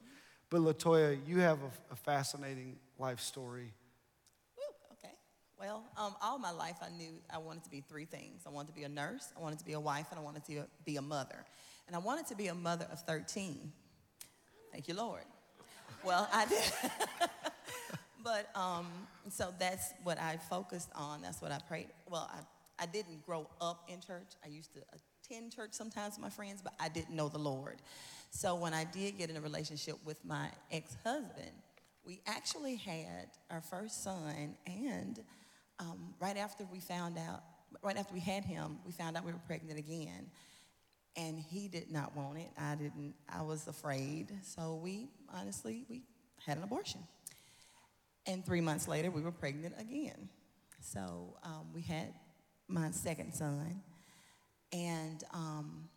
But 0.50 0.62
Latoya, 0.62 1.18
you 1.26 1.40
have 1.40 1.60
a, 1.60 1.94
a 1.94 1.96
fascinating 1.96 2.78
life 3.00 3.20
story. 3.20 3.74
Woo, 4.58 4.64
okay. 4.94 5.14
Well, 5.60 5.84
um, 5.98 6.16
all 6.22 6.40
my 6.40 6.52
life 6.52 6.78
I 6.82 6.90
knew 6.90 7.14
I 7.34 7.38
wanted 7.38 7.64
to 7.66 7.70
be 7.70 7.82
three 7.82 8.06
things. 8.06 8.44
I 8.46 8.50
wanted 8.50 8.68
to 8.68 8.74
be 8.74 8.84
a 8.84 8.90
nurse, 8.90 9.32
I 9.38 9.42
wanted 9.42 9.60
to 9.60 9.66
be 9.66 9.74
a 9.74 9.80
wife, 9.80 10.08
and 10.12 10.20
I 10.20 10.24
wanted 10.24 10.46
to 10.46 10.66
be 10.86 10.98
a 10.98 11.02
mother. 11.02 11.46
And 11.88 11.96
I 11.96 12.00
wanted 12.00 12.28
to 12.28 12.36
be 12.36 12.48
a 12.48 12.56
mother 12.56 12.88
of 12.92 13.02
13. 13.02 13.72
Thank 14.72 14.88
you, 14.88 14.94
Lord. 14.94 15.24
Well, 16.04 16.28
I 16.32 16.46
did. 16.46 16.64
but 18.24 18.56
um, 18.56 18.88
so 19.30 19.54
that's 19.60 19.94
what 20.04 20.20
I 20.20 20.38
focused 20.50 20.90
on. 20.96 21.22
That's 21.22 21.42
what 21.42 21.52
I 21.52 21.60
prayed. 21.68 21.88
Well, 22.10 22.30
I, 22.34 22.84
I 22.84 22.86
didn't 22.86 23.26
grow 23.26 23.48
up 23.60 23.88
in 23.88 24.00
church. 24.02 24.32
I 24.44 24.50
used 24.50 24.74
to 24.74 24.80
attend 25.30 25.54
church 25.54 25.74
sometimes 25.74 26.16
with 26.16 26.22
my 26.22 26.30
friends, 26.30 26.62
but 26.64 26.74
I 26.80 26.90
didn't 26.90 27.16
know 27.16 27.30
the 27.30 27.38
Lord. 27.38 27.78
So 28.32 28.56
when 28.56 28.74
I 28.74 28.86
did 28.86 29.18
get 29.18 29.30
in 29.30 29.38
a 29.38 29.42
relationship 29.42 29.96
with 30.06 30.24
my 30.26 30.50
ex-husband, 30.72 31.52
we 32.06 32.22
actually 32.26 32.76
had 32.76 33.30
our 33.50 33.62
first 33.62 34.04
son, 34.04 34.56
and 34.66 35.20
um, 35.80 36.14
right 36.20 36.38
after 36.38 36.66
we 36.72 36.80
found 36.80 37.18
out, 37.18 37.44
right 37.84 37.98
after 37.98 38.14
we 38.14 38.20
had 38.20 38.44
him, 38.44 38.80
we 38.86 38.92
found 38.92 39.18
out 39.18 39.26
we 39.26 39.32
were 39.32 39.40
pregnant 39.48 39.78
again. 39.78 40.32
And 41.18 41.38
he 41.38 41.68
did 41.68 41.92
not 41.92 42.16
want 42.16 42.38
it. 42.38 42.50
I 42.58 42.76
didn't, 42.76 43.14
I 43.28 43.42
was 43.42 43.68
afraid. 43.68 44.32
So 44.44 44.80
we, 44.82 45.10
honestly, 45.34 45.84
we 45.90 46.04
had 46.46 46.58
an 46.58 46.64
abortion. 46.64 47.02
And 48.28 48.46
three 48.46 48.62
months 48.62 48.88
later, 48.88 49.10
we 49.10 49.22
were 49.22 49.32
pregnant 49.32 49.76
again. 49.80 50.30
So 50.80 51.38
um, 51.44 51.68
we 51.74 51.82
had 51.82 52.14
my 52.68 52.92
second 52.92 53.34
son. 53.34 53.82
And 54.74 55.24
um, 55.34 55.90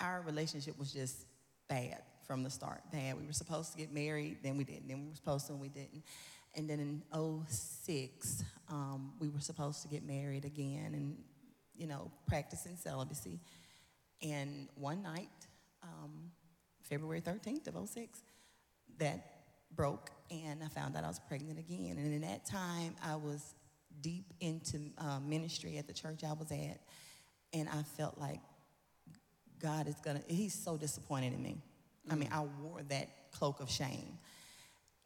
our 0.00 0.22
relationship 0.22 0.78
was 0.78 0.92
just 0.92 1.26
bad 1.68 2.02
from 2.26 2.42
the 2.42 2.50
start. 2.50 2.82
Bad. 2.92 3.18
We 3.18 3.26
were 3.26 3.32
supposed 3.32 3.72
to 3.72 3.78
get 3.78 3.92
married, 3.92 4.38
then 4.42 4.56
we 4.56 4.64
didn't. 4.64 4.88
Then 4.88 5.02
we 5.02 5.08
were 5.08 5.14
supposed 5.14 5.46
to, 5.46 5.52
and 5.52 5.62
we 5.62 5.68
didn't. 5.68 6.04
And 6.54 6.68
then 6.68 6.80
in 6.80 7.02
06, 7.46 8.44
um, 8.70 9.12
we 9.18 9.28
were 9.28 9.40
supposed 9.40 9.82
to 9.82 9.88
get 9.88 10.04
married 10.04 10.44
again 10.44 10.92
and, 10.94 11.16
you 11.76 11.86
know, 11.86 12.10
practicing 12.26 12.76
celibacy. 12.76 13.40
And 14.22 14.68
one 14.74 15.02
night, 15.02 15.28
um, 15.82 16.32
February 16.82 17.20
13th 17.20 17.68
of 17.68 17.88
06, 17.88 18.22
that 18.98 19.37
broke, 19.74 20.10
and 20.30 20.62
I 20.62 20.68
found 20.68 20.96
out 20.96 21.04
I 21.04 21.08
was 21.08 21.20
pregnant 21.28 21.58
again. 21.58 21.96
And 21.98 22.12
in 22.12 22.20
that 22.22 22.44
time, 22.44 22.96
I 23.02 23.16
was 23.16 23.54
deep 24.00 24.32
into 24.40 24.90
uh, 24.98 25.20
ministry 25.20 25.78
at 25.78 25.86
the 25.86 25.92
church 25.92 26.24
I 26.24 26.32
was 26.32 26.50
at, 26.50 26.80
and 27.52 27.68
I 27.68 27.82
felt 27.96 28.18
like 28.18 28.40
God 29.60 29.88
is 29.88 29.96
gonna, 30.04 30.22
He's 30.26 30.54
so 30.54 30.76
disappointed 30.76 31.32
in 31.32 31.42
me. 31.42 31.62
I 32.10 32.14
mean, 32.14 32.28
I 32.32 32.40
wore 32.62 32.82
that 32.88 33.08
cloak 33.32 33.60
of 33.60 33.70
shame. 33.70 34.18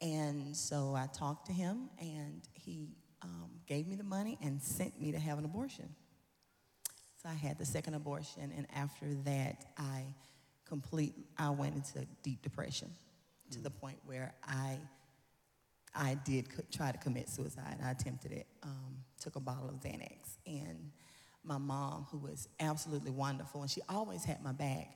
And 0.01 0.55
so 0.55 0.95
I 0.95 1.07
talked 1.13 1.47
to 1.47 1.53
him, 1.53 1.89
and 1.99 2.41
he 2.53 2.89
um, 3.21 3.49
gave 3.67 3.87
me 3.87 3.95
the 3.95 4.03
money 4.03 4.37
and 4.41 4.61
sent 4.61 4.99
me 4.99 5.11
to 5.13 5.19
have 5.19 5.37
an 5.37 5.45
abortion. 5.45 5.89
So 7.21 7.29
I 7.29 7.33
had 7.33 7.57
the 7.57 7.65
second 7.65 7.93
abortion, 7.93 8.51
and 8.55 8.67
after 8.75 9.13
that, 9.25 9.63
I 9.77 10.03
complete. 10.67 11.13
I 11.37 11.51
went 11.51 11.75
into 11.75 12.05
deep 12.21 12.41
depression 12.41 12.91
to 13.53 13.63
the 13.63 13.69
point 13.69 13.97
where 14.05 14.33
I, 14.43 14.77
I 15.95 16.17
did 16.25 16.49
co- 16.49 16.63
try 16.71 16.91
to 16.91 16.97
commit 16.97 17.29
suicide. 17.29 17.77
I 17.83 17.91
attempted 17.91 18.31
it. 18.31 18.47
Um, 18.63 18.97
took 19.19 19.35
a 19.35 19.39
bottle 19.39 19.69
of 19.69 19.75
Xanax, 19.75 20.37
and 20.45 20.91
my 21.43 21.57
mom, 21.57 22.07
who 22.11 22.17
was 22.17 22.47
absolutely 22.59 23.11
wonderful, 23.11 23.61
and 23.61 23.69
she 23.69 23.81
always 23.89 24.23
had 24.23 24.43
my 24.43 24.51
back. 24.51 24.89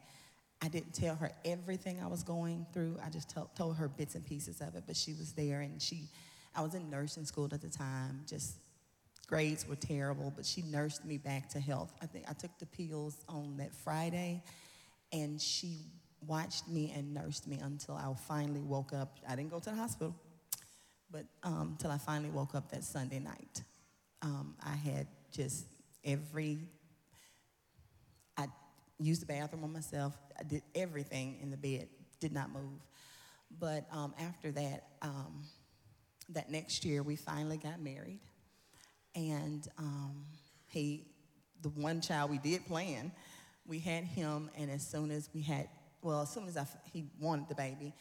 I 0.61 0.69
didn't 0.69 0.93
tell 0.93 1.15
her 1.15 1.31
everything 1.45 1.99
I 2.01 2.07
was 2.07 2.23
going 2.23 2.65
through. 2.73 2.97
I 3.05 3.09
just 3.09 3.29
told, 3.29 3.55
told 3.55 3.77
her 3.77 3.87
bits 3.87 4.15
and 4.15 4.25
pieces 4.25 4.59
of 4.61 4.75
it, 4.75 4.83
but 4.87 4.95
she 4.95 5.13
was 5.13 5.33
there, 5.33 5.61
and 5.61 5.81
she. 5.81 6.09
I 6.55 6.61
was 6.61 6.73
in 6.73 6.89
nursing 6.89 7.25
school 7.25 7.47
at 7.51 7.61
the 7.61 7.69
time, 7.69 8.23
just 8.27 8.57
grades 9.27 9.67
were 9.67 9.75
terrible, 9.75 10.33
but 10.35 10.45
she 10.45 10.63
nursed 10.63 11.05
me 11.05 11.17
back 11.17 11.49
to 11.49 11.59
health. 11.59 11.93
I 12.01 12.07
think 12.07 12.25
I 12.27 12.33
took 12.33 12.57
the 12.57 12.65
pills 12.65 13.17
on 13.29 13.57
that 13.57 13.75
Friday, 13.75 14.41
and 15.11 15.39
she 15.39 15.81
watched 16.27 16.67
me 16.67 16.93
and 16.95 17.13
nursed 17.13 17.47
me 17.47 17.59
until 17.61 17.95
I 17.95 18.13
finally 18.27 18.61
woke 18.61 18.93
up. 18.93 19.17
I 19.27 19.35
didn't 19.35 19.51
go 19.51 19.59
to 19.59 19.69
the 19.69 19.75
hospital, 19.75 20.15
but 21.11 21.25
um, 21.43 21.69
until 21.71 21.91
I 21.91 21.97
finally 21.97 22.29
woke 22.29 22.55
up 22.55 22.71
that 22.71 22.83
Sunday 22.83 23.19
night. 23.19 23.63
Um, 24.21 24.55
I 24.63 24.75
had 24.75 25.07
just 25.31 25.65
every. 26.03 26.59
I 28.37 28.47
used 28.99 29.21
the 29.21 29.25
bathroom 29.25 29.63
on 29.63 29.73
myself. 29.73 30.17
I 30.39 30.43
did 30.43 30.63
everything 30.75 31.37
in 31.41 31.49
the 31.49 31.57
bed. 31.57 31.87
Did 32.19 32.33
not 32.33 32.51
move. 32.51 32.81
But 33.59 33.87
um, 33.91 34.13
after 34.19 34.51
that, 34.51 34.87
um, 35.01 35.43
that 36.29 36.51
next 36.51 36.83
year, 36.83 37.03
we 37.03 37.15
finally 37.15 37.57
got 37.57 37.79
married 37.79 38.19
and 39.17 39.67
um, 39.79 40.25
he, 40.67 41.07
the 41.63 41.69
one 41.69 42.01
child 42.01 42.29
we 42.29 42.37
did 42.37 42.65
plan, 42.67 43.11
we 43.65 43.79
had 43.79 44.03
him, 44.03 44.49
and 44.55 44.69
as 44.69 44.85
soon 44.87 45.09
as 45.09 45.27
we 45.33 45.41
had, 45.41 45.67
well, 46.01 46.21
as 46.21 46.29
soon 46.29 46.47
as 46.47 46.57
I, 46.57 46.65
he 46.91 47.05
wanted 47.19 47.49
the 47.49 47.55
baby, 47.55 47.93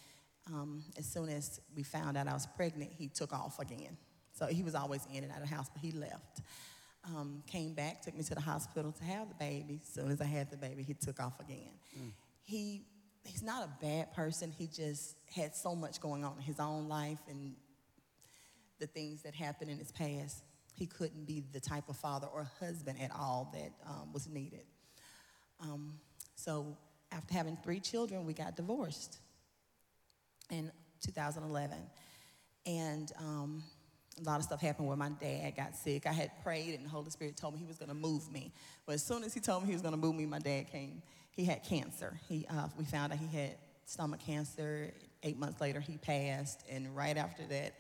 um, 0.53 0.85
as 0.97 1.07
soon 1.07 1.29
as 1.29 1.61
we 1.75 1.83
found 1.83 2.17
out 2.17 2.29
I 2.29 2.33
was 2.33 2.47
pregnant, 2.47 2.93
he 2.97 3.09
took 3.09 3.33
off 3.33 3.59
again. 3.59 3.97
So 4.33 4.47
he 4.47 4.63
was 4.63 4.75
always 4.75 5.07
in 5.13 5.25
and 5.25 5.33
out 5.33 5.43
of 5.43 5.49
the 5.49 5.55
house, 5.55 5.69
but 5.73 5.81
he 5.81 5.93
left. 5.93 6.43
Um, 7.05 7.43
came 7.47 7.73
back, 7.75 8.03
took 8.03 8.17
me 8.17 8.23
to 8.25 8.35
the 8.35 8.41
hospital 8.41 8.93
to 8.93 9.05
have 9.05 9.29
the 9.29 9.35
baby. 9.37 9.81
As 9.83 9.89
soon 9.89 10.11
as 10.11 10.21
I 10.21 10.25
had 10.25 10.51
the 10.51 10.57
baby, 10.57 10.83
he 10.83 10.95
took 10.95 11.21
off 11.21 11.41
again. 11.41 11.71
He, 12.43 12.83
he's 13.25 13.43
not 13.43 13.65
a 13.65 13.85
bad 13.85 14.13
person. 14.13 14.53
He 14.57 14.67
just 14.67 15.17
had 15.35 15.55
so 15.55 15.75
much 15.75 16.01
going 16.01 16.25
on 16.25 16.35
in 16.37 16.43
his 16.43 16.61
own 16.61 16.89
life 16.89 17.21
and 17.29 17.55
the 18.79 18.87
things 18.87 19.23
that 19.23 19.35
happened 19.35 19.71
in 19.71 19.79
his 19.79 19.93
past, 19.93 20.43
he 20.75 20.87
couldn't 20.87 21.27
be 21.27 21.43
the 21.53 21.61
type 21.61 21.89
of 21.89 21.97
father 21.97 22.27
or 22.27 22.51
husband 22.61 23.01
at 23.01 23.11
all 23.11 23.51
that 23.55 23.73
um, 23.89 24.13
was 24.13 24.29
needed. 24.29 24.65
Um, 25.61 25.95
so 26.35 26.77
after 27.13 27.35
having 27.35 27.57
three 27.63 27.81
children, 27.81 28.27
we 28.27 28.33
got 28.35 28.57
divorced 28.57 29.19
in 30.51 30.71
2011. 31.05 31.79
And 32.67 33.13
um, 33.19 33.63
a 34.21 34.23
lot 34.25 34.39
of 34.39 34.45
stuff 34.45 34.61
happened 34.61 34.89
where 34.89 34.97
my 34.97 35.11
dad 35.11 35.55
got 35.57 35.77
sick. 35.77 36.07
I 36.07 36.13
had 36.13 36.31
prayed, 36.43 36.75
and 36.75 36.85
the 36.85 36.89
Holy 36.89 37.11
Spirit 37.11 37.37
told 37.37 37.55
me 37.55 37.61
he 37.61 37.67
was 37.67 37.79
going 37.79 37.89
to 37.89 37.95
move 37.95 38.31
me. 38.33 38.53
But 38.87 38.95
as 38.95 39.05
soon 39.05 39.23
as 39.25 39.35
he 39.35 39.41
told 39.41 39.63
me 39.63 39.69
he 39.69 39.75
was 39.75 39.83
going 39.83 39.95
to 39.95 40.01
move 40.01 40.15
me, 40.15 40.27
my 40.27 40.39
dad 40.39 40.71
came. 40.71 41.03
He 41.31 41.45
had 41.45 41.63
cancer. 41.63 42.19
He, 42.29 42.47
uh, 42.49 42.69
we 42.79 42.85
found 42.85 43.13
out 43.13 43.19
he 43.19 43.37
had 43.37 43.57
stomach 43.85 44.21
cancer. 44.21 44.93
Eight 45.23 45.39
months 45.39 45.61
later, 45.61 45.81
he 45.81 45.99
passed. 45.99 46.65
And 46.71 46.95
right 46.97 47.17
after 47.17 47.45
that, 47.47 47.75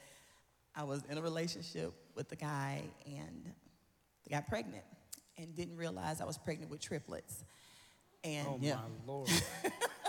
I 0.74 0.84
was 0.84 1.02
in 1.08 1.16
a 1.16 1.22
relationship 1.22 1.92
with 2.14 2.28
the 2.28 2.36
guy 2.36 2.82
and 3.06 3.52
got 4.30 4.46
pregnant 4.48 4.84
and 5.38 5.54
didn't 5.54 5.76
realize 5.76 6.20
I 6.20 6.24
was 6.24 6.38
pregnant 6.38 6.70
with 6.70 6.80
triplets. 6.80 7.44
And 8.26 8.48
Oh, 8.48 8.58
yeah, 8.60 8.74
my 8.74 8.80
Lord. 9.06 9.30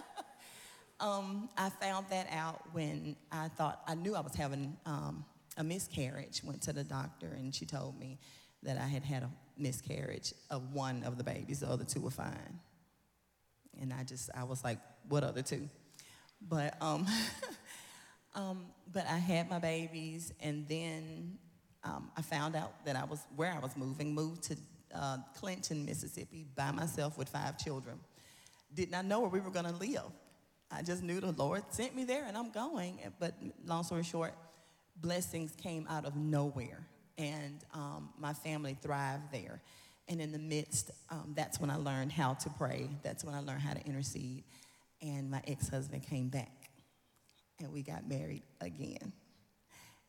um, 1.00 1.50
I 1.56 1.70
found 1.70 2.08
that 2.10 2.28
out 2.32 2.62
when 2.74 3.16
I 3.32 3.50
thought 3.50 3.82
I 3.88 3.94
knew 3.94 4.16
I 4.16 4.22
was 4.22 4.34
having 4.34 4.76
um, 4.86 5.24
a 5.58 5.64
miscarriage. 5.64 6.42
Went 6.44 6.64
to 6.64 6.74
the 6.74 6.84
doctor 6.84 7.28
and 7.28 7.54
she 7.54 7.66
told 7.66 8.00
me 8.00 8.18
that 8.64 8.78
I 8.78 8.88
had 8.88 9.04
had 9.04 9.24
a 9.24 9.30
miscarriage 9.58 10.34
of 10.50 10.74
one 10.74 11.04
of 11.04 11.18
the 11.18 11.24
babies. 11.24 11.60
The 11.60 11.70
other 11.70 11.86
two 11.86 12.02
were 12.02 12.10
fine. 12.10 12.60
And 13.80 13.94
I 13.94 14.04
just 14.04 14.32
I 14.36 14.44
was 14.44 14.64
like, 14.64 14.80
what 15.08 15.24
other 15.24 15.44
two? 15.44 15.70
But 16.42 16.76
um, 16.82 17.06
um, 18.36 18.66
but 18.92 19.06
I 19.08 19.18
had 19.18 19.50
my 19.50 19.60
babies, 19.60 20.34
and 20.40 20.68
then 20.68 21.38
um, 21.84 22.12
I 22.18 22.24
found 22.24 22.56
out 22.56 22.86
that 22.86 22.96
I 22.96 23.06
was 23.06 23.20
where 23.36 23.52
I 23.52 23.60
was 23.60 23.78
moving. 23.78 24.14
Moved 24.16 24.44
to 24.44 24.58
uh, 24.94 25.18
Clinton, 25.36 25.86
Mississippi, 25.86 26.46
by 26.56 26.72
myself 26.72 27.18
with 27.18 27.30
five 27.30 27.58
children. 27.58 28.00
Did 28.74 28.92
not 28.92 29.06
know 29.06 29.22
where 29.22 29.30
we 29.30 29.40
were 29.40 29.50
going 29.50 29.66
to 29.66 29.74
live. 29.74 30.12
I 30.70 30.82
just 30.82 31.02
knew 31.02 31.20
the 31.20 31.32
Lord 31.32 31.64
sent 31.70 31.96
me 31.96 32.04
there, 32.04 32.26
and 32.26 32.38
I'm 32.38 32.52
going. 32.52 33.00
But 33.20 33.34
long 33.66 33.84
story 33.84 34.04
short, 34.04 34.34
blessings 34.98 35.54
came 35.56 35.88
out 35.90 36.06
of 36.06 36.16
nowhere, 36.16 36.86
and 37.18 37.64
um, 37.74 38.10
my 38.18 38.34
family 38.34 38.78
thrived 38.82 39.32
there. 39.32 39.62
And 40.10 40.22
in 40.22 40.32
the 40.32 40.40
midst, 40.40 40.92
um, 41.10 41.34
that's 41.36 41.60
when 41.60 41.70
I 41.70 41.76
learned 41.76 42.12
how 42.12 42.34
to 42.36 42.50
pray. 42.52 42.90
That's 43.04 43.24
when 43.24 43.34
I 43.36 43.40
learned 43.40 43.62
how 43.62 43.74
to 43.74 43.86
intercede. 43.86 44.44
And 45.02 45.30
my 45.30 45.42
ex-husband 45.48 46.04
came 46.04 46.30
back, 46.30 46.70
and 47.60 47.72
we 47.72 47.84
got 47.84 48.08
married 48.08 48.44
again. 48.62 49.14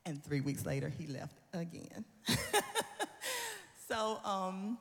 And 0.06 0.22
three 0.24 0.40
weeks 0.40 0.64
later, 0.64 0.88
he 0.88 1.06
left 1.06 1.38
again. 1.52 2.04
so 3.88 4.20
um, 4.24 4.78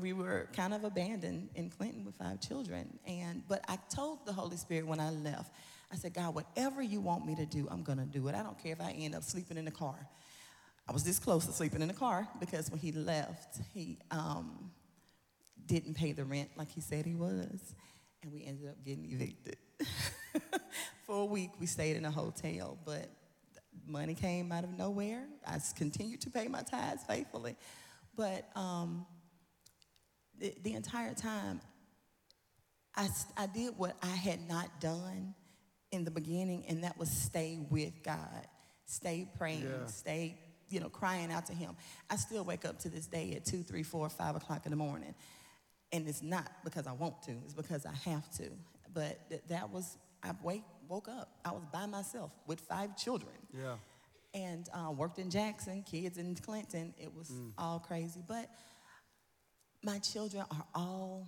we 0.00 0.12
were 0.12 0.48
kind 0.54 0.74
of 0.74 0.84
abandoned 0.84 1.48
in 1.54 1.70
Clinton 1.70 2.04
with 2.04 2.16
five 2.16 2.40
children. 2.40 2.98
And 3.06 3.42
but 3.48 3.64
I 3.68 3.78
told 3.94 4.26
the 4.26 4.32
Holy 4.32 4.56
Spirit 4.56 4.86
when 4.86 5.00
I 5.00 5.10
left, 5.10 5.52
I 5.92 5.96
said, 5.96 6.14
God, 6.14 6.34
whatever 6.34 6.82
you 6.82 7.00
want 7.00 7.26
me 7.26 7.34
to 7.36 7.46
do, 7.46 7.66
I'm 7.70 7.82
gonna 7.82 8.06
do 8.06 8.28
it. 8.28 8.34
I 8.34 8.42
don't 8.42 8.62
care 8.62 8.72
if 8.72 8.80
I 8.80 8.92
end 8.92 9.14
up 9.14 9.22
sleeping 9.22 9.56
in 9.56 9.64
the 9.64 9.70
car. 9.70 9.96
I 10.88 10.92
was 10.92 11.04
this 11.04 11.18
close 11.18 11.46
to 11.46 11.52
sleeping 11.52 11.82
in 11.82 11.88
the 11.88 11.94
car 11.94 12.28
because 12.38 12.70
when 12.70 12.80
he 12.80 12.92
left, 12.92 13.58
he 13.72 13.98
um, 14.10 14.70
didn't 15.66 15.94
pay 15.94 16.12
the 16.12 16.24
rent 16.24 16.50
like 16.56 16.70
he 16.70 16.80
said 16.80 17.06
he 17.06 17.14
was, 17.14 17.74
and 18.22 18.32
we 18.32 18.44
ended 18.44 18.68
up 18.68 18.84
getting 18.84 19.10
evicted. 19.10 19.56
For 21.06 21.22
a 21.22 21.24
week, 21.24 21.50
we 21.58 21.66
stayed 21.66 21.96
in 21.96 22.04
a 22.04 22.10
hotel, 22.10 22.76
but 22.84 23.08
money 23.86 24.14
came 24.14 24.52
out 24.52 24.64
of 24.64 24.70
nowhere. 24.76 25.24
I 25.46 25.58
continued 25.76 26.20
to 26.22 26.30
pay 26.30 26.48
my 26.48 26.62
tithes 26.62 27.02
faithfully, 27.04 27.56
but 28.20 28.50
um, 28.54 29.06
the, 30.38 30.52
the 30.62 30.74
entire 30.74 31.14
time, 31.14 31.58
I, 32.94 33.08
I 33.34 33.46
did 33.46 33.78
what 33.78 33.96
I 34.02 34.08
had 34.14 34.46
not 34.46 34.78
done 34.78 35.34
in 35.90 36.04
the 36.04 36.10
beginning, 36.10 36.64
and 36.68 36.84
that 36.84 36.98
was 36.98 37.08
stay 37.10 37.58
with 37.70 37.94
God, 38.04 38.46
stay 38.84 39.26
praying, 39.38 39.62
Yeah. 39.62 39.86
stay, 39.86 40.38
you 40.68 40.80
know, 40.80 40.90
crying 40.90 41.32
out 41.32 41.46
to 41.46 41.54
Him. 41.54 41.76
I 42.10 42.16
still 42.16 42.44
wake 42.44 42.66
up 42.66 42.78
to 42.80 42.90
this 42.90 43.06
day 43.06 43.32
at 43.36 43.46
two, 43.46 43.62
three, 43.62 43.82
four, 43.82 44.06
five 44.10 44.36
o'clock 44.36 44.66
in 44.66 44.70
the 44.70 44.76
morning, 44.76 45.14
and 45.90 46.06
it's 46.06 46.22
not 46.22 46.50
because 46.62 46.86
I 46.86 46.92
want 46.92 47.22
to; 47.22 47.32
it's 47.44 47.54
because 47.54 47.86
I 47.86 47.94
have 48.10 48.30
to. 48.36 48.50
But 48.92 49.30
th- 49.30 49.42
that 49.48 49.70
was 49.70 49.96
I 50.22 50.32
wake, 50.42 50.64
woke 50.88 51.08
up. 51.08 51.30
I 51.42 51.52
was 51.52 51.62
by 51.72 51.86
myself 51.86 52.32
with 52.46 52.60
five 52.60 52.96
children 52.98 53.32
Yeah. 53.56 53.76
And 54.34 54.68
uh, 54.72 54.90
worked 54.92 55.18
in 55.18 55.30
Jackson, 55.30 55.82
kids 55.82 56.18
in 56.18 56.34
Clinton. 56.36 56.94
It 56.98 57.14
was 57.14 57.32
all 57.58 57.78
crazy. 57.80 58.22
But 58.26 58.48
my 59.82 59.98
children 59.98 60.44
are 60.50 60.64
all 60.74 61.26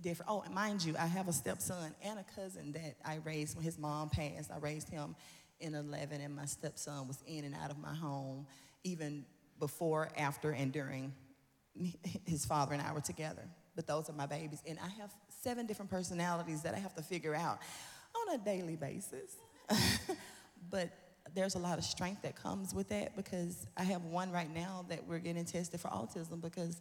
different. 0.00 0.30
Oh, 0.30 0.42
and 0.42 0.54
mind 0.54 0.84
you, 0.84 0.94
I 0.98 1.06
have 1.06 1.28
a 1.28 1.32
stepson 1.32 1.94
and 2.02 2.18
a 2.18 2.24
cousin 2.34 2.72
that 2.72 2.96
I 3.04 3.18
raised 3.24 3.56
when 3.56 3.64
his 3.64 3.78
mom 3.78 4.10
passed. 4.10 4.50
I 4.50 4.58
raised 4.58 4.88
him 4.88 5.14
in 5.60 5.74
11, 5.74 6.20
and 6.20 6.34
my 6.34 6.46
stepson 6.46 7.06
was 7.06 7.22
in 7.26 7.44
and 7.44 7.54
out 7.54 7.70
of 7.70 7.78
my 7.78 7.94
home 7.94 8.46
even 8.84 9.24
before, 9.58 10.08
after, 10.16 10.50
and 10.50 10.72
during 10.72 11.12
his 12.26 12.44
father 12.44 12.72
and 12.72 12.82
I 12.82 12.92
were 12.92 13.00
together. 13.00 13.42
But 13.74 13.86
those 13.86 14.10
are 14.10 14.12
my 14.12 14.26
babies. 14.26 14.62
And 14.66 14.78
I 14.78 14.88
have 15.00 15.14
seven 15.42 15.66
different 15.66 15.90
personalities 15.90 16.62
that 16.62 16.74
I 16.74 16.78
have 16.78 16.94
to 16.96 17.02
figure 17.02 17.34
out 17.34 17.58
on 18.14 18.34
a 18.34 18.38
daily 18.38 18.76
basis. 18.76 19.36
but 20.70 20.90
there's 21.34 21.54
a 21.54 21.58
lot 21.58 21.78
of 21.78 21.84
strength 21.84 22.22
that 22.22 22.36
comes 22.36 22.74
with 22.74 22.88
that 22.90 23.16
because 23.16 23.66
I 23.76 23.84
have 23.84 24.04
one 24.04 24.30
right 24.32 24.52
now 24.52 24.84
that 24.88 25.06
we're 25.06 25.18
getting 25.18 25.44
tested 25.44 25.80
for 25.80 25.88
autism 25.88 26.40
because 26.40 26.80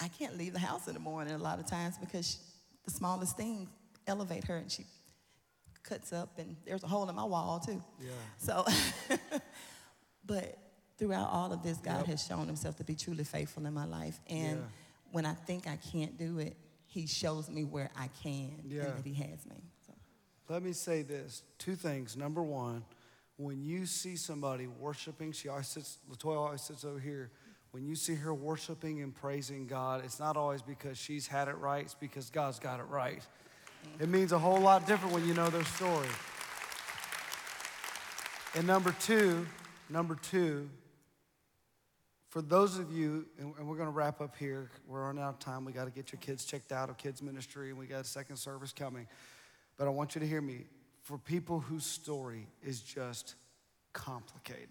I 0.00 0.08
can't 0.08 0.36
leave 0.38 0.52
the 0.52 0.58
house 0.58 0.88
in 0.88 0.94
the 0.94 1.00
morning 1.00 1.34
a 1.34 1.38
lot 1.38 1.58
of 1.58 1.66
times 1.66 1.98
because 1.98 2.30
she, 2.30 2.38
the 2.84 2.90
smallest 2.90 3.36
thing 3.36 3.68
elevate 4.06 4.44
her 4.44 4.56
and 4.56 4.70
she 4.70 4.84
cuts 5.82 6.12
up 6.12 6.38
and 6.38 6.56
there's 6.64 6.82
a 6.84 6.86
hole 6.86 7.08
in 7.08 7.14
my 7.14 7.24
wall 7.24 7.60
too. 7.60 7.82
Yeah. 8.00 8.10
So, 8.38 8.64
but 10.24 10.56
throughout 10.98 11.28
all 11.30 11.52
of 11.52 11.62
this, 11.62 11.78
God 11.78 11.98
Yep. 12.00 12.06
has 12.06 12.24
shown 12.26 12.46
himself 12.46 12.76
to 12.76 12.84
be 12.84 12.94
truly 12.94 13.24
faithful 13.24 13.66
in 13.66 13.74
my 13.74 13.84
life. 13.84 14.20
And 14.28 14.58
Yeah. 14.60 14.64
when 15.10 15.26
I 15.26 15.34
think 15.34 15.66
I 15.66 15.76
can't 15.76 16.16
do 16.16 16.38
it, 16.38 16.56
he 16.86 17.06
shows 17.06 17.48
me 17.50 17.64
where 17.64 17.90
I 17.96 18.08
can 18.22 18.62
Yeah. 18.66 18.84
and 18.84 18.98
that 18.98 19.06
he 19.06 19.14
has 19.14 19.44
me. 19.46 19.62
So. 19.86 19.94
Let 20.48 20.62
me 20.62 20.72
say 20.72 21.02
this 21.02 21.42
two 21.58 21.74
things. 21.74 22.16
Number 22.16 22.42
one, 22.42 22.84
when 23.36 23.62
you 23.62 23.86
see 23.86 24.16
somebody 24.16 24.66
worshiping, 24.66 25.32
she 25.32 25.48
always 25.48 25.68
sits, 25.68 25.98
Latoya 26.10 26.36
always 26.36 26.62
sits 26.62 26.84
over 26.84 26.98
here. 26.98 27.30
when 27.70 27.86
you 27.86 27.94
see 27.94 28.14
her 28.14 28.34
worshiping 28.34 29.00
and 29.00 29.14
praising 29.14 29.66
God, 29.66 30.04
it's 30.04 30.20
not 30.20 30.36
always 30.36 30.60
because 30.60 30.98
she's 30.98 31.26
had 31.26 31.48
it 31.48 31.56
right, 31.56 31.84
it's 31.84 31.94
because 31.94 32.28
God's 32.28 32.58
got 32.58 32.80
it 32.80 32.84
right. 32.84 33.22
It 33.98 34.08
means 34.08 34.32
a 34.32 34.38
whole 34.38 34.60
lot 34.60 34.86
different 34.86 35.14
when 35.14 35.26
you 35.26 35.32
know 35.32 35.48
their 35.48 35.64
story. 35.64 36.08
And 38.54 38.66
number 38.66 38.94
two, 39.00 39.46
number 39.88 40.14
two, 40.14 40.68
for 42.28 42.42
those 42.42 42.78
of 42.78 42.92
you, 42.92 43.26
and 43.38 43.68
we're 43.68 43.76
going 43.76 43.88
to 43.88 43.92
wrap 43.92 44.20
up 44.20 44.36
here, 44.36 44.70
we're 44.86 45.04
running 45.04 45.22
out 45.22 45.34
of 45.34 45.38
time. 45.38 45.64
We 45.64 45.72
got 45.72 45.84
to 45.84 45.90
get 45.90 46.12
your 46.12 46.20
kids 46.20 46.44
checked 46.44 46.72
out 46.72 46.88
of 46.88 46.96
kids' 46.96 47.22
ministry, 47.22 47.70
and 47.70 47.78
we 47.78 47.86
got 47.86 48.00
a 48.00 48.04
second 48.04 48.36
service 48.36 48.72
coming. 48.72 49.06
But 49.76 49.86
I 49.86 49.90
want 49.90 50.14
you 50.14 50.20
to 50.20 50.26
hear 50.26 50.40
me. 50.40 50.64
For 51.02 51.18
people 51.18 51.60
whose 51.60 51.84
story 51.84 52.46
is 52.64 52.80
just 52.80 53.34
complicated, 53.92 54.68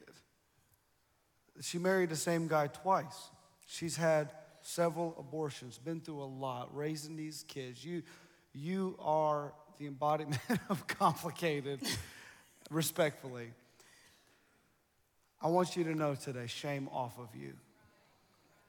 she 1.61 1.77
married 1.77 2.09
the 2.09 2.15
same 2.15 2.47
guy 2.47 2.67
twice. 2.67 3.29
She's 3.67 3.95
had 3.95 4.31
several 4.61 5.15
abortions, 5.19 5.77
been 5.77 5.99
through 5.99 6.21
a 6.21 6.25
lot, 6.25 6.75
raising 6.75 7.15
these 7.15 7.43
kids. 7.47 7.83
You, 7.83 8.03
you 8.53 8.95
are 8.99 9.53
the 9.77 9.87
embodiment 9.87 10.41
of 10.69 10.87
complicated, 10.87 11.81
respectfully. 12.69 13.51
I 15.41 15.47
want 15.47 15.75
you 15.75 15.83
to 15.85 15.95
know 15.95 16.15
today 16.15 16.47
shame 16.47 16.87
off 16.91 17.17
of 17.19 17.35
you. 17.35 17.53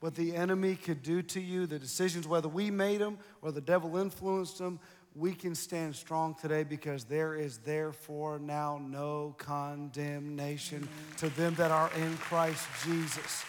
What 0.00 0.16
the 0.16 0.34
enemy 0.34 0.74
could 0.74 1.02
do 1.02 1.22
to 1.22 1.40
you, 1.40 1.66
the 1.66 1.78
decisions, 1.78 2.26
whether 2.26 2.48
we 2.48 2.72
made 2.72 3.00
them 3.00 3.18
or 3.40 3.52
the 3.52 3.60
devil 3.60 3.98
influenced 3.98 4.58
them, 4.58 4.80
we 5.14 5.32
can 5.32 5.54
stand 5.54 5.94
strong 5.94 6.34
today 6.34 6.64
because 6.64 7.04
there 7.04 7.34
is 7.34 7.58
therefore 7.58 8.38
now 8.38 8.80
no 8.82 9.34
condemnation 9.38 10.88
to 11.18 11.28
them 11.30 11.54
that 11.56 11.70
are 11.70 11.90
in 11.98 12.16
Christ 12.16 12.66
Jesus. 12.84 13.44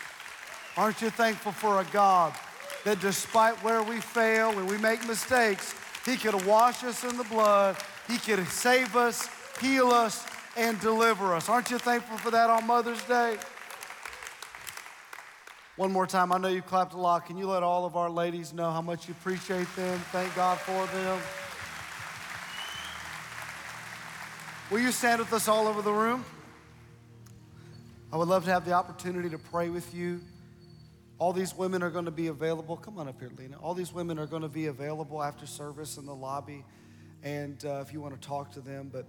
Aren't 0.75 1.01
you 1.01 1.09
thankful 1.09 1.53
for 1.53 1.79
a 1.79 1.85
God 1.93 2.33
that 2.83 2.99
despite 2.99 3.55
where 3.63 3.81
we 3.81 4.01
fail 4.01 4.49
and 4.49 4.69
we 4.69 4.77
make 4.77 5.07
mistakes, 5.07 5.73
He 6.05 6.17
could 6.17 6.45
wash 6.45 6.83
us 6.83 7.03
in 7.03 7.17
the 7.17 7.23
blood, 7.25 7.77
He 8.07 8.17
could 8.17 8.45
save 8.47 8.95
us, 8.95 9.29
heal 9.61 9.87
us, 9.87 10.25
and 10.57 10.79
deliver 10.81 11.33
us. 11.33 11.47
Aren't 11.47 11.71
you 11.71 11.77
thankful 11.77 12.17
for 12.17 12.31
that 12.31 12.49
on 12.49 12.67
Mother's 12.67 13.01
Day? 13.03 13.37
One 15.75 15.91
more 15.91 16.05
time, 16.05 16.31
I 16.31 16.37
know 16.37 16.49
you 16.49 16.61
clapped 16.61 16.93
a 16.93 16.97
lot. 16.97 17.25
Can 17.25 17.37
you 17.37 17.47
let 17.47 17.63
all 17.63 17.85
of 17.85 17.95
our 17.95 18.09
ladies 18.09 18.53
know 18.53 18.69
how 18.69 18.81
much 18.81 19.07
you 19.07 19.15
appreciate 19.19 19.73
them? 19.75 19.97
Thank 20.11 20.35
God 20.35 20.59
for 20.59 20.85
them. 20.87 21.19
Will 24.73 24.79
you 24.79 24.91
stand 24.91 25.19
with 25.19 25.31
us 25.31 25.47
all 25.47 25.67
over 25.67 25.83
the 25.83 25.93
room? 25.93 26.25
I 28.11 28.17
would 28.17 28.27
love 28.27 28.45
to 28.45 28.49
have 28.49 28.65
the 28.65 28.73
opportunity 28.73 29.29
to 29.29 29.37
pray 29.37 29.69
with 29.69 29.93
you. 29.93 30.19
All 31.19 31.31
these 31.31 31.55
women 31.55 31.83
are 31.83 31.91
going 31.91 32.05
to 32.05 32.11
be 32.11 32.25
available. 32.25 32.77
Come 32.77 32.97
on 32.97 33.07
up 33.07 33.19
here, 33.19 33.29
Lena. 33.37 33.55
All 33.61 33.75
these 33.75 33.93
women 33.93 34.17
are 34.17 34.25
going 34.25 34.41
to 34.41 34.47
be 34.47 34.65
available 34.65 35.21
after 35.21 35.45
service 35.45 35.97
in 35.97 36.07
the 36.07 36.15
lobby, 36.15 36.65
and 37.21 37.63
uh, 37.63 37.83
if 37.85 37.93
you 37.93 38.01
want 38.01 38.19
to 38.19 38.27
talk 38.27 38.51
to 38.53 38.61
them. 38.61 38.89
But 38.91 39.05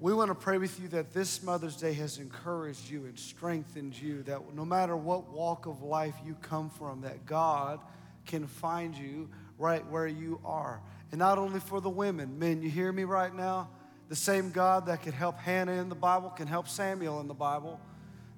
we 0.00 0.14
want 0.14 0.30
to 0.30 0.34
pray 0.34 0.56
with 0.56 0.80
you 0.80 0.88
that 0.88 1.12
this 1.12 1.42
Mother's 1.42 1.76
Day 1.76 1.92
has 1.92 2.16
encouraged 2.16 2.88
you 2.88 3.04
and 3.04 3.18
strengthened 3.18 4.00
you, 4.00 4.22
that 4.22 4.54
no 4.54 4.64
matter 4.64 4.96
what 4.96 5.28
walk 5.28 5.66
of 5.66 5.82
life 5.82 6.14
you 6.24 6.36
come 6.40 6.70
from, 6.70 7.02
that 7.02 7.26
God 7.26 7.80
can 8.24 8.46
find 8.46 8.96
you 8.96 9.28
right 9.58 9.86
where 9.88 10.06
you 10.06 10.40
are. 10.42 10.80
And 11.10 11.18
not 11.18 11.36
only 11.36 11.60
for 11.60 11.82
the 11.82 11.90
women, 11.90 12.38
men, 12.38 12.62
you 12.62 12.70
hear 12.70 12.90
me 12.90 13.04
right 13.04 13.34
now? 13.34 13.68
The 14.08 14.16
same 14.16 14.50
God 14.50 14.86
that 14.86 15.02
could 15.02 15.14
help 15.14 15.38
Hannah 15.38 15.72
in 15.72 15.88
the 15.88 15.94
Bible 15.94 16.30
can 16.30 16.46
help 16.46 16.68
Samuel 16.68 17.20
in 17.20 17.28
the 17.28 17.34
Bible. 17.34 17.80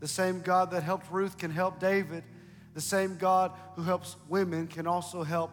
The 0.01 0.09
same 0.09 0.41
God 0.41 0.71
that 0.71 0.83
helped 0.83 1.11
Ruth 1.11 1.39
can 1.39 1.51
help 1.51 1.81
David. 1.81 2.23
The 2.75 2.81
same 2.81 3.17
God 3.17 3.53
who 3.75 3.83
helps 3.83 4.17
women 4.29 4.67
can 4.67 4.87
also 4.87 5.23
help 5.23 5.51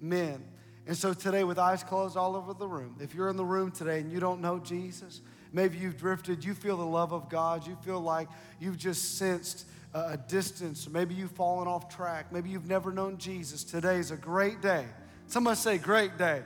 men. 0.00 0.44
And 0.86 0.96
so 0.96 1.14
today, 1.14 1.44
with 1.44 1.58
eyes 1.58 1.82
closed 1.82 2.16
all 2.16 2.36
over 2.36 2.52
the 2.52 2.66
room, 2.66 2.96
if 3.00 3.14
you're 3.14 3.28
in 3.28 3.36
the 3.36 3.44
room 3.44 3.70
today 3.70 4.00
and 4.00 4.10
you 4.10 4.20
don't 4.20 4.40
know 4.40 4.58
Jesus, 4.58 5.20
maybe 5.52 5.78
you've 5.78 5.96
drifted, 5.96 6.44
you 6.44 6.54
feel 6.54 6.76
the 6.76 6.84
love 6.84 7.12
of 7.12 7.28
God, 7.28 7.66
you 7.66 7.76
feel 7.82 8.00
like 8.00 8.28
you've 8.58 8.78
just 8.78 9.18
sensed 9.18 9.66
a 9.94 10.16
distance, 10.16 10.88
maybe 10.88 11.14
you've 11.14 11.32
fallen 11.32 11.66
off 11.66 11.94
track, 11.94 12.32
maybe 12.32 12.48
you've 12.48 12.68
never 12.68 12.92
known 12.92 13.18
Jesus, 13.18 13.64
today 13.64 13.96
is 13.96 14.10
a 14.10 14.16
great 14.16 14.60
day. 14.60 14.86
Somebody 15.26 15.56
say, 15.56 15.78
great 15.78 16.16
day 16.16 16.42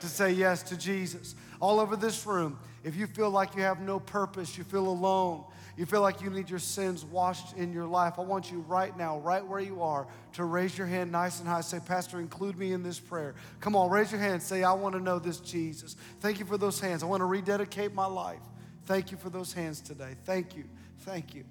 to 0.00 0.06
say 0.06 0.32
yes 0.32 0.62
to 0.64 0.76
Jesus. 0.76 1.34
All 1.60 1.80
over 1.80 1.96
this 1.96 2.26
room, 2.26 2.58
if 2.84 2.96
you 2.96 3.06
feel 3.06 3.30
like 3.30 3.56
you 3.56 3.62
have 3.62 3.80
no 3.80 3.98
purpose, 3.98 4.56
you 4.58 4.64
feel 4.64 4.86
alone, 4.86 5.44
you 5.76 5.86
feel 5.86 6.00
like 6.00 6.20
you 6.22 6.30
need 6.30 6.48
your 6.48 6.58
sins 6.58 7.04
washed 7.04 7.56
in 7.56 7.72
your 7.72 7.86
life, 7.86 8.14
I 8.18 8.22
want 8.22 8.50
you 8.50 8.60
right 8.68 8.96
now, 8.96 9.18
right 9.18 9.46
where 9.46 9.60
you 9.60 9.82
are, 9.82 10.06
to 10.34 10.44
raise 10.44 10.76
your 10.76 10.86
hand 10.86 11.12
nice 11.12 11.40
and 11.40 11.48
high. 11.48 11.60
Say, 11.60 11.80
Pastor, 11.80 12.18
include 12.18 12.58
me 12.58 12.72
in 12.72 12.82
this 12.82 12.98
prayer. 12.98 13.34
Come 13.60 13.76
on, 13.76 13.90
raise 13.90 14.10
your 14.10 14.20
hand. 14.20 14.42
Say, 14.42 14.64
I 14.64 14.72
want 14.72 14.94
to 14.94 15.00
know 15.00 15.18
this 15.18 15.40
Jesus. 15.40 15.96
Thank 16.20 16.38
you 16.38 16.46
for 16.46 16.56
those 16.56 16.80
hands. 16.80 17.02
I 17.02 17.06
want 17.06 17.20
to 17.20 17.26
rededicate 17.26 17.92
my 17.92 18.06
life. 18.06 18.40
Thank 18.86 19.10
you 19.10 19.18
for 19.18 19.30
those 19.30 19.52
hands 19.52 19.80
today. 19.80 20.14
Thank 20.24 20.56
you. 20.56 20.64
Thank 21.00 21.34
you. 21.34 21.44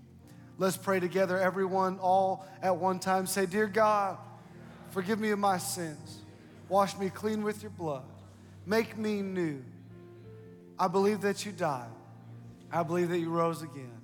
Let's 0.57 0.77
pray 0.77 0.99
together, 0.99 1.37
everyone, 1.37 1.99
all 1.99 2.47
at 2.61 2.77
one 2.77 2.99
time. 2.99 3.27
Say, 3.27 3.45
Dear 3.45 3.67
God, 3.67 4.17
forgive 4.91 5.19
me 5.19 5.31
of 5.31 5.39
my 5.39 5.57
sins. 5.57 6.19
Wash 6.69 6.97
me 6.97 7.09
clean 7.09 7.43
with 7.43 7.61
your 7.61 7.71
blood. 7.71 8.05
Make 8.65 8.97
me 8.97 9.21
new. 9.21 9.61
I 10.77 10.87
believe 10.87 11.21
that 11.21 11.45
you 11.45 11.51
died. 11.51 11.89
I 12.71 12.83
believe 12.83 13.09
that 13.09 13.19
you 13.19 13.29
rose 13.29 13.61
again. 13.61 13.97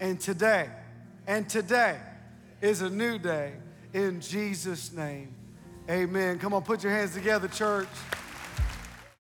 And 0.00 0.18
today, 0.20 0.68
and 1.26 1.48
today 1.48 1.98
is 2.60 2.82
a 2.82 2.90
new 2.90 3.18
day 3.18 3.52
in 3.92 4.20
Jesus' 4.20 4.92
name. 4.92 5.34
Amen. 5.88 6.38
Come 6.38 6.54
on, 6.54 6.62
put 6.62 6.82
your 6.82 6.92
hands 6.92 7.14
together, 7.14 7.48
church. 7.48 7.88